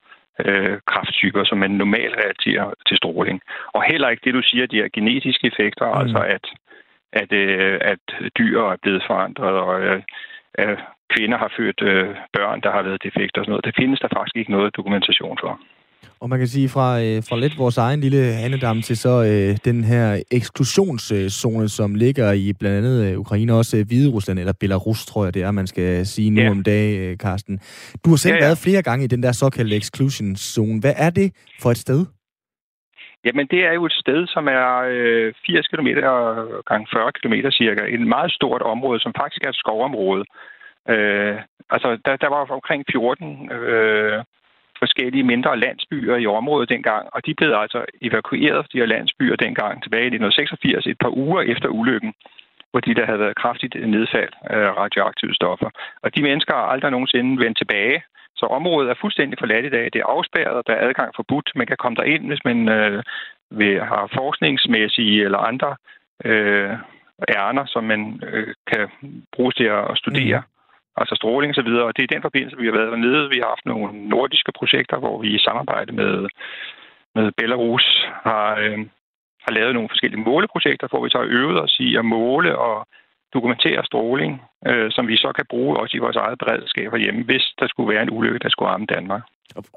øh, 0.45 0.79
krafttyper, 0.91 1.43
som 1.43 1.57
man 1.57 1.71
normalt 1.71 2.15
relaterer 2.17 2.73
til 2.87 2.97
stråling. 2.97 3.41
Og 3.75 3.83
heller 3.83 4.09
ikke 4.09 4.25
det, 4.25 4.33
du 4.33 4.41
siger, 4.43 4.65
de 4.65 4.81
her 4.81 4.89
genetiske 4.93 5.47
effekter, 5.47 5.87
mm. 5.93 5.99
altså 6.01 6.19
at, 6.35 6.45
at, 7.13 7.31
øh, 7.31 7.79
at 7.81 8.31
dyr 8.37 8.59
er 8.59 8.77
blevet 8.81 9.03
forandret, 9.07 9.55
og 9.67 9.81
øh, 9.81 10.01
kvinder 11.13 11.37
har 11.43 11.51
født 11.57 11.79
øh, 11.91 12.09
børn, 12.37 12.61
der 12.65 12.71
har 12.75 12.83
været 12.87 13.03
defekter 13.03 13.39
og 13.39 13.45
sådan 13.45 13.51
noget. 13.53 13.67
Det 13.67 13.75
findes 13.81 13.99
der 13.99 14.09
faktisk 14.17 14.35
ikke 14.35 14.51
noget 14.51 14.75
dokumentation 14.77 15.37
for. 15.43 15.51
Og 16.21 16.29
man 16.29 16.39
kan 16.39 16.47
sige 16.47 16.69
fra, 16.69 16.87
øh, 17.03 17.17
fra 17.29 17.39
lidt 17.39 17.57
vores 17.57 17.77
egen 17.77 17.99
lille 17.99 18.23
handedam 18.43 18.81
til 18.81 18.97
så 18.97 19.13
øh, 19.29 19.57
den 19.65 19.83
her 19.83 20.23
eksklusionszone, 20.31 21.69
som 21.69 21.95
ligger 21.95 22.31
i 22.31 22.53
blandt 22.59 22.77
andet 22.77 23.11
øh, 23.11 23.19
Ukraine, 23.19 23.53
også 23.53 23.77
øh, 23.77 23.85
Hvide 23.87 24.09
Rusland, 24.15 24.39
eller 24.39 24.53
Belarus, 24.59 25.05
tror 25.05 25.23
jeg 25.23 25.33
det 25.33 25.43
er, 25.43 25.51
man 25.51 25.67
skal 25.67 26.05
sige 26.05 26.29
nu 26.29 26.41
ja. 26.41 26.49
om 26.49 26.63
dagen, 26.63 27.01
øh, 27.01 27.17
Karsten. 27.17 27.59
Du 28.05 28.09
har 28.09 28.17
selv 28.17 28.35
ja, 28.35 28.39
ja. 28.39 28.45
været 28.45 28.63
flere 28.65 28.81
gange 28.81 29.05
i 29.05 29.07
den 29.07 29.23
der 29.23 29.31
såkaldte 29.31 29.75
exclusion 29.75 30.79
Hvad 30.83 30.93
er 30.97 31.09
det 31.09 31.27
for 31.61 31.71
et 31.71 31.77
sted? 31.77 32.05
Jamen, 33.25 33.47
det 33.51 33.61
er 33.69 33.73
jo 33.73 33.85
et 33.85 33.97
sted, 34.03 34.27
som 34.27 34.47
er 34.47 34.67
øh, 34.95 35.33
80 35.45 35.67
km 35.67 35.87
gange 36.69 36.87
40 36.93 37.11
km 37.17 37.35
cirka. 37.51 37.81
Et 37.95 38.07
meget 38.15 38.31
stort 38.31 38.61
område, 38.61 38.99
som 38.99 39.13
faktisk 39.21 39.43
er 39.43 39.49
et 39.49 39.61
skovområde. 39.63 40.23
Øh, 40.89 41.37
altså, 41.69 41.97
der, 42.05 42.15
der 42.15 42.29
var 42.29 42.45
omkring 42.59 42.83
14 42.91 43.51
øh, 43.51 44.23
forskellige 44.83 45.23
mindre 45.23 45.59
landsbyer 45.59 46.15
i 46.15 46.25
området 46.25 46.69
dengang, 46.69 47.03
og 47.15 47.25
de 47.25 47.33
blev 47.33 47.53
altså 47.63 47.85
evakueret, 48.01 48.59
fra 48.63 48.71
de 48.73 48.81
her 48.81 48.93
landsbyer 48.95 49.35
dengang, 49.35 49.83
tilbage 49.83 50.07
i 50.09 50.13
1986, 50.15 50.87
et 50.87 50.99
par 51.03 51.13
uger 51.23 51.41
efter 51.41 51.69
ulykken, 51.69 52.13
fordi 52.73 52.93
der 52.93 53.05
havde 53.05 53.23
været 53.25 53.41
kraftigt 53.43 53.75
nedfald 53.95 54.33
af 54.41 54.77
radioaktive 54.81 55.33
stoffer. 55.39 55.69
Og 56.03 56.15
de 56.15 56.21
mennesker 56.27 56.53
har 56.53 56.67
aldrig 56.73 56.91
nogensinde 56.91 57.43
vendt 57.43 57.57
tilbage, 57.57 58.03
så 58.35 58.45
området 58.45 58.89
er 58.89 59.01
fuldstændig 59.01 59.39
forladt 59.39 59.65
i 59.65 59.69
dag. 59.69 59.85
Det 59.93 59.99
er 60.01 60.13
afspærret, 60.15 60.57
og 60.59 60.63
der 60.67 60.73
er 60.73 60.87
adgang 60.87 61.11
forbudt. 61.15 61.51
Man 61.55 61.67
kan 61.67 61.77
komme 61.77 61.95
der 61.95 62.03
ind, 62.03 62.27
hvis 62.27 62.43
man 62.45 62.69
øh, 62.69 63.03
vil 63.51 63.75
have 63.91 64.07
forskningsmæssige 64.19 65.23
eller 65.25 65.37
andre 65.37 65.75
øh, 66.25 66.71
ærner, 67.37 67.65
som 67.65 67.83
man 67.83 68.01
øh, 68.31 68.53
kan 68.71 68.87
bruge 69.35 69.51
til 69.51 69.63
at 69.63 69.97
studere. 69.97 70.39
Mm. 70.39 70.50
Altså 70.97 71.15
stråling 71.15 71.51
osv. 71.51 71.67
Og, 71.67 71.83
og 71.83 71.91
det 71.95 72.01
er 72.01 72.09
i 72.09 72.15
den 72.15 72.21
forbindelse, 72.27 72.57
vi 72.57 72.65
har 72.65 72.77
været 72.77 72.91
dernede. 72.91 73.29
Vi 73.29 73.39
har 73.41 73.49
haft 73.53 73.65
nogle 73.65 74.09
nordiske 74.09 74.51
projekter, 74.59 74.97
hvor 74.97 75.21
vi 75.21 75.27
i 75.35 75.45
samarbejde 75.47 75.91
med, 75.91 76.27
med 77.15 77.31
Belarus 77.37 77.87
har, 78.27 78.47
øh, 78.63 78.79
har 79.45 79.51
lavet 79.51 79.73
nogle 79.73 79.89
forskellige 79.89 80.25
måleprojekter, 80.29 80.87
hvor 80.87 81.03
vi 81.03 81.09
så 81.09 81.17
har 81.17 81.27
øvet 81.39 81.61
os 81.61 81.75
i 81.79 81.95
at 81.95 82.05
måle 82.05 82.57
og 82.57 82.87
dokumentere 83.33 83.85
stråling, 83.85 84.41
øh, 84.67 84.91
som 84.91 85.07
vi 85.07 85.17
så 85.17 85.31
kan 85.35 85.45
bruge 85.49 85.77
også 85.77 85.97
i 85.97 86.03
vores 86.05 86.15
eget 86.15 86.39
beredskab 86.39 86.95
hjemme, 86.95 87.23
hvis 87.23 87.45
der 87.59 87.67
skulle 87.67 87.93
være 87.93 88.03
en 88.03 88.11
ulykke, 88.17 88.39
der 88.39 88.49
skulle 88.49 88.69
ramme 88.69 88.85
Danmark. 88.85 89.23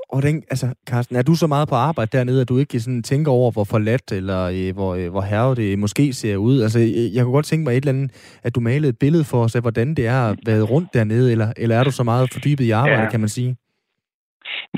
Og 0.08 0.22
den, 0.22 0.36
altså, 0.50 0.66
Carsten, 0.90 1.16
er 1.16 1.22
du 1.22 1.34
så 1.34 1.46
meget 1.46 1.68
på 1.68 1.74
arbejde 1.74 2.18
dernede, 2.18 2.40
at 2.40 2.48
du 2.48 2.58
ikke 2.58 2.80
sådan 2.80 3.02
tænker 3.02 3.32
over, 3.32 3.50
hvor 3.52 3.64
forladt 3.70 4.12
eller 4.12 4.40
øh, 4.56 4.74
hvor, 4.74 4.94
øh, 4.94 5.10
hvor 5.10 5.20
herre 5.30 5.54
det 5.54 5.78
måske 5.78 6.12
ser 6.12 6.36
ud? 6.36 6.62
Altså, 6.62 6.78
jeg, 6.78 7.10
jeg 7.14 7.22
kunne 7.22 7.38
godt 7.38 7.46
tænke 7.46 7.64
mig 7.64 7.72
et 7.72 7.76
eller 7.76 7.92
andet, 7.92 8.40
at 8.46 8.54
du 8.54 8.60
malede 8.60 8.88
et 8.88 8.98
billede 8.98 9.24
for 9.30 9.38
os 9.44 9.56
af, 9.56 9.62
hvordan 9.62 9.88
det 9.94 10.06
er 10.06 10.20
at 10.30 10.38
være 10.46 10.62
rundt 10.62 10.94
dernede, 10.94 11.32
eller, 11.32 11.48
eller 11.56 11.76
er 11.76 11.84
du 11.84 11.90
så 11.90 12.04
meget 12.04 12.32
fordybet 12.32 12.64
i 12.64 12.70
arbejde, 12.70 13.02
ja. 13.02 13.10
kan 13.10 13.20
man 13.20 13.28
sige? 13.28 13.56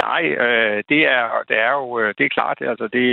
Nej, 0.05 0.23
øh, 0.45 0.79
det, 0.89 1.01
er, 1.17 1.25
det 1.49 1.57
er 1.67 1.73
jo 1.81 2.01
øh, 2.01 2.15
det 2.19 2.25
er 2.25 2.37
klart, 2.39 2.59
altså 2.61 2.87
det, 2.97 3.07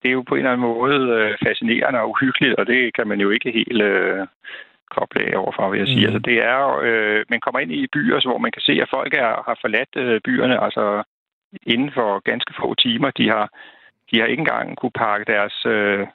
det 0.00 0.08
er 0.08 0.16
jo 0.18 0.22
på 0.28 0.34
en 0.34 0.38
eller 0.38 0.52
anden 0.52 0.68
måde 0.68 0.98
øh, 1.18 1.30
fascinerende 1.46 2.00
og 2.00 2.10
uhyggeligt, 2.10 2.54
og 2.54 2.66
det 2.66 2.94
kan 2.94 3.06
man 3.08 3.20
jo 3.20 3.30
ikke 3.30 3.50
helt 3.52 3.82
øh, 3.82 4.26
koble 4.96 5.22
af 5.30 5.36
overfor, 5.42 5.70
vil 5.70 5.78
jeg 5.78 5.88
sige. 5.88 6.06
Mm. 6.06 6.08
Altså, 6.08 6.18
det 6.28 6.36
er 6.52 6.58
øh, 6.88 7.20
man 7.32 7.40
kommer 7.40 7.60
ind 7.60 7.72
i 7.72 7.92
byer, 7.94 8.28
hvor 8.28 8.38
man 8.44 8.52
kan 8.52 8.62
se, 8.68 8.74
at 8.82 8.92
folk 8.96 9.12
er, 9.14 9.30
har 9.48 9.56
forladt 9.60 9.92
øh, 9.96 10.20
byerne, 10.26 10.56
altså 10.64 11.02
inden 11.66 11.90
for 11.98 12.08
ganske 12.30 12.52
få 12.60 12.74
timer. 12.74 13.10
De 13.10 13.28
har, 13.28 13.46
de 14.10 14.18
har 14.18 14.26
ikke 14.26 14.40
engang 14.40 14.76
kunne 14.76 14.96
pakke 15.04 15.32
deres... 15.32 15.56
Øh, 15.66 16.06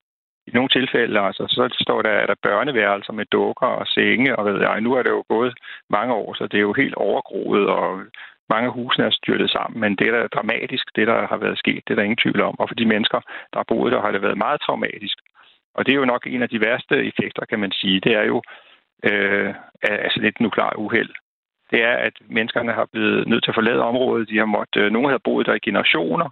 i 0.47 0.51
nogle 0.53 0.69
tilfælde, 0.69 1.19
altså, 1.19 1.43
så 1.49 1.77
står 1.81 2.01
der, 2.01 2.09
at 2.09 2.27
der 2.27 2.35
børneværelser 2.41 3.13
med 3.13 3.25
dukker 3.25 3.67
og 3.67 3.87
senge, 3.87 4.35
og 4.35 4.45
ved 4.45 4.61
jeg, 4.61 4.81
nu 4.81 4.93
er 4.93 5.03
det 5.03 5.09
jo 5.09 5.23
gået 5.29 5.53
mange 5.89 6.13
år, 6.13 6.33
så 6.33 6.47
det 6.47 6.57
er 6.57 6.67
jo 6.69 6.73
helt 6.73 6.95
overgroet, 6.95 7.67
og 7.67 8.01
mange 8.49 8.69
huse 8.69 9.01
er 9.01 9.09
styrtet 9.09 9.49
sammen, 9.49 9.79
men 9.81 9.95
det 9.95 10.07
er 10.07 10.11
da 10.11 10.27
dramatisk, 10.27 10.85
det 10.95 11.07
der 11.07 11.27
har 11.27 11.37
været 11.37 11.57
sket, 11.57 11.83
det 11.87 11.91
er 11.91 11.95
der 11.95 12.03
ingen 12.03 12.23
tvivl 12.23 12.41
om. 12.41 12.59
Og 12.59 12.69
for 12.69 12.75
de 12.75 12.85
mennesker, 12.85 13.19
der 13.51 13.57
har 13.59 13.69
boet 13.71 13.91
der, 13.91 14.01
har 14.01 14.11
det 14.11 14.21
været 14.21 14.37
meget 14.37 14.61
traumatisk. 14.61 15.17
Og 15.75 15.85
det 15.85 15.91
er 15.91 16.01
jo 16.01 16.05
nok 16.05 16.27
en 16.27 16.41
af 16.41 16.49
de 16.49 16.61
værste 16.61 16.95
effekter, 17.09 17.45
kan 17.45 17.59
man 17.59 17.71
sige. 17.71 17.99
Det 17.99 18.13
er 18.13 18.23
jo 18.23 18.41
øh, 19.03 19.53
af 19.81 20.11
sådan 20.11 20.29
et 20.29 20.39
nukleart 20.39 20.75
uheld. 20.77 21.13
det 21.71 21.83
er, 21.83 21.95
at 22.07 22.13
menneskerne 22.29 22.73
har 22.73 22.87
blevet 22.91 23.27
nødt 23.27 23.43
til 23.43 23.51
at 23.51 23.55
forlade 23.55 23.81
området. 23.81 24.29
De 24.29 24.37
har 24.37 24.45
måttet, 24.45 24.81
øh, 24.81 24.91
nogle 24.91 25.09
har 25.09 25.21
boet 25.23 25.45
der 25.45 25.53
i 25.53 25.65
generationer, 25.67 26.29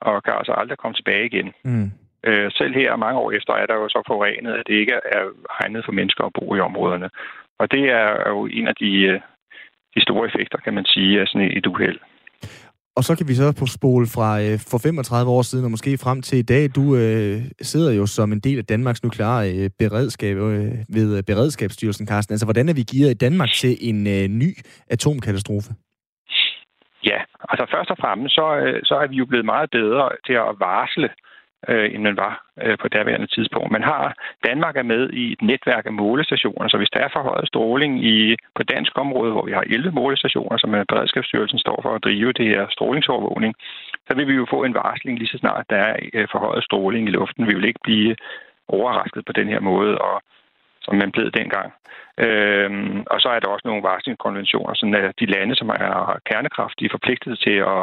og 0.00 0.22
kan 0.22 0.34
altså 0.34 0.52
aldrig 0.52 0.78
komme 0.78 0.94
tilbage 0.94 1.26
igen. 1.26 1.52
Mm. 1.64 1.90
Øh, 2.26 2.50
selv 2.52 2.74
her, 2.74 2.96
mange 2.96 3.20
år 3.20 3.32
efter, 3.32 3.52
er 3.54 3.66
der 3.66 3.74
jo 3.74 3.88
så 3.88 4.02
forurenet, 4.06 4.52
at 4.52 4.66
det 4.66 4.74
ikke 4.74 4.92
er 4.92 5.24
egnet 5.60 5.84
for 5.84 5.92
mennesker 5.92 6.24
at 6.24 6.32
bo 6.32 6.54
i 6.54 6.60
områderne. 6.60 7.10
Og 7.58 7.72
det 7.72 7.84
er 7.90 8.28
jo 8.28 8.46
en 8.46 8.68
af 8.68 8.74
de, 8.74 9.02
øh, 9.02 9.20
de 9.94 10.02
store 10.02 10.26
effekter, 10.26 10.58
kan 10.58 10.74
man 10.74 10.84
sige, 10.84 11.20
af 11.20 11.26
sådan 11.26 11.56
et 11.56 11.66
uheld. 11.66 11.98
Og 12.96 13.02
så 13.04 13.16
kan 13.16 13.28
vi 13.28 13.34
så 13.34 13.48
på 13.60 13.66
spole 13.66 14.06
fra 14.16 14.30
øh, 14.44 14.58
for 14.70 14.78
35 14.78 15.30
år 15.36 15.42
siden 15.42 15.64
og 15.64 15.70
måske 15.70 15.98
frem 16.04 16.22
til 16.22 16.38
i 16.38 16.48
dag. 16.52 16.64
Du 16.78 16.84
øh, 16.96 17.36
sidder 17.60 17.92
jo 18.00 18.06
som 18.06 18.32
en 18.32 18.40
del 18.40 18.58
af 18.58 18.64
Danmarks 18.64 19.02
nukleare 19.02 19.44
øh, 19.56 19.70
beredskab 19.78 20.36
øh, 20.36 20.72
ved 20.96 21.08
øh, 21.16 21.22
Beredskabsstyrelsen, 21.22 22.06
Carsten. 22.06 22.32
Altså, 22.32 22.46
hvordan 22.46 22.68
er 22.68 22.74
vi 22.74 22.82
givet 22.92 23.10
i 23.10 23.22
Danmark 23.26 23.48
til 23.62 23.72
en 23.80 24.06
øh, 24.06 24.24
ny 24.42 24.50
atomkatastrofe? 24.90 25.70
Ja, 27.10 27.18
altså 27.50 27.64
først 27.74 27.90
og 27.90 27.98
fremmest, 28.00 28.34
så, 28.34 28.46
øh, 28.56 28.80
så 28.84 28.94
er 29.02 29.06
vi 29.06 29.16
jo 29.16 29.26
blevet 29.26 29.44
meget 29.44 29.70
bedre 29.70 30.04
til 30.26 30.32
at 30.32 30.52
varsle 30.66 31.08
øh, 31.08 31.31
Øh, 31.68 31.94
end 31.94 32.02
man 32.02 32.16
var 32.16 32.34
øh, 32.62 32.78
på 32.78 32.88
derværende 32.88 33.26
tidspunkt. 33.26 33.70
Man 33.72 33.82
har, 33.82 34.14
Danmark 34.48 34.76
er 34.76 34.82
med 34.82 35.10
i 35.10 35.32
et 35.32 35.42
netværk 35.42 35.86
af 35.86 35.92
målestationer, 35.92 36.68
så 36.68 36.76
hvis 36.76 36.90
der 36.94 37.00
er 37.00 37.08
forhøjet 37.12 37.48
stråling 37.48 38.04
i, 38.04 38.36
på 38.54 38.62
dansk 38.62 38.92
område, 38.98 39.32
hvor 39.32 39.44
vi 39.44 39.52
har 39.52 39.64
11 39.66 39.90
målestationer, 39.90 40.56
som 40.58 40.70
Beredskabsstyrelsen 40.88 41.58
står 41.58 41.78
for 41.82 41.94
at 41.94 42.04
drive 42.04 42.32
det 42.32 42.46
her 42.46 42.66
strålingsovervågning, 42.70 43.54
så 44.08 44.16
vil 44.16 44.28
vi 44.28 44.34
jo 44.34 44.46
få 44.50 44.64
en 44.64 44.74
varsling 44.74 45.18
lige 45.18 45.32
så 45.32 45.38
snart 45.38 45.70
der 45.70 45.76
er 45.76 45.96
øh, 46.14 46.28
forhøjet 46.32 46.64
stråling 46.64 47.08
i 47.08 47.10
luften. 47.10 47.48
Vi 47.48 47.54
vil 47.54 47.68
ikke 47.70 47.84
blive 47.84 48.16
overrasket 48.68 49.24
på 49.26 49.32
den 49.32 49.48
her 49.48 49.60
måde, 49.60 49.98
og 49.98 50.22
som 50.82 50.94
man 50.96 51.12
blev 51.12 51.30
dengang. 51.30 51.72
Øhm, 52.18 53.00
og 53.12 53.20
så 53.20 53.28
er 53.28 53.40
der 53.40 53.48
også 53.48 53.68
nogle 53.68 53.82
varslingskonventioner, 53.82 54.74
sådan 54.74 54.94
at 54.94 55.14
de 55.20 55.26
lande, 55.26 55.54
som 55.56 55.68
har 55.68 56.20
kernekraft, 56.30 56.80
de 56.80 56.84
er 56.84 56.96
forpligtet 56.96 57.38
til 57.38 57.56
at 57.74 57.82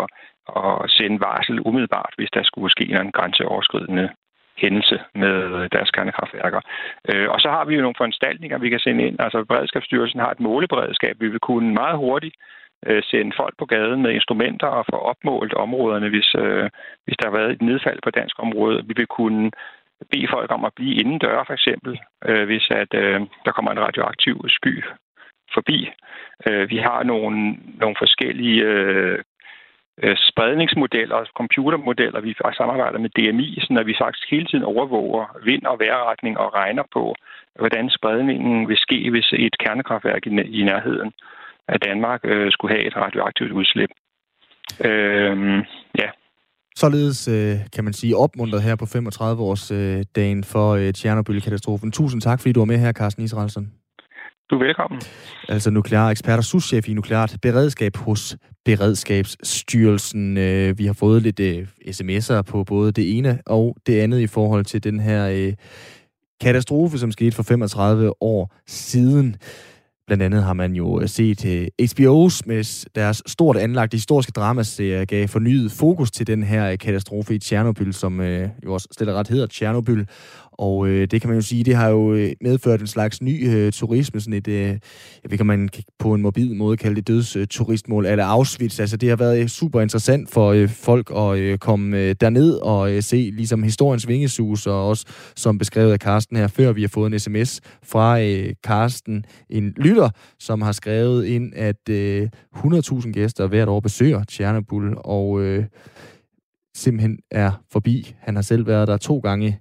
at 0.66 0.90
sende 0.90 1.20
varsel 1.20 1.60
umiddelbart, 1.68 2.14
hvis 2.18 2.32
der 2.34 2.44
skulle 2.44 2.72
ske 2.72 2.86
en 3.02 3.12
grænseoverskridende 3.12 4.10
hændelse 4.58 5.00
med 5.16 5.70
deres 5.70 5.92
kernekraftværker. 5.92 6.62
Øh, 7.10 7.30
og 7.30 7.40
så 7.40 7.50
har 7.50 7.66
vi 7.66 7.76
jo 7.76 7.82
nogle 7.82 8.00
foranstaltninger, 8.00 8.58
vi 8.58 8.70
kan 8.70 8.80
sende 8.80 9.04
ind. 9.08 9.16
Altså 9.20 9.44
Beredskabsstyrelsen 9.44 10.20
har 10.20 10.32
et 10.32 10.40
måleberedskab. 10.40 11.16
Vi 11.20 11.28
vil 11.28 11.40
kunne 11.40 11.74
meget 11.74 11.98
hurtigt 11.98 12.36
øh, 12.88 13.04
sende 13.04 13.32
folk 13.38 13.54
på 13.58 13.66
gaden 13.66 14.02
med 14.02 14.12
instrumenter 14.12 14.68
og 14.68 14.86
få 14.92 14.98
opmålt 15.12 15.54
områderne, 15.54 16.10
hvis, 16.10 16.36
øh, 16.36 16.70
hvis 17.06 17.18
der 17.18 17.26
har 17.30 17.38
været 17.38 17.52
et 17.52 17.62
nedfald 17.62 18.00
på 18.04 18.10
dansk 18.10 18.36
område. 18.40 18.84
Vi 18.88 18.94
vil 18.98 19.08
kunne 19.08 19.52
bede 20.12 20.28
folk 20.30 20.52
om 20.52 20.66
at 20.66 20.74
blive 20.76 20.96
indendør, 20.96 21.44
for 21.48 21.54
eksempel, 21.54 22.00
øh, 22.26 22.46
hvis 22.46 22.68
at, 22.72 22.94
øh, 22.94 23.22
der 23.46 23.52
kommer 23.52 23.72
en 23.72 23.80
radioaktiv 23.80 24.36
sky 24.48 24.84
forbi. 25.54 25.90
Øh, 26.48 26.70
vi 26.70 26.78
har 26.78 27.04
nogle, 27.04 27.58
nogle 27.82 27.96
forskellige 28.00 28.64
øh, 28.64 29.20
Øh, 30.04 30.16
spredningsmodeller 30.30 31.16
og 31.16 31.26
computermodeller. 31.40 32.20
Vi 32.22 32.34
samarbejder 32.58 33.00
med 33.00 33.10
DMI, 33.18 33.50
så 33.62 33.84
vi 33.84 33.96
faktisk 34.04 34.32
hele 34.32 34.46
tiden 34.46 34.64
overvåger 34.64 35.26
vind- 35.50 35.66
og 35.72 35.80
vejrretning 35.80 36.38
og 36.38 36.54
regner 36.54 36.84
på, 36.94 37.16
hvordan 37.60 37.90
spredningen 37.98 38.68
vil 38.70 38.78
ske, 38.78 39.10
hvis 39.10 39.30
et 39.34 39.56
kernekraftværk 39.64 40.28
i, 40.28 40.64
nærheden 40.64 41.12
af 41.68 41.80
Danmark 41.80 42.22
øh, 42.24 42.52
skulle 42.52 42.76
have 42.76 42.88
et 42.88 42.98
radioaktivt 42.98 43.52
udslip. 43.52 43.90
Øh, 44.86 45.66
ja. 46.02 46.10
Således 46.76 47.28
øh, 47.28 47.56
kan 47.76 47.84
man 47.84 47.94
sige 47.94 48.18
opmuntret 48.18 48.62
her 48.64 48.76
på 48.76 48.86
35-årsdagen 48.86 50.38
øh, 50.38 50.44
for 50.44 50.68
øh, 50.76 50.94
Tjernobyl-katastrofen. 50.94 51.92
Tusind 51.92 52.22
tak, 52.22 52.40
fordi 52.40 52.54
du 52.54 52.60
var 52.60 52.66
med 52.66 52.78
her, 52.78 52.92
Carsten 52.92 53.24
Israelsen. 53.24 53.79
Du 54.50 54.56
er 54.56 54.60
velkommen. 54.60 55.02
Altså 55.50 55.72
nuklear 55.72 56.10
ekspert 56.10 56.38
og 56.38 56.44
souschef 56.44 56.90
i 56.90 56.94
nukleart 56.94 57.38
beredskab 57.42 57.98
hos 57.98 58.38
Beredskabsstyrelsen. 58.66 60.38
Øh, 60.38 60.78
vi 60.78 60.86
har 60.86 60.94
fået 60.94 61.22
lidt 61.22 61.40
øh, 61.40 61.68
sms'er 61.88 62.42
på 62.42 62.64
både 62.64 62.92
det 62.92 63.18
ene 63.18 63.42
og 63.46 63.78
det 63.88 64.00
andet 64.00 64.20
i 64.20 64.28
forhold 64.28 64.66
til 64.66 64.84
den 64.84 65.00
her 65.00 65.30
øh, 65.30 65.54
katastrofe, 66.42 66.98
som 66.98 67.12
skete 67.12 67.32
for 67.32 67.44
35 67.44 68.14
år 68.22 68.54
siden. 68.68 69.36
Blandt 70.08 70.24
andet 70.24 70.44
har 70.44 70.54
man 70.54 70.74
jo 70.74 71.08
set 71.08 71.46
HBO's 71.82 72.42
med 72.46 72.88
deres 72.96 73.24
stort 73.28 73.58
anlagte 73.58 73.96
historiske 73.96 74.32
dramaserie 74.32 75.06
gav 75.06 75.28
fornyet 75.28 75.72
fokus 75.72 76.12
til 76.12 76.28
den 76.28 76.44
her 76.44 76.76
katastrofe 76.76 77.36
i 77.36 77.40
Tjernobyl, 77.40 77.94
som 77.94 78.22
jo 78.66 78.74
også 78.74 78.88
stille 78.92 79.14
ret 79.14 79.28
hedder 79.28 79.48
Tjernobyl. 79.48 80.06
Og 80.60 80.88
øh, 80.88 81.08
det 81.12 81.22
kan 81.22 81.30
man 81.30 81.38
jo 81.38 81.42
sige, 81.42 81.64
det 81.64 81.76
har 81.76 81.90
jo 81.90 82.14
øh, 82.14 82.32
medført 82.42 82.82
en 82.82 82.88
slags 82.88 83.22
ny 83.22 83.50
øh, 83.50 83.72
turisme, 83.72 84.20
sådan 84.20 84.34
et, 84.34 84.48
øh, 84.48 84.54
jeg 84.56 84.80
ved 85.24 85.32
ikke, 85.32 85.44
man 85.44 85.70
på 86.00 86.14
en 86.14 86.22
mobil 86.22 86.56
måde 86.56 86.78
kalde 86.78 86.96
det 86.96 87.08
dødsturistmål, 87.08 88.06
øh, 88.06 88.12
eller 88.12 88.26
Auschwitz. 88.26 88.80
Altså 88.80 88.98
det 88.98 89.10
har 89.10 89.16
været 89.16 89.42
øh, 89.42 89.48
super 89.48 89.82
interessant 89.82 90.30
for 90.30 90.52
øh, 90.52 90.70
folk 90.70 91.12
at 91.16 91.38
øh, 91.38 91.58
komme 91.58 91.98
øh, 91.98 92.16
derned 92.22 92.54
og 92.54 92.92
øh, 92.92 93.04
se 93.04 93.32
ligesom 93.34 93.64
historiens 93.64 94.08
vingesus, 94.08 94.68
og 94.68 94.88
også 94.88 95.06
som 95.36 95.58
beskrevet 95.58 95.92
af 95.92 96.00
Karsten 96.00 96.38
her 96.38 96.48
før, 96.48 96.72
vi 96.72 96.82
har 96.82 96.88
fået 96.88 97.14
en 97.14 97.20
sms 97.20 97.62
fra 97.84 98.22
øh, 98.22 98.54
Karsten, 98.64 99.26
en 99.50 99.74
lytter, 99.78 100.10
som 100.40 100.62
har 100.62 100.72
skrevet 100.72 101.26
ind, 101.26 101.54
at 101.56 101.90
øh, 101.90 102.30
100.000 102.56 103.12
gæster 103.12 103.48
hvert 103.48 103.68
år 103.68 103.80
besøger 103.80 104.24
Tjernobyl, 104.24 104.94
og 104.98 105.42
øh, 105.42 105.66
simpelthen 106.76 107.18
er 107.32 107.52
forbi. 107.72 108.16
Han 108.20 108.36
har 108.36 108.42
selv 108.42 108.68
været 108.68 108.88
der 108.88 108.98
to 108.98 109.20
gange 109.20 109.60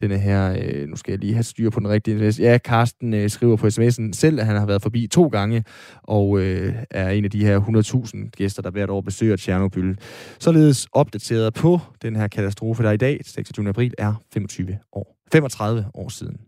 denne 0.00 0.18
her, 0.18 0.56
øh, 0.62 0.88
nu 0.88 0.96
skal 0.96 1.12
jeg 1.12 1.18
lige 1.18 1.34
have 1.34 1.42
styr 1.42 1.70
på 1.70 1.80
den 1.80 1.88
rigtige 1.88 2.32
sms. 2.32 2.40
Ja, 2.40 2.58
Karsten 2.64 3.14
øh, 3.14 3.30
skriver 3.30 3.56
på 3.56 3.66
sms'en 3.66 4.12
selv, 4.12 4.40
at 4.40 4.46
han 4.46 4.56
har 4.56 4.66
været 4.66 4.82
forbi 4.82 5.06
to 5.06 5.26
gange, 5.26 5.64
og 6.02 6.40
øh, 6.40 6.74
er 6.90 7.10
en 7.10 7.24
af 7.24 7.30
de 7.30 7.44
her 7.44 7.60
100.000 7.60 8.30
gæster, 8.30 8.62
der 8.62 8.70
hvert 8.70 8.90
år 8.90 9.00
besøger 9.00 9.36
Tjernobyl. 9.36 9.94
Således 10.38 10.86
opdateret 10.92 11.54
på 11.54 11.80
den 12.02 12.16
her 12.16 12.28
katastrofe, 12.28 12.82
der 12.82 12.90
i 12.90 12.96
dag, 12.96 13.20
26. 13.24 13.68
april, 13.68 13.94
er 13.98 14.14
25 14.32 14.78
år, 14.92 15.16
35 15.32 15.84
år 15.94 16.08
siden. 16.08 16.45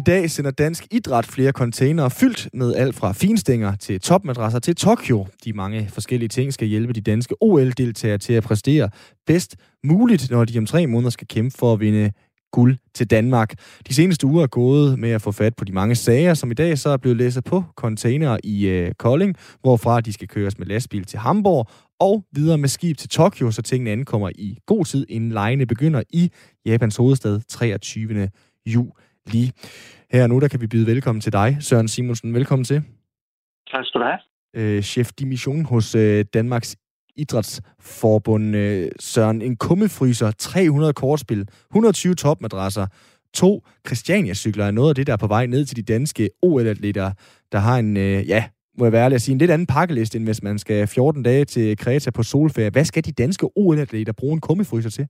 I 0.00 0.02
dag 0.02 0.30
sender 0.30 0.50
Dansk 0.50 0.86
Idræt 0.90 1.26
flere 1.26 1.52
containere 1.52 2.10
fyldt 2.10 2.48
med 2.54 2.74
alt 2.74 2.94
fra 2.94 3.12
finstænger 3.12 3.76
til 3.76 4.00
topmadrasser 4.00 4.58
til 4.58 4.76
Tokyo. 4.76 5.26
De 5.44 5.52
mange 5.52 5.88
forskellige 5.88 6.28
ting 6.28 6.52
skal 6.52 6.68
hjælpe 6.68 6.92
de 6.92 7.00
danske 7.00 7.34
OL-deltagere 7.40 8.18
til 8.18 8.32
at 8.32 8.42
præstere 8.42 8.90
bedst 9.26 9.56
muligt, 9.84 10.30
når 10.30 10.44
de 10.44 10.58
om 10.58 10.66
tre 10.66 10.86
måneder 10.86 11.10
skal 11.10 11.26
kæmpe 11.26 11.56
for 11.58 11.72
at 11.72 11.80
vinde 11.80 12.12
guld 12.52 12.76
til 12.94 13.10
Danmark. 13.10 13.54
De 13.88 13.94
seneste 13.94 14.26
uger 14.26 14.42
er 14.42 14.46
gået 14.46 14.98
med 14.98 15.10
at 15.10 15.22
få 15.22 15.32
fat 15.32 15.56
på 15.56 15.64
de 15.64 15.72
mange 15.72 15.94
sager, 15.94 16.34
som 16.34 16.50
i 16.50 16.54
dag 16.54 16.78
så 16.78 16.88
er 16.88 16.96
blevet 16.96 17.18
læsset 17.18 17.44
på 17.44 17.64
containere 17.76 18.38
i 18.46 18.66
øh, 18.66 18.92
Kolding, 18.98 19.36
hvorfra 19.60 20.00
de 20.00 20.12
skal 20.12 20.28
køres 20.28 20.58
med 20.58 20.66
lastbil 20.66 21.04
til 21.04 21.18
Hamburg 21.18 21.66
og 22.00 22.24
videre 22.32 22.58
med 22.58 22.68
skib 22.68 22.96
til 22.96 23.08
Tokyo, 23.08 23.50
så 23.50 23.62
tingene 23.62 23.90
ankommer 23.90 24.30
i 24.34 24.58
god 24.66 24.84
tid, 24.84 25.06
inden 25.08 25.32
lejene 25.32 25.66
begynder 25.66 26.02
i 26.10 26.30
Japans 26.66 26.96
hovedstad 26.96 27.40
23. 27.48 28.30
juli 28.66 28.90
lige. 29.26 29.52
Her 30.12 30.26
nu, 30.26 30.40
der 30.40 30.48
kan 30.48 30.60
vi 30.60 30.66
byde 30.66 30.86
velkommen 30.86 31.20
til 31.20 31.32
dig, 31.32 31.56
Søren 31.60 31.88
Simonsen. 31.88 32.34
Velkommen 32.34 32.64
til. 32.64 32.82
Tak 33.70 33.84
skal 33.84 34.00
du 34.00 34.06
have. 34.06 34.20
Øh, 34.56 34.82
chef 34.82 35.12
dimission 35.12 35.64
hos 35.64 35.94
øh, 35.94 36.24
Danmarks 36.34 36.76
Idrætsforbund. 37.16 38.56
Øh, 38.56 38.90
Søren, 39.00 39.42
en 39.42 39.56
kummefryser, 39.56 40.30
300 40.30 40.92
kortspil, 40.92 41.48
120 41.70 42.14
topmadrasser, 42.14 42.86
to 43.34 43.66
Christiania-cykler 43.88 44.64
er 44.64 44.70
noget 44.70 44.88
af 44.88 44.94
det, 44.94 45.06
der 45.06 45.12
er 45.12 45.16
på 45.16 45.26
vej 45.26 45.46
ned 45.46 45.64
til 45.64 45.76
de 45.76 45.82
danske 45.82 46.30
OL-atleter, 46.42 47.12
der 47.52 47.58
har 47.58 47.78
en, 47.78 47.96
øh, 47.96 48.28
ja, 48.28 48.44
må 48.78 48.84
jeg 48.84 48.92
være 48.92 49.04
ærlig 49.04 49.14
at 49.14 49.22
sige, 49.22 49.32
en 49.32 49.38
lidt 49.38 49.50
anden 49.50 49.66
pakkeliste, 49.66 50.16
end 50.16 50.24
hvis 50.24 50.42
man 50.42 50.58
skal 50.58 50.86
14 50.86 51.22
dage 51.22 51.44
til 51.44 51.76
Kreta 51.76 52.10
på 52.10 52.22
solferie. 52.22 52.70
Hvad 52.70 52.84
skal 52.84 53.04
de 53.04 53.12
danske 53.12 53.48
OL-atleter 53.56 54.12
bruge 54.12 54.32
en 54.32 54.40
kummefryser 54.40 54.90
til? 54.90 55.06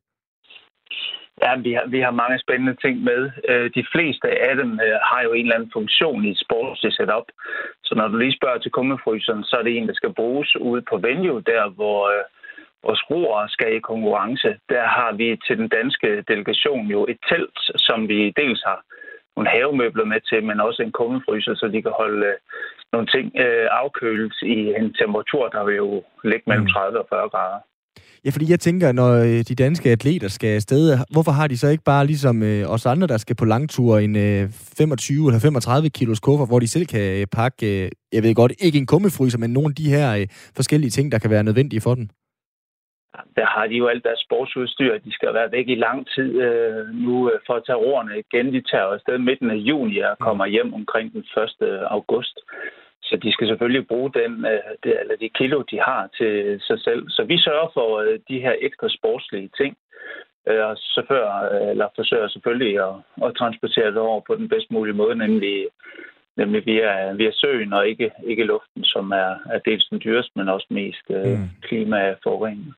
Ja, 1.42 1.56
vi 1.56 1.72
har, 1.72 1.86
vi 1.86 2.00
har 2.00 2.10
mange 2.10 2.38
spændende 2.38 2.76
ting 2.84 3.04
med. 3.10 3.30
Øh, 3.48 3.70
de 3.74 3.84
fleste 3.92 4.28
af 4.48 4.56
dem 4.56 4.70
øh, 4.86 4.98
har 5.10 5.20
jo 5.22 5.32
en 5.32 5.44
eller 5.44 5.54
anden 5.54 5.70
funktion 5.72 6.24
i 6.24 6.30
et 6.30 6.42
sportsligt 6.46 6.96
setup. 6.96 7.28
Så 7.84 7.94
når 7.94 8.08
du 8.08 8.16
lige 8.16 8.38
spørger 8.38 8.58
til 8.58 8.70
kummefryseren, 8.70 9.44
så 9.44 9.56
er 9.56 9.62
det 9.62 9.76
en, 9.76 9.88
der 9.88 9.94
skal 9.94 10.12
bruges 10.12 10.56
ude 10.56 10.82
på 10.90 10.96
venue, 10.96 11.40
der 11.40 11.68
hvor 11.68 11.98
øh, 12.14 12.24
vores 12.86 13.02
roere 13.10 13.48
skal 13.48 13.76
i 13.76 13.88
konkurrence. 13.90 14.48
Der 14.68 14.84
har 14.86 15.12
vi 15.12 15.40
til 15.46 15.58
den 15.58 15.68
danske 15.68 16.24
delegation 16.28 16.86
jo 16.86 17.06
et 17.08 17.18
telt, 17.28 17.58
som 17.76 18.08
vi 18.08 18.32
dels 18.36 18.62
har 18.66 18.80
nogle 19.36 19.50
havemøbler 19.50 20.04
med 20.04 20.20
til, 20.20 20.44
men 20.44 20.60
også 20.60 20.82
en 20.82 20.92
kummefryser, 20.92 21.54
så 21.54 21.68
de 21.68 21.82
kan 21.82 21.92
holde 22.02 22.34
nogle 22.92 23.06
ting 23.06 23.38
afkølet 23.82 24.34
i 24.42 24.58
en 24.78 24.94
temperatur, 24.94 25.48
der 25.48 25.64
vil 25.64 25.76
jo 25.76 26.04
ligge 26.24 26.44
mellem 26.46 26.66
30 26.66 26.90
mm. 26.90 27.00
og 27.00 27.06
40 27.10 27.28
grader. 27.28 27.60
Ja, 28.24 28.30
fordi 28.30 28.50
jeg 28.50 28.60
tænker, 28.60 28.92
når 28.92 29.12
øh, 29.12 29.40
de 29.48 29.54
danske 29.54 29.90
atleter 29.90 30.28
skal 30.28 30.54
afsted, 30.54 30.98
hvorfor 31.12 31.32
har 31.32 31.46
de 31.46 31.58
så 31.58 31.68
ikke 31.68 31.84
bare 31.84 32.06
ligesom 32.06 32.42
øh, 32.42 32.70
os 32.74 32.86
andre, 32.86 33.06
der 33.06 33.16
skal 33.16 33.36
på 33.36 33.44
langtur, 33.44 33.98
en 33.98 34.16
øh, 34.16 34.48
25 34.78 35.28
eller 35.28 35.40
35 35.40 35.90
kilos 35.90 36.20
kuffer, 36.20 36.46
hvor 36.46 36.58
de 36.58 36.68
selv 36.68 36.86
kan 36.86 37.20
øh, 37.20 37.26
pakke, 37.32 37.84
øh, 37.84 37.90
jeg 38.12 38.22
ved 38.22 38.34
godt, 38.34 38.52
ikke 38.58 38.78
en 38.78 38.86
kummefryser, 38.86 39.38
men 39.38 39.50
nogle 39.52 39.68
af 39.70 39.74
de 39.74 39.90
her 39.94 40.16
øh, 40.16 40.26
forskellige 40.56 40.90
ting, 40.90 41.12
der 41.12 41.18
kan 41.18 41.30
være 41.30 41.44
nødvendige 41.44 41.80
for 41.80 41.94
dem? 41.94 42.08
der 43.36 43.46
har 43.46 43.66
de 43.66 43.74
jo 43.74 43.86
alt 43.86 44.04
deres 44.04 44.20
sportsudstyr. 44.26 44.98
De 44.98 45.12
skal 45.12 45.34
være 45.34 45.52
væk 45.52 45.68
i 45.68 45.74
lang 45.74 46.06
tid 46.14 46.30
øh, 46.46 46.86
nu 47.06 47.30
øh, 47.30 47.40
for 47.46 47.54
at 47.54 47.62
tage 47.66 47.82
roerne 47.84 48.12
igen. 48.24 48.46
De 48.52 48.62
tager 48.70 48.84
afsted 48.94 49.18
midten 49.18 49.50
af 49.50 49.54
juni 49.54 49.98
og 49.98 50.18
kommer 50.18 50.46
hjem 50.46 50.74
omkring 50.74 51.12
den 51.12 51.24
1. 51.62 51.86
august. 51.96 52.36
Så 53.10 53.16
de 53.16 53.32
skal 53.32 53.46
selvfølgelig 53.48 53.88
bruge 53.88 54.10
den, 54.20 54.32
øh, 54.52 55.00
eller 55.00 55.16
de 55.20 55.28
kilo, 55.28 55.62
de 55.70 55.78
har 55.80 56.02
til 56.18 56.60
sig 56.68 56.78
selv. 56.80 57.02
Så 57.08 57.24
vi 57.24 57.36
sørger 57.38 57.68
for 57.74 57.88
øh, 57.98 58.18
de 58.28 58.40
her 58.44 58.54
ekstra 58.60 58.88
sportslige 58.88 59.50
ting. 59.60 59.76
Øh, 60.48 60.64
og 60.68 60.76
chauffør, 60.76 61.26
eller 61.70 61.88
forsøger 61.96 62.28
selvfølgelig 62.28 62.74
at, 62.88 62.94
at 63.26 63.36
transportere 63.36 63.86
det 63.86 63.98
over 63.98 64.20
på 64.26 64.34
den 64.34 64.48
bedst 64.48 64.70
mulige 64.70 64.96
måde, 64.96 65.14
nemlig, 65.14 65.66
nemlig 66.36 66.66
via, 66.66 67.12
via 67.12 67.32
søen 67.32 67.72
og 67.72 67.88
ikke, 67.88 68.10
ikke 68.24 68.44
luften, 68.44 68.84
som 68.84 69.10
er, 69.10 69.32
er 69.54 69.58
dels 69.64 69.86
den 69.90 70.00
dyreste, 70.04 70.32
men 70.36 70.48
også 70.48 70.66
mest 70.70 71.06
mm. 71.10 71.48
klimaforurening. 71.62 72.74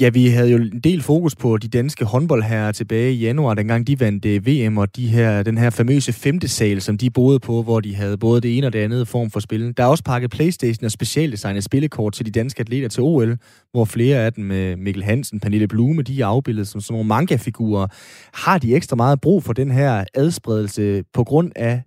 Ja, 0.00 0.08
vi 0.08 0.26
havde 0.28 0.50
jo 0.50 0.56
en 0.56 0.80
del 0.80 1.02
fokus 1.02 1.36
på 1.36 1.56
de 1.56 1.68
danske 1.68 2.04
håndboldherrer 2.04 2.72
tilbage 2.72 3.12
i 3.12 3.18
januar, 3.18 3.54
dengang 3.54 3.86
de 3.86 4.00
vandt 4.00 4.24
øh, 4.24 4.46
VM, 4.46 4.78
og 4.78 4.96
de 4.96 5.08
her, 5.08 5.42
den 5.42 5.58
her 5.58 5.70
famøse 5.70 6.12
femte 6.12 6.48
sal, 6.48 6.80
som 6.80 6.98
de 6.98 7.10
boede 7.10 7.40
på, 7.40 7.62
hvor 7.62 7.80
de 7.80 7.94
havde 7.94 8.18
både 8.18 8.40
det 8.40 8.58
ene 8.58 8.66
og 8.66 8.72
det 8.72 8.78
andet 8.78 9.08
form 9.08 9.30
for 9.30 9.40
spil. 9.40 9.76
Der 9.76 9.82
er 9.82 9.86
også 9.86 10.04
pakket 10.04 10.30
Playstation 10.30 10.84
og 10.84 10.90
specialdesignet 10.90 11.64
spillekort 11.64 12.12
til 12.12 12.26
de 12.26 12.30
danske 12.30 12.60
atleter 12.60 12.88
til 12.88 13.02
OL, 13.02 13.38
hvor 13.72 13.84
flere 13.84 14.18
af 14.18 14.32
dem, 14.32 14.44
med 14.44 14.76
Mikkel 14.76 15.04
Hansen, 15.04 15.40
Pernille 15.40 15.68
Blume, 15.68 16.02
de 16.02 16.20
er 16.20 16.26
afbildet 16.26 16.68
som 16.68 16.80
sådan 16.80 16.94
nogle 16.94 17.08
manga-figurer. 17.08 17.86
Har 18.34 18.58
de 18.58 18.74
ekstra 18.74 18.96
meget 18.96 19.20
brug 19.20 19.42
for 19.42 19.52
den 19.52 19.70
her 19.70 20.04
adspredelse 20.14 21.02
på 21.12 21.24
grund 21.24 21.52
af 21.56 21.82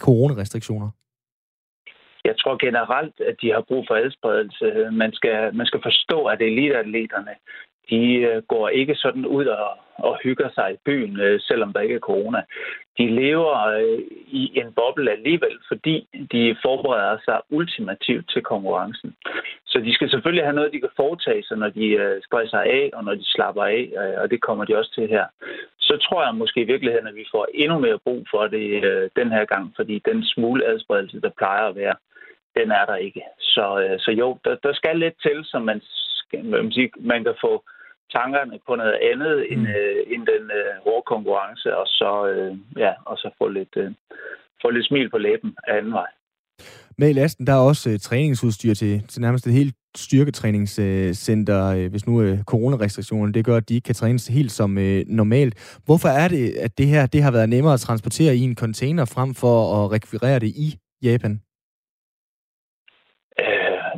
coronarestriktioner? 0.00 0.90
Jeg 2.24 2.34
tror 2.38 2.56
generelt, 2.66 3.20
at 3.20 3.36
de 3.42 3.52
har 3.52 3.60
brug 3.60 3.84
for 3.88 3.94
adspredelse. 3.94 4.88
Man 4.92 5.12
skal, 5.12 5.54
man 5.54 5.66
skal 5.66 5.80
forstå, 5.82 6.24
at 6.24 6.42
eliteatleterne, 6.42 7.34
de 7.90 8.02
øh, 8.14 8.42
går 8.42 8.68
ikke 8.68 8.94
sådan 8.94 9.26
ud 9.26 9.46
og, 9.46 9.68
og 9.98 10.18
hygger 10.22 10.48
sig 10.54 10.72
i 10.72 10.82
byen, 10.84 11.20
øh, 11.20 11.40
selvom 11.40 11.72
der 11.72 11.80
ikke 11.80 11.94
er 11.94 12.08
corona. 12.10 12.42
De 12.98 13.06
lever 13.08 13.66
øh, 13.66 13.98
i 14.26 14.52
en 14.60 14.72
boble 14.72 15.10
alligevel, 15.10 15.56
fordi 15.68 16.08
de 16.32 16.56
forbereder 16.62 17.18
sig 17.24 17.40
ultimativt 17.50 18.30
til 18.30 18.42
konkurrencen. 18.42 19.14
Så 19.66 19.80
de 19.80 19.94
skal 19.94 20.10
selvfølgelig 20.10 20.44
have 20.44 20.54
noget, 20.54 20.72
de 20.72 20.80
kan 20.80 20.96
foretage 20.96 21.44
sig, 21.44 21.56
når 21.56 21.68
de 21.68 22.20
stresser 22.26 22.58
af 22.58 22.90
og 22.92 23.04
når 23.04 23.14
de 23.14 23.24
slapper 23.24 23.64
af, 23.64 23.92
og 24.22 24.30
det 24.30 24.40
kommer 24.40 24.64
de 24.64 24.76
også 24.78 24.92
til 24.94 25.08
her. 25.08 25.26
Så 25.78 25.96
tror 25.96 26.24
jeg 26.24 26.34
måske 26.34 26.60
i 26.60 26.70
virkeligheden, 26.72 27.06
at 27.06 27.14
vi 27.14 27.26
får 27.30 27.46
endnu 27.54 27.78
mere 27.78 27.98
brug 27.98 28.26
for 28.30 28.46
det 28.46 28.66
den 29.16 29.32
her 29.32 29.44
gang, 29.44 29.72
fordi 29.76 30.02
den 30.04 30.24
smule 30.24 30.66
adspredelse, 30.66 31.20
der 31.20 31.30
plejer 31.38 31.64
at 31.68 31.76
være, 31.76 31.94
den 32.58 32.70
er 32.70 32.84
der 32.86 32.96
ikke. 32.96 33.22
Så, 33.40 33.66
øh, 33.82 33.98
så 33.98 34.10
jo, 34.10 34.38
der, 34.44 34.56
der 34.62 34.72
skal 34.74 34.98
lidt 34.98 35.16
til, 35.22 35.38
så 35.44 35.58
man, 35.58 35.80
man, 36.44 36.72
sige, 36.72 36.90
man 37.00 37.24
kan 37.24 37.34
få 37.40 37.64
tankerne 38.16 38.58
på 38.66 38.74
noget 38.74 38.98
andet 39.10 39.36
mm. 39.36 39.52
end, 39.52 39.62
øh, 39.76 39.98
end 40.12 40.22
den 40.32 40.44
øh, 40.58 40.72
hårde 40.84 41.04
konkurrence, 41.12 41.76
og 41.76 41.86
så, 41.86 42.10
øh, 42.30 42.52
ja, 42.84 42.92
og 43.04 43.16
så 43.18 43.28
få 43.38 43.48
lidt, 43.48 43.74
øh, 43.76 43.90
få 44.62 44.70
lidt 44.70 44.86
smil 44.86 45.10
på 45.10 45.18
læben 45.18 45.56
af 45.68 45.76
anden 45.78 45.92
vej. 45.92 46.10
Med 46.98 47.10
i 47.10 47.12
lasten, 47.12 47.46
der 47.46 47.52
er 47.52 47.68
også 47.70 47.90
øh, 47.90 47.98
træningsudstyr 47.98 48.74
til, 48.74 49.02
til 49.08 49.20
nærmest 49.22 49.46
et 49.46 49.52
helt 49.52 49.74
styrketræningscenter, 49.96 51.66
øh, 51.66 51.90
hvis 51.90 52.06
nu 52.06 52.22
øh, 52.22 52.42
coronarestriktionerne 52.42 53.32
det 53.32 53.44
gør, 53.44 53.56
at 53.56 53.68
de 53.68 53.74
ikke 53.74 53.86
kan 53.86 53.94
trænes 53.94 54.26
helt 54.26 54.52
som 54.52 54.78
øh, 54.78 55.04
normalt. 55.06 55.80
Hvorfor 55.84 56.08
er 56.08 56.28
det, 56.28 56.50
at 56.50 56.78
det 56.78 56.86
her 56.86 57.06
det 57.06 57.22
har 57.22 57.30
været 57.30 57.48
nemmere 57.48 57.74
at 57.74 57.80
transportere 57.80 58.36
i 58.36 58.40
en 58.40 58.56
container 58.56 59.04
frem 59.04 59.34
for 59.34 59.84
at 59.84 59.92
rekvirere 59.92 60.38
det 60.38 60.46
i 60.46 60.78
Japan? 61.02 61.40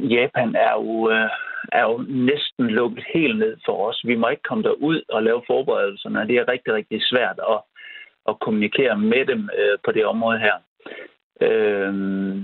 Japan 0.00 0.54
er 0.54 0.72
jo, 0.72 1.10
øh, 1.10 1.30
er 1.72 1.82
jo 1.82 2.04
næsten 2.08 2.66
lukket 2.66 3.04
helt 3.14 3.38
ned 3.38 3.56
for 3.66 3.88
os. 3.88 4.02
Vi 4.04 4.14
må 4.14 4.28
ikke 4.28 4.42
komme 4.42 4.64
derud 4.64 5.02
og 5.08 5.22
lave 5.22 5.42
forberedelserne. 5.46 6.28
Det 6.28 6.36
er 6.36 6.48
rigtig, 6.48 6.72
rigtig 6.74 7.02
svært 7.02 7.38
at, 7.50 7.60
at 8.28 8.38
kommunikere 8.40 8.98
med 8.98 9.26
dem 9.26 9.50
øh, 9.58 9.78
på 9.84 9.92
det 9.92 10.06
område 10.06 10.38
her. 10.38 10.56
Øh, 11.40 11.94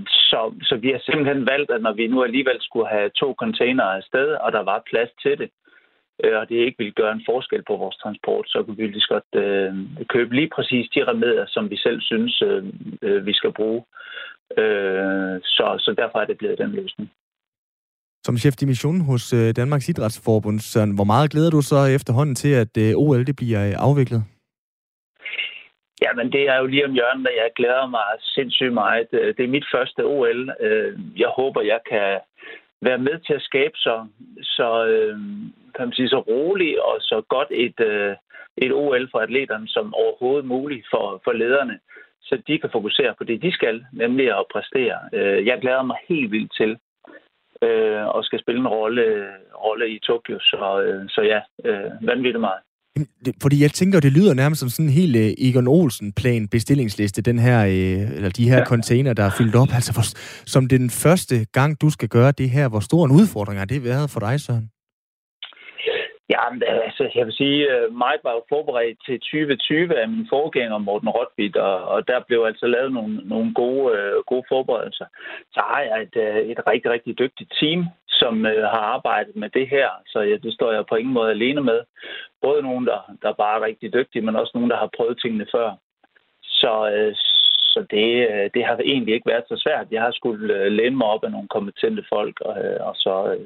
så, 0.09 0.55
så 0.63 0.77
vi 0.77 0.91
har 0.91 1.01
simpelthen 1.05 1.47
valgt, 1.47 1.71
at 1.71 1.83
når 1.83 1.93
vi 1.93 2.07
nu 2.07 2.23
alligevel 2.23 2.57
skulle 2.61 2.89
have 2.89 3.11
to 3.21 3.35
containere 3.39 3.97
afsted, 3.97 4.29
og 4.35 4.53
der 4.53 4.63
var 4.63 4.89
plads 4.91 5.11
til 5.23 5.39
det, 5.39 5.51
øh, 6.25 6.39
og 6.39 6.49
det 6.49 6.57
ikke 6.57 6.79
ville 6.79 6.93
gøre 7.01 7.13
en 7.13 7.27
forskel 7.31 7.63
på 7.67 7.77
vores 7.77 7.97
transport, 7.97 8.47
så 8.49 8.63
kunne 8.63 8.77
vi 8.77 8.87
lige 8.87 9.07
godt 9.09 9.45
øh, 9.45 9.75
købe 10.09 10.35
lige 10.35 10.51
præcis 10.57 10.89
de 10.95 11.05
remedier, 11.11 11.47
som 11.49 11.71
vi 11.71 11.77
selv 11.77 12.01
synes, 12.01 12.43
øh, 12.43 12.65
øh, 13.03 13.27
vi 13.27 13.33
skal 13.33 13.53
bruge. 13.53 13.85
Øh, 14.59 15.41
så, 15.45 15.67
så 15.79 15.95
derfor 15.99 16.19
er 16.19 16.25
det 16.25 16.39
blevet 16.39 16.59
den 16.59 16.73
løsning. 16.73 17.11
Som 18.27 18.37
chef 18.37 18.55
i 18.63 18.67
mission 18.67 19.01
hos 19.01 19.33
øh, 19.33 19.57
Danmarks 19.57 19.89
Idrætsforbund, 19.89 20.59
Søren, 20.61 20.95
hvor 20.95 21.05
meget 21.05 21.31
glæder 21.31 21.51
du 21.51 21.63
så 21.63 21.79
efterhånden 21.99 22.35
til, 22.35 22.53
at 22.63 22.73
øh, 22.85 22.93
OL 22.97 23.27
det 23.27 23.37
bliver 23.37 23.63
øh, 23.69 23.75
afviklet? 23.89 24.23
Jamen, 26.03 26.33
det 26.33 26.43
er 26.49 26.57
jo 26.59 26.67
lige 26.67 26.87
om 26.87 26.93
hjørnet, 26.93 27.27
og 27.27 27.33
jeg 27.43 27.51
glæder 27.57 27.87
mig 27.87 28.07
sindssygt 28.21 28.73
meget. 28.73 29.09
Øh, 29.13 29.35
det 29.37 29.45
er 29.45 29.55
mit 29.57 29.67
første 29.75 30.01
OL. 30.05 30.51
Øh, 30.61 30.99
jeg 31.17 31.31
håber, 31.39 31.61
jeg 31.63 31.81
kan 31.91 32.19
være 32.83 32.99
med 32.99 33.17
til 33.27 33.35
at 33.35 33.43
skabe 33.43 33.77
så, 33.77 34.07
så, 34.43 34.87
øh, 34.87 35.17
kan 35.75 35.87
man 35.87 35.93
sige, 35.93 36.09
så 36.09 36.21
roligt 36.21 36.79
og 36.79 36.97
så 37.01 37.23
godt 37.29 37.49
et, 37.51 37.79
et 38.57 38.73
OL 38.73 39.09
for 39.11 39.19
atleterne 39.19 39.69
som 39.69 39.95
overhovedet 39.95 40.45
muligt 40.45 40.87
for, 40.91 41.21
for 41.25 41.33
lederne, 41.33 41.79
så 42.23 42.43
de 42.47 42.59
kan 42.59 42.71
fokusere 42.73 43.15
på 43.19 43.25
det, 43.25 43.43
de 43.43 43.53
skal, 43.53 43.85
nemlig 43.93 44.27
at 44.39 44.45
præstere. 44.53 44.99
Jeg 45.51 45.59
glæder 45.61 45.83
mig 45.83 45.97
helt 46.09 46.31
vildt 46.31 46.53
til, 46.61 46.77
øh, 47.63 48.07
og 48.15 48.25
skal 48.25 48.41
spille 48.41 48.61
en 48.61 48.69
rolle, 48.69 49.05
rolle 49.65 49.91
i 49.95 49.99
Tokyo. 49.99 50.39
Så, 50.41 50.83
øh, 50.87 51.09
så 51.09 51.21
ja, 51.33 51.41
øh, 51.71 51.91
vanvittigt 52.11 52.41
meget. 52.41 52.63
Fordi 53.43 53.63
jeg 53.63 53.71
tænker, 53.71 54.01
det 54.01 54.13
lyder 54.13 54.35
nærmest 54.35 54.61
som 54.61 54.69
sådan 54.69 54.87
en 54.87 54.93
helt 54.93 55.17
uh, 55.17 55.47
Egon 55.47 55.69
Olsen-plan 55.69 56.49
bestillingsliste, 56.49 57.23
den 57.23 57.39
her, 57.39 57.59
uh, 57.65 58.17
eller 58.17 58.31
de 58.31 58.49
her 58.49 58.59
ja. 58.59 58.65
container, 58.65 59.13
der 59.13 59.25
er 59.25 59.31
fyldt 59.39 59.57
op. 59.57 59.69
Altså, 59.75 59.93
for, 59.95 60.03
som 60.47 60.69
den 60.69 60.91
første 60.91 61.47
gang, 61.53 61.81
du 61.81 61.91
skal 61.91 62.09
gøre 62.09 62.33
det 62.33 62.51
her, 62.51 62.69
hvor 62.69 62.81
stor 62.81 63.05
en 63.05 63.13
udfordring 63.13 63.59
har 63.59 63.67
det 63.67 63.85
været 63.85 64.11
for 64.11 64.21
dig, 64.21 64.41
Søren? 64.41 64.69
Jamen, 66.33 66.63
altså, 66.87 67.11
jeg 67.15 67.27
vil 67.27 67.35
sige, 67.43 67.59
øh, 67.73 67.95
mig 68.03 68.15
var 68.25 68.33
jo 68.33 68.43
forberedt 68.49 68.99
til 69.07 69.21
2020 69.21 69.99
af 70.01 70.09
min 70.09 70.27
forgænger 70.31 70.79
Morten 70.79 71.09
Rotbit, 71.09 71.57
og, 71.57 71.77
og 71.85 72.09
der 72.09 72.21
blev 72.29 72.45
altså 72.45 72.67
lavet 72.67 72.93
nogle, 72.93 73.15
nogle 73.25 73.55
gode, 73.55 73.97
øh, 73.97 74.23
gode 74.31 74.45
forberedelser. 74.49 75.07
Så 75.55 75.61
har 75.71 75.81
jeg 75.81 76.03
et, 76.03 76.17
øh, 76.17 76.37
et 76.53 76.61
rigtig, 76.67 76.91
rigtig 76.91 77.19
dygtigt 77.19 77.53
team, 77.61 77.81
som 78.09 78.45
har 78.45 78.85
arbejdet 78.97 79.37
med 79.37 79.49
det 79.49 79.69
her, 79.69 79.89
så 80.07 80.21
ja, 80.21 80.37
det 80.37 80.55
står 80.55 80.73
jeg 80.73 80.87
på 80.87 80.95
ingen 80.95 81.15
måde 81.15 81.31
alene 81.31 81.61
med. 81.61 81.81
Både 82.43 82.63
nogen, 82.63 82.87
der, 82.87 83.01
der 83.23 83.33
bare 83.33 83.57
er 83.59 83.67
rigtig 83.67 83.93
dygtige, 83.93 84.23
men 84.23 84.37
også 84.37 84.53
nogen, 84.55 84.71
der 84.71 84.77
har 84.77 84.91
prøvet 84.97 85.19
tingene 85.23 85.47
før. 85.55 85.71
Så, 86.43 86.75
så 87.73 87.87
det, 87.91 88.29
det 88.55 88.65
har 88.65 88.77
egentlig 88.77 89.15
ikke 89.15 89.31
været 89.31 89.45
så 89.49 89.57
svært. 89.57 89.87
Jeg 89.91 90.03
har 90.03 90.13
skulle 90.13 90.55
uh, 90.55 90.73
læne 90.73 90.97
mig 90.97 91.07
op 91.07 91.25
af 91.25 91.31
nogle 91.31 91.49
kompetente 91.49 92.05
folk, 92.09 92.41
og, 92.41 92.55
og 92.81 92.95
så... 92.97 93.39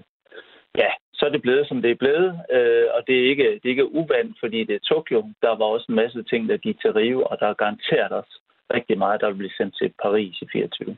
Ja, 0.79 0.91
så 1.19 1.23
er 1.27 1.33
det 1.35 1.43
blevet, 1.43 1.69
som 1.69 1.83
det 1.83 1.91
er 1.91 2.03
blevet, 2.05 2.29
øh, 2.57 2.87
og 2.95 3.01
det 3.07 3.15
er 3.19 3.29
ikke, 3.33 3.49
det 3.61 3.67
er 3.67 3.75
ikke 3.77 3.95
uvandt, 4.01 4.37
fordi 4.43 4.59
det 4.69 4.75
er 4.75 4.89
Tokyo. 4.93 5.19
Der 5.43 5.53
var 5.61 5.69
også 5.75 5.87
en 5.89 6.01
masse 6.03 6.23
ting, 6.23 6.49
der 6.49 6.57
gik 6.57 6.81
til 6.81 6.93
Rio, 6.93 7.19
og 7.31 7.37
der 7.41 7.47
er 7.49 7.61
garanteret 7.63 8.13
også 8.21 8.35
rigtig 8.75 8.99
meget, 8.99 9.21
der 9.21 9.29
vil 9.29 9.41
blive 9.43 9.57
sendt 9.59 9.75
til 9.81 9.89
Paris 10.03 10.43
i 10.43 10.47
24. 10.53 10.97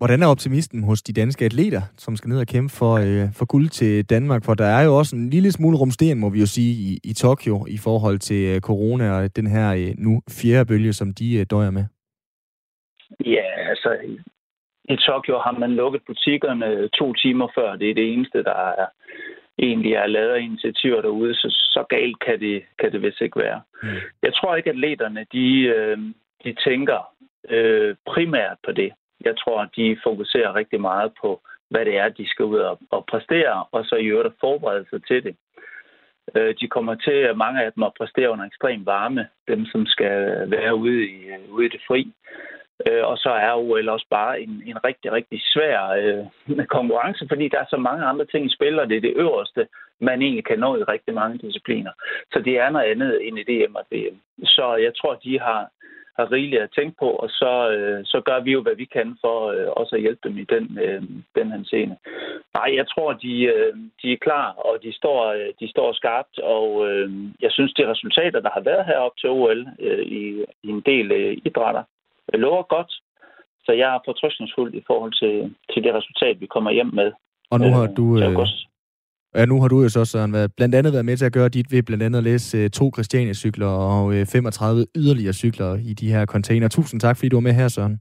Hvordan 0.00 0.22
er 0.22 0.26
optimisten 0.26 0.84
hos 0.84 1.02
de 1.02 1.12
danske 1.12 1.44
atleter, 1.44 1.82
som 1.96 2.16
skal 2.16 2.28
ned 2.28 2.40
og 2.40 2.46
kæmpe 2.46 2.72
for, 2.80 2.94
øh, 2.94 3.24
for 3.38 3.46
guld 3.46 3.68
til 3.68 4.10
Danmark? 4.10 4.44
For 4.44 4.54
der 4.54 4.64
er 4.64 4.82
jo 4.84 4.98
også 4.98 5.16
en 5.16 5.30
lille 5.30 5.52
smule 5.52 5.76
rumsten, 5.76 6.20
må 6.20 6.28
vi 6.30 6.40
jo 6.40 6.46
sige, 6.46 6.72
i, 6.88 6.98
i 7.04 7.12
Tokyo 7.14 7.66
i 7.68 7.78
forhold 7.78 8.18
til 8.18 8.54
øh, 8.54 8.60
corona 8.60 9.12
og 9.12 9.36
den 9.36 9.46
her 9.46 9.74
øh, 9.74 9.94
nu 9.98 10.22
fjerde 10.40 10.68
bølge, 10.68 10.92
som 10.92 11.14
de 11.14 11.38
øh, 11.38 11.46
døjer 11.50 11.70
med. 11.70 11.84
Ja, 13.26 13.46
altså 13.70 13.88
i 14.90 14.96
Tokyo 14.96 15.38
har 15.38 15.52
man 15.52 15.76
lukket 15.76 16.02
butikkerne 16.06 16.88
to 16.88 17.12
timer 17.12 17.48
før. 17.54 17.76
Det 17.76 17.90
er 17.90 17.94
det 17.94 18.12
eneste, 18.12 18.42
der 18.42 18.74
er, 18.80 18.86
egentlig 19.58 19.92
er 19.92 20.06
lavet 20.06 20.30
af 20.30 20.40
initiativer 20.40 21.00
derude, 21.00 21.34
så, 21.34 21.48
så 21.48 21.84
galt 21.88 22.18
kan 22.20 22.40
det, 22.40 22.62
kan 22.78 22.92
det 22.92 23.02
vist 23.02 23.20
ikke 23.20 23.40
være. 23.40 23.60
Mm. 23.82 23.88
Jeg 24.22 24.34
tror 24.34 24.56
ikke, 24.56 24.70
at 24.70 24.76
atleterne 24.76 25.26
de, 25.32 25.60
øh, 25.60 25.98
de 26.44 26.52
tænker 26.64 27.12
øh, 27.50 27.94
primært 28.06 28.56
på 28.64 28.72
det. 28.72 28.92
Jeg 29.24 29.34
tror, 29.38 29.62
at 29.62 29.68
de 29.76 29.96
fokuserer 30.02 30.54
rigtig 30.54 30.80
meget 30.80 31.12
på, 31.22 31.40
hvad 31.70 31.84
det 31.84 31.98
er, 31.98 32.08
de 32.08 32.28
skal 32.28 32.44
ud 32.44 32.58
og, 32.58 32.78
og 32.90 33.06
præstere, 33.06 33.64
og 33.72 33.84
så 33.84 33.94
i 33.96 34.06
øvrigt 34.06 34.40
forberede 34.40 34.86
sig 34.90 35.04
til 35.04 35.24
det. 35.24 35.36
Øh, 36.34 36.54
de 36.60 36.68
kommer 36.68 36.94
til, 36.94 37.36
mange 37.36 37.64
af 37.64 37.72
dem, 37.72 37.82
at 37.82 37.92
præstere 37.98 38.30
under 38.30 38.44
ekstrem 38.44 38.86
varme, 38.86 39.28
dem 39.48 39.66
som 39.66 39.86
skal 39.86 40.50
være 40.50 40.74
ude 40.74 41.04
i, 41.04 41.16
ude 41.50 41.66
i 41.66 41.68
det 41.68 41.80
fri. 41.88 42.12
Øh, 42.86 43.04
og 43.04 43.18
så 43.18 43.30
er 43.30 43.54
OL 43.54 43.88
også 43.88 44.06
bare 44.10 44.40
en, 44.40 44.62
en 44.66 44.84
rigtig, 44.84 45.12
rigtig 45.12 45.40
svær 45.42 45.80
øh, 46.00 46.26
konkurrence, 46.66 47.28
fordi 47.28 47.48
der 47.48 47.58
er 47.58 47.70
så 47.70 47.76
mange 47.76 48.04
andre 48.04 48.24
ting 48.24 48.46
i 48.46 48.54
spil, 48.54 48.78
og 48.78 48.88
det 48.88 48.96
er 48.96 49.00
det 49.00 49.16
øverste, 49.16 49.68
man 50.00 50.22
egentlig 50.22 50.44
kan 50.44 50.58
nå 50.58 50.76
i 50.76 50.82
rigtig 50.82 51.14
mange 51.14 51.38
discipliner. 51.38 51.92
Så 52.32 52.38
det 52.44 52.58
er 52.58 52.70
noget 52.70 52.90
andet 52.90 53.28
end 53.28 53.38
i 53.38 53.42
DM 53.42 53.74
og 53.74 53.84
VM. 53.90 54.18
Så 54.44 54.74
jeg 54.74 54.92
tror, 54.96 55.14
de 55.14 55.40
har, 55.40 55.68
har 56.18 56.32
rigeligt 56.32 56.62
at 56.62 56.74
tænke 56.76 56.96
på, 56.98 57.08
og 57.10 57.28
så, 57.30 57.70
øh, 57.70 58.00
så 58.04 58.20
gør 58.20 58.40
vi 58.40 58.52
jo, 58.52 58.62
hvad 58.62 58.74
vi 58.74 58.84
kan 58.84 59.18
for 59.20 59.38
øh, 59.46 59.68
også 59.80 59.96
at 59.96 60.00
hjælpe 60.00 60.28
dem 60.28 60.38
i 60.38 60.44
den, 60.44 60.78
øh, 60.82 61.02
den 61.34 61.52
her 61.52 61.64
scene. 61.64 61.96
Nej, 62.54 62.76
jeg 62.76 62.86
tror, 62.88 63.12
de, 63.12 63.42
øh, 63.42 63.74
de 64.02 64.12
er 64.12 64.16
klar, 64.26 64.52
og 64.52 64.82
de 64.82 64.92
står, 64.92 65.32
øh, 65.32 65.48
de 65.60 65.70
står 65.70 65.92
skarpt, 65.92 66.38
og 66.38 66.88
øh, 66.88 67.10
jeg 67.40 67.50
synes, 67.52 67.72
de 67.72 67.90
resultater, 67.90 68.40
der 68.40 68.50
har 68.50 68.60
været 68.60 68.86
heroppe 68.86 69.20
til 69.20 69.30
OL 69.30 69.66
øh, 69.80 70.04
i, 70.20 70.44
i 70.62 70.68
en 70.68 70.80
del 70.80 71.12
øh, 71.12 71.36
idrætter, 71.44 71.82
lover 72.38 72.62
godt. 72.74 72.90
Så 73.64 73.72
jeg 73.72 73.94
er 73.94 73.98
fortrystningsfuld 74.04 74.74
i 74.74 74.82
forhold 74.86 75.12
til, 75.20 75.54
til 75.72 75.82
det 75.84 75.94
resultat, 75.94 76.40
vi 76.40 76.46
kommer 76.46 76.70
hjem 76.70 76.90
med. 76.92 77.12
Og 77.50 77.60
nu 77.60 77.68
har 77.76 77.86
du... 77.86 78.18
Øh, 78.18 78.36
Ja, 79.34 79.44
nu 79.44 79.60
har 79.60 79.68
du 79.68 79.82
jo 79.82 79.88
så, 79.88 80.04
Søren, 80.04 80.32
været, 80.32 80.52
blandt 80.56 80.74
andet 80.74 80.92
været 80.92 81.04
med 81.04 81.16
til 81.16 81.24
at 81.24 81.32
gøre 81.32 81.48
dit 81.48 81.72
ved 81.72 81.82
blandt 81.82 82.02
andet 82.02 82.18
at 82.18 82.24
læse 82.24 82.64
uh, 82.64 82.70
to 82.70 82.90
Christiania-cykler 82.94 83.66
og 83.66 84.06
uh, 84.06 84.26
35 84.26 84.86
yderligere 84.96 85.32
cykler 85.32 85.74
i 85.74 85.92
de 85.92 86.12
her 86.12 86.26
container. 86.26 86.68
Tusind 86.68 87.00
tak, 87.00 87.16
fordi 87.16 87.28
du 87.28 87.36
var 87.36 87.40
med 87.40 87.52
her, 87.52 87.68
Søren. 87.68 88.00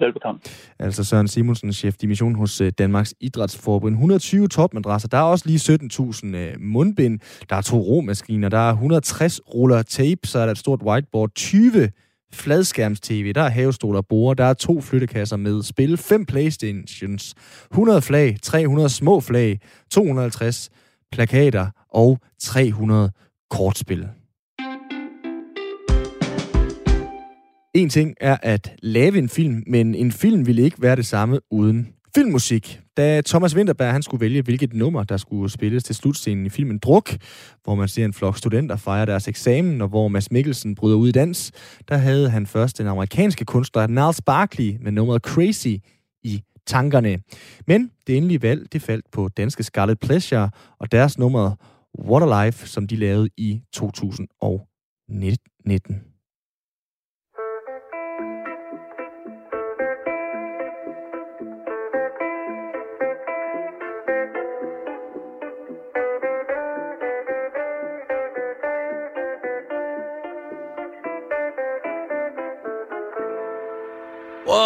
Velbekomme. 0.00 0.40
Altså 0.78 1.04
Søren 1.04 1.28
Simonsen, 1.28 1.72
chef 1.72 1.94
dimission 1.94 2.34
hos 2.34 2.60
uh, 2.60 2.68
Danmarks 2.78 3.14
Idrætsforbund. 3.20 3.94
120 3.94 4.48
topmadrasser. 4.48 5.08
Der 5.08 5.18
er 5.18 5.22
også 5.22 5.44
lige 5.46 5.58
17.000 5.58 6.36
uh, 6.36 6.60
mundbind. 6.60 7.20
Der 7.50 7.56
er 7.56 7.62
to 7.62 7.76
romaskiner. 7.76 8.48
Der 8.48 8.58
er 8.58 8.72
160 8.72 9.40
ruller 9.54 9.82
tape. 9.82 10.20
Så 10.24 10.38
er 10.38 10.44
der 10.44 10.52
et 10.52 10.58
stort 10.58 10.80
whiteboard. 10.82 11.30
20 11.34 11.90
fladskærms-tv, 12.34 13.32
der 13.32 13.42
er 13.42 13.48
havestol 13.48 13.96
og 13.96 14.06
borde, 14.06 14.42
der 14.42 14.48
er 14.48 14.54
to 14.54 14.80
flyttekasser 14.80 15.36
med 15.36 15.62
spil, 15.62 15.96
fem 15.96 16.26
Playstations, 16.26 17.34
100 17.70 18.02
flag, 18.02 18.36
300 18.42 18.88
små 18.88 19.20
flag, 19.20 19.60
250 19.90 20.70
plakater 21.12 21.66
og 21.90 22.18
300 22.40 23.10
kortspil. 23.50 24.08
En 27.74 27.88
ting 27.88 28.14
er 28.20 28.36
at 28.42 28.72
lave 28.82 29.18
en 29.18 29.28
film, 29.28 29.62
men 29.66 29.94
en 29.94 30.12
film 30.12 30.46
ville 30.46 30.62
ikke 30.62 30.82
være 30.82 30.96
det 30.96 31.06
samme 31.06 31.40
uden 31.50 31.88
filmmusik. 32.14 32.83
Da 32.96 33.20
Thomas 33.20 33.56
Winterberg 33.56 33.92
han 33.92 34.02
skulle 34.02 34.20
vælge, 34.20 34.42
hvilket 34.42 34.74
nummer, 34.74 35.04
der 35.04 35.16
skulle 35.16 35.50
spilles 35.50 35.84
til 35.84 35.94
slutscenen 35.94 36.46
i 36.46 36.48
filmen 36.48 36.78
Druk, 36.78 37.10
hvor 37.64 37.74
man 37.74 37.88
ser 37.88 38.04
en 38.04 38.12
flok 38.12 38.38
studenter 38.38 38.76
fejre 38.76 39.06
deres 39.06 39.28
eksamen, 39.28 39.80
og 39.80 39.88
hvor 39.88 40.08
Mads 40.08 40.30
Mikkelsen 40.30 40.74
bryder 40.74 40.96
ud 40.96 41.08
i 41.08 41.12
dans, 41.12 41.52
der 41.88 41.96
havde 41.96 42.30
han 42.30 42.46
først 42.46 42.78
den 42.78 42.86
amerikanske 42.86 43.44
kunstner 43.44 43.86
Niles 43.86 44.22
Barkley 44.22 44.76
med 44.80 44.92
nummeret 44.92 45.22
Crazy 45.22 45.76
i 46.22 46.42
tankerne. 46.66 47.18
Men 47.66 47.90
det 48.06 48.16
endelige 48.16 48.42
valg, 48.42 48.72
det 48.72 48.82
faldt 48.82 49.10
på 49.12 49.28
danske 49.28 49.62
Scarlet 49.62 50.00
Pleasure 50.00 50.50
og 50.78 50.92
deres 50.92 51.18
nummer 51.18 51.54
What 51.98 52.22
a 52.22 52.46
Life, 52.46 52.68
som 52.68 52.86
de 52.86 52.96
lavede 52.96 53.28
i 53.36 53.60
2019. 53.72 56.13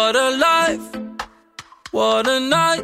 What 0.09 0.15
a 0.15 0.37
life, 0.37 0.89
what 1.91 2.27
a 2.27 2.39
night, 2.39 2.83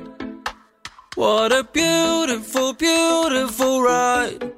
what 1.16 1.52
a 1.52 1.64
beautiful, 1.64 2.74
beautiful 2.74 3.82
ride. 3.82 4.54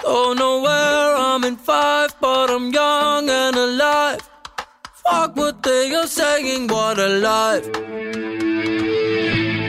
Don't 0.00 0.38
know 0.38 0.62
where 0.62 1.16
I'm 1.16 1.42
in 1.42 1.56
five, 1.56 2.14
but 2.20 2.48
I'm 2.48 2.70
young 2.70 3.28
and 3.28 3.56
alive. 3.56 4.20
Fuck 5.02 5.34
what 5.34 5.64
they 5.64 5.92
are 5.96 6.06
saying, 6.06 6.68
what 6.68 7.00
a 7.00 7.08
life. 7.08 7.68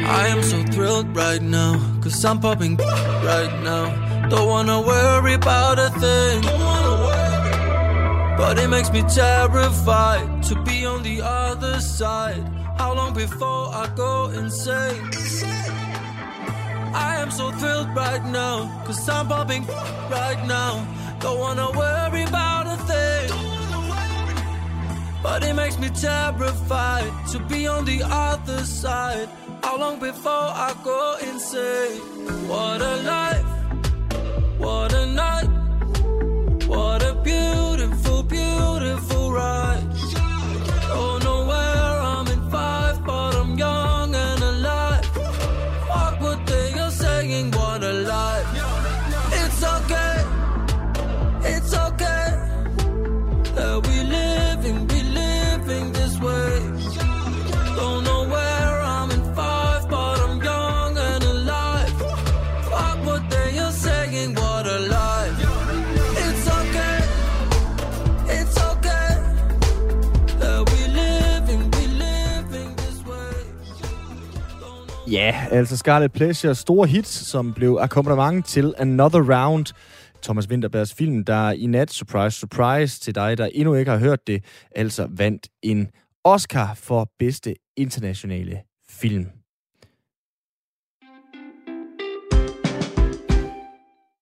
I 0.05 0.28
am 0.28 0.43
so 0.43 0.61
thrilled 0.65 1.15
right 1.15 1.41
now, 1.41 1.74
cause 2.03 2.24
I'm 2.24 2.39
popping 2.39 2.78
right 3.32 3.61
now. 3.63 4.30
Don't 4.30 4.47
wanna 4.47 4.80
worry 4.80 5.34
about 5.34 5.80
a 5.80 5.89
thing. 5.99 6.41
But 8.38 8.59
it 8.59 8.67
makes 8.67 8.91
me 8.91 9.01
terrified 9.09 10.40
to 10.51 10.61
be 10.63 10.85
on 10.85 11.01
the 11.01 11.21
other 11.21 11.79
side. 11.79 12.43
How 12.77 12.93
long 12.93 13.13
before 13.13 13.67
I 13.73 13.87
go 13.95 14.29
insane? 14.31 15.01
I 16.93 17.15
am 17.21 17.31
so 17.31 17.51
thrilled 17.51 17.95
right 17.95 18.25
now, 18.25 18.83
cause 18.85 19.07
I'm 19.07 19.29
popping 19.29 19.65
right 20.17 20.41
now. 20.45 20.85
Don't 21.21 21.39
wanna 21.39 21.71
worry 21.71 22.23
about 22.23 22.65
a 22.67 22.77
thing. 22.89 23.29
But 25.23 25.41
it 25.45 25.53
makes 25.53 25.77
me 25.79 25.89
terrified 25.89 27.11
to 27.31 27.39
be 27.51 27.65
on 27.67 27.85
the 27.85 28.01
other 28.03 28.59
side. 28.65 29.29
How 29.63 29.77
long 29.77 29.99
before 29.99 30.49
I 30.67 30.73
go 30.83 31.15
insane? 31.29 32.01
What 32.51 32.81
a 32.81 32.95
life, 33.13 33.49
what 34.57 34.91
a 34.93 35.05
night, 35.05 35.49
Ja, 75.32 75.45
altså 75.51 75.77
Scarlet 75.77 76.11
Pleasure, 76.11 76.55
store 76.55 76.88
hit, 76.88 77.07
som 77.07 77.53
blev 77.53 77.77
akkompagnement 77.82 78.45
til 78.45 78.73
Another 78.77 79.19
Round. 79.19 79.65
Thomas 80.23 80.49
Winterbergs 80.49 80.93
film, 80.93 81.23
der 81.23 81.51
i 81.51 81.65
nat, 81.65 81.91
surprise, 81.91 82.39
surprise 82.39 82.99
til 82.99 83.15
dig, 83.15 83.38
der 83.38 83.45
endnu 83.45 83.73
ikke 83.73 83.91
har 83.91 83.97
hørt 83.97 84.27
det, 84.27 84.43
altså 84.75 85.07
vandt 85.09 85.47
en 85.63 85.88
Oscar 86.23 86.73
for 86.73 87.11
bedste 87.19 87.55
internationale 87.77 88.59
film. 88.89 89.25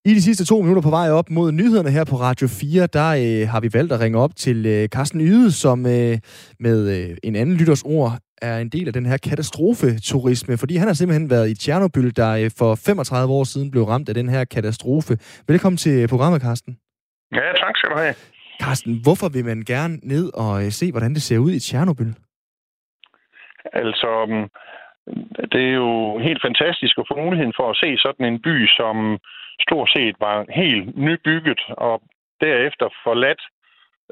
I 0.05 0.13
de 0.13 0.21
sidste 0.21 0.45
to 0.45 0.61
minutter 0.61 0.81
på 0.81 0.89
vej 0.89 1.11
op 1.11 1.29
mod 1.29 1.51
nyhederne 1.51 1.89
her 1.89 2.03
på 2.03 2.15
Radio 2.15 2.47
4, 2.47 2.87
der 2.87 3.07
øh, 3.07 3.49
har 3.49 3.59
vi 3.59 3.69
valgt 3.73 3.93
at 3.93 3.99
ringe 3.99 4.17
op 4.17 4.35
til 4.35 4.65
øh, 4.65 4.87
Carsten 4.87 5.21
Yde, 5.21 5.51
som 5.51 5.85
øh, 5.85 6.17
med 6.59 6.89
øh, 6.89 7.17
en 7.23 7.35
anden 7.35 7.55
lytters 7.55 7.81
ord 7.85 8.19
er 8.41 8.57
en 8.57 8.69
del 8.69 8.87
af 8.87 8.93
den 8.93 9.05
her 9.05 9.17
katastrofeturisme, 9.17 10.57
fordi 10.57 10.75
han 10.75 10.87
har 10.87 10.93
simpelthen 10.93 11.29
været 11.29 11.49
i 11.49 11.55
Tjernobyl, 11.63 12.09
der 12.21 12.31
øh, 12.43 12.49
for 12.59 12.71
35 12.75 13.33
år 13.33 13.43
siden 13.43 13.71
blev 13.71 13.83
ramt 13.83 14.09
af 14.09 14.15
den 14.15 14.29
her 14.29 14.43
katastrofe. 14.45 15.13
Velkommen 15.47 15.77
til 15.77 16.07
programmet, 16.07 16.41
Carsten. 16.41 16.73
Ja, 17.33 17.47
tak 17.63 17.77
skal 17.77 17.89
du 17.93 17.97
have. 17.97 18.15
Carsten, 18.63 18.93
hvorfor 19.05 19.29
vil 19.35 19.45
man 19.45 19.59
gerne 19.73 19.95
ned 20.13 20.25
og 20.43 20.53
øh, 20.63 20.71
se, 20.79 20.91
hvordan 20.91 21.13
det 21.13 21.21
ser 21.21 21.39
ud 21.45 21.51
i 21.51 21.59
Tjernobyl? 21.59 22.11
Altså, 23.83 24.11
mm, 24.29 24.47
det 25.51 25.63
er 25.69 25.75
jo 25.83 26.19
helt 26.27 26.41
fantastisk 26.47 26.93
at 26.97 27.07
få 27.09 27.15
muligheden 27.23 27.53
for 27.59 27.69
at 27.69 27.79
se 27.83 27.89
sådan 27.97 28.25
en 28.25 28.41
by, 28.41 28.55
som 28.79 28.95
stort 29.65 29.89
set 29.95 30.15
var 30.19 30.45
helt 30.61 30.97
nybygget, 30.97 31.61
og 31.87 31.95
derefter 32.41 32.87
forladt. 33.03 33.41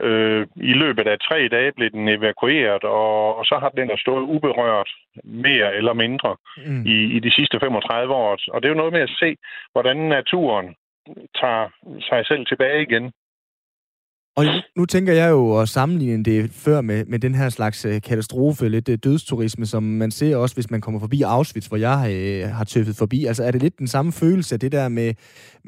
Øh, 0.02 0.48
I 0.56 0.74
løbet 0.74 1.08
af 1.08 1.20
tre 1.20 1.48
dage 1.48 1.72
blev 1.72 1.89
den 1.89 2.08
evakueret, 2.08 2.84
og, 2.84 3.38
og 3.38 3.45
så 3.45 3.58
har 3.62 3.70
den 3.70 3.89
der 3.89 3.98
stået 3.98 4.22
uberørt 4.22 4.89
mere 5.24 5.76
eller 5.76 5.93
mindre 5.93 6.36
Mm. 6.66 6.86
i, 6.86 6.98
i 7.16 7.20
de 7.20 7.32
sidste 7.32 7.60
35 7.60 8.14
år. 8.14 8.38
Og 8.54 8.62
det 8.62 8.68
er 8.68 8.74
jo 8.74 8.82
noget 8.82 8.93
med 8.93 9.02
at 9.02 9.16
se, 9.20 9.38
hvordan 9.72 9.98
naturen 9.98 10.76
tager 11.41 11.68
sig 12.10 12.26
selv 12.26 12.45
tilbage 12.45 12.82
igen. 12.82 13.12
Og 14.38 14.44
nu, 14.78 14.86
tænker 14.86 15.14
jeg 15.14 15.30
jo 15.30 15.62
at 15.62 15.68
sammenligne 15.68 16.24
det 16.24 16.40
før 16.66 16.82
med, 16.82 17.06
med 17.06 17.20
den 17.20 17.36
her 17.36 17.50
slags 17.50 17.86
øh, 17.86 17.98
katastrofe, 18.10 18.70
lidt 18.70 18.90
øh, 18.90 18.98
dødsturisme, 19.04 19.66
som 19.66 19.84
man 19.84 20.12
ser 20.12 20.38
også, 20.38 20.56
hvis 20.56 20.72
man 20.72 20.82
kommer 20.82 21.00
forbi 21.00 21.20
Auschwitz, 21.22 21.68
hvor 21.68 21.82
jeg 21.88 22.00
øh, 22.16 22.42
har 22.58 22.66
tøffet 22.74 22.96
forbi. 23.04 23.20
Altså 23.30 23.44
er 23.44 23.52
det 23.52 23.62
lidt 23.62 23.78
den 23.84 23.88
samme 23.96 24.12
følelse 24.22 24.56
af 24.56 24.60
det 24.60 24.72
der 24.72 24.88
med, 24.90 25.10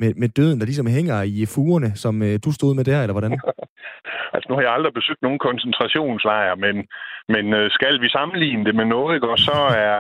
med, 0.02 0.12
med 0.22 0.30
døden, 0.30 0.60
der 0.60 0.66
ligesom 0.66 0.88
hænger 0.88 1.18
i 1.40 1.46
fugerne, 1.56 1.90
som 2.04 2.16
øh, 2.28 2.36
du 2.46 2.50
stod 2.52 2.76
med 2.76 2.84
der, 2.84 3.02
eller 3.02 3.16
hvordan? 3.18 3.34
Altså, 4.34 4.48
nu 4.50 4.56
har 4.56 4.64
jeg 4.64 4.74
aldrig 4.74 4.94
besøgt 4.94 5.22
nogen 5.22 5.40
koncentrationslejr, 5.40 6.56
men, 6.56 6.76
men 7.34 7.54
øh, 7.54 7.72
skal 7.72 8.02
vi 8.02 8.10
sammenligne 8.10 8.66
det 8.66 8.76
med 8.76 8.86
noget, 8.86 9.16
ikke? 9.16 9.30
og 9.30 9.40
så 9.40 9.60
er, 9.88 9.98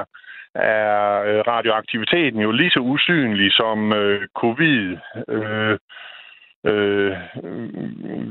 er 0.55 0.87
øh, 1.29 1.39
radioaktiviteten 1.53 2.39
jo 2.39 2.51
lige 2.51 2.71
så 2.71 2.79
usynlig 2.79 3.51
som 3.53 3.93
øh, 3.93 4.27
covid, 4.41 4.97
øh, 5.35 5.77
øh, 6.65 7.17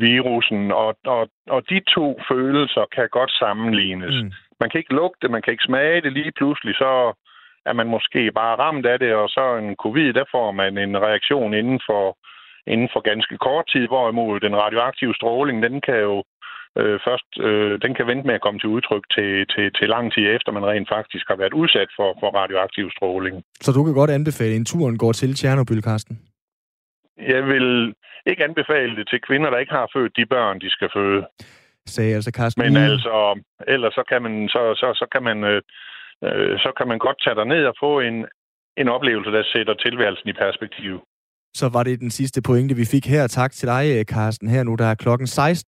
virusen, 0.00 0.72
og, 0.72 0.96
og, 1.06 1.28
og 1.48 1.62
de 1.70 1.80
to 1.94 2.20
følelser 2.30 2.84
kan 2.94 3.08
godt 3.12 3.30
sammenlignes. 3.30 4.22
Mm. 4.22 4.32
Man 4.60 4.70
kan 4.70 4.78
ikke 4.78 4.94
lugte 4.94 5.18
det, 5.22 5.30
man 5.30 5.42
kan 5.42 5.52
ikke 5.52 5.68
smage 5.70 6.00
det 6.00 6.12
lige 6.12 6.32
pludselig, 6.36 6.74
så 6.74 6.92
er 7.66 7.72
man 7.72 7.88
måske 7.88 8.32
bare 8.32 8.58
ramt 8.58 8.86
af 8.86 8.98
det, 8.98 9.14
og 9.14 9.28
så 9.28 9.56
en 9.56 9.76
covid, 9.84 10.12
der 10.12 10.24
får 10.30 10.52
man 10.52 10.78
en 10.78 10.96
reaktion 11.06 11.54
inden 11.54 11.80
for, 11.88 12.16
inden 12.66 12.88
for 12.92 13.00
ganske 13.10 13.36
kort 13.46 13.66
tid, 13.72 13.86
hvorimod 13.88 14.40
den 14.40 14.56
radioaktive 14.56 15.14
stråling, 15.14 15.62
den 15.62 15.80
kan 15.80 16.00
jo 16.08 16.24
øh, 16.80 16.98
først 17.06 17.30
øh, 17.46 17.72
den 17.84 17.92
kan 17.94 18.06
vente 18.10 18.26
med 18.26 18.34
at 18.34 18.44
komme 18.44 18.60
til 18.60 18.68
udtryk 18.76 19.04
til, 19.16 19.30
til, 19.54 19.66
til 19.78 19.88
lang 19.88 20.12
tid 20.14 20.24
efter, 20.36 20.52
man 20.52 20.66
rent 20.66 20.88
faktisk 20.96 21.24
har 21.30 21.36
været 21.42 21.54
udsat 21.62 21.90
for, 21.96 22.08
for 22.20 22.28
radioaktiv 22.40 22.86
stråling. 22.96 23.42
Så 23.60 23.72
du 23.72 23.84
kan 23.84 23.94
godt 23.94 24.10
anbefale, 24.10 24.50
at 24.50 24.56
en 24.56 24.64
turen 24.64 24.98
går 24.98 25.12
til 25.12 25.34
Tjernobyl, 25.34 25.82
Karsten? 25.82 26.18
Jeg 27.34 27.42
vil 27.52 27.94
ikke 28.26 28.44
anbefale 28.44 28.96
det 28.96 29.08
til 29.08 29.20
kvinder, 29.28 29.50
der 29.50 29.58
ikke 29.58 29.72
har 29.72 29.90
født 29.96 30.16
de 30.16 30.26
børn, 30.26 30.60
de 30.60 30.70
skal 30.70 30.88
føde. 30.96 31.26
Sagde 31.86 32.14
altså 32.14 32.32
Karsten. 32.32 32.62
Men 32.64 32.76
altså, 32.76 33.40
ellers 33.74 33.94
så 33.94 34.04
kan 34.08 34.22
man, 34.22 34.48
så, 34.48 34.60
så, 34.80 34.88
så 35.00 35.06
kan 35.12 35.22
man, 35.28 35.38
øh, 35.44 35.62
øh, 36.24 36.58
så 36.64 36.70
kan 36.78 36.88
man 36.88 36.98
godt 36.98 37.18
tage 37.24 37.48
ned 37.54 37.64
og 37.64 37.74
få 37.80 38.00
en, 38.00 38.26
en 38.76 38.88
oplevelse, 38.88 39.30
der 39.30 39.42
sætter 39.52 39.74
tilværelsen 39.74 40.28
i 40.28 40.32
perspektiv. 40.32 40.94
Så 41.54 41.68
var 41.68 41.82
det 41.82 42.00
den 42.00 42.10
sidste 42.10 42.42
pointe, 42.42 42.74
vi 42.76 42.84
fik 42.94 43.06
her. 43.06 43.26
Tak 43.26 43.52
til 43.52 43.68
dig, 43.68 44.06
Karsten. 44.06 44.48
Her 44.48 44.62
nu, 44.62 44.74
der 44.74 44.84
er 44.84 44.94
klokken 44.94 45.26
16. 45.26 45.66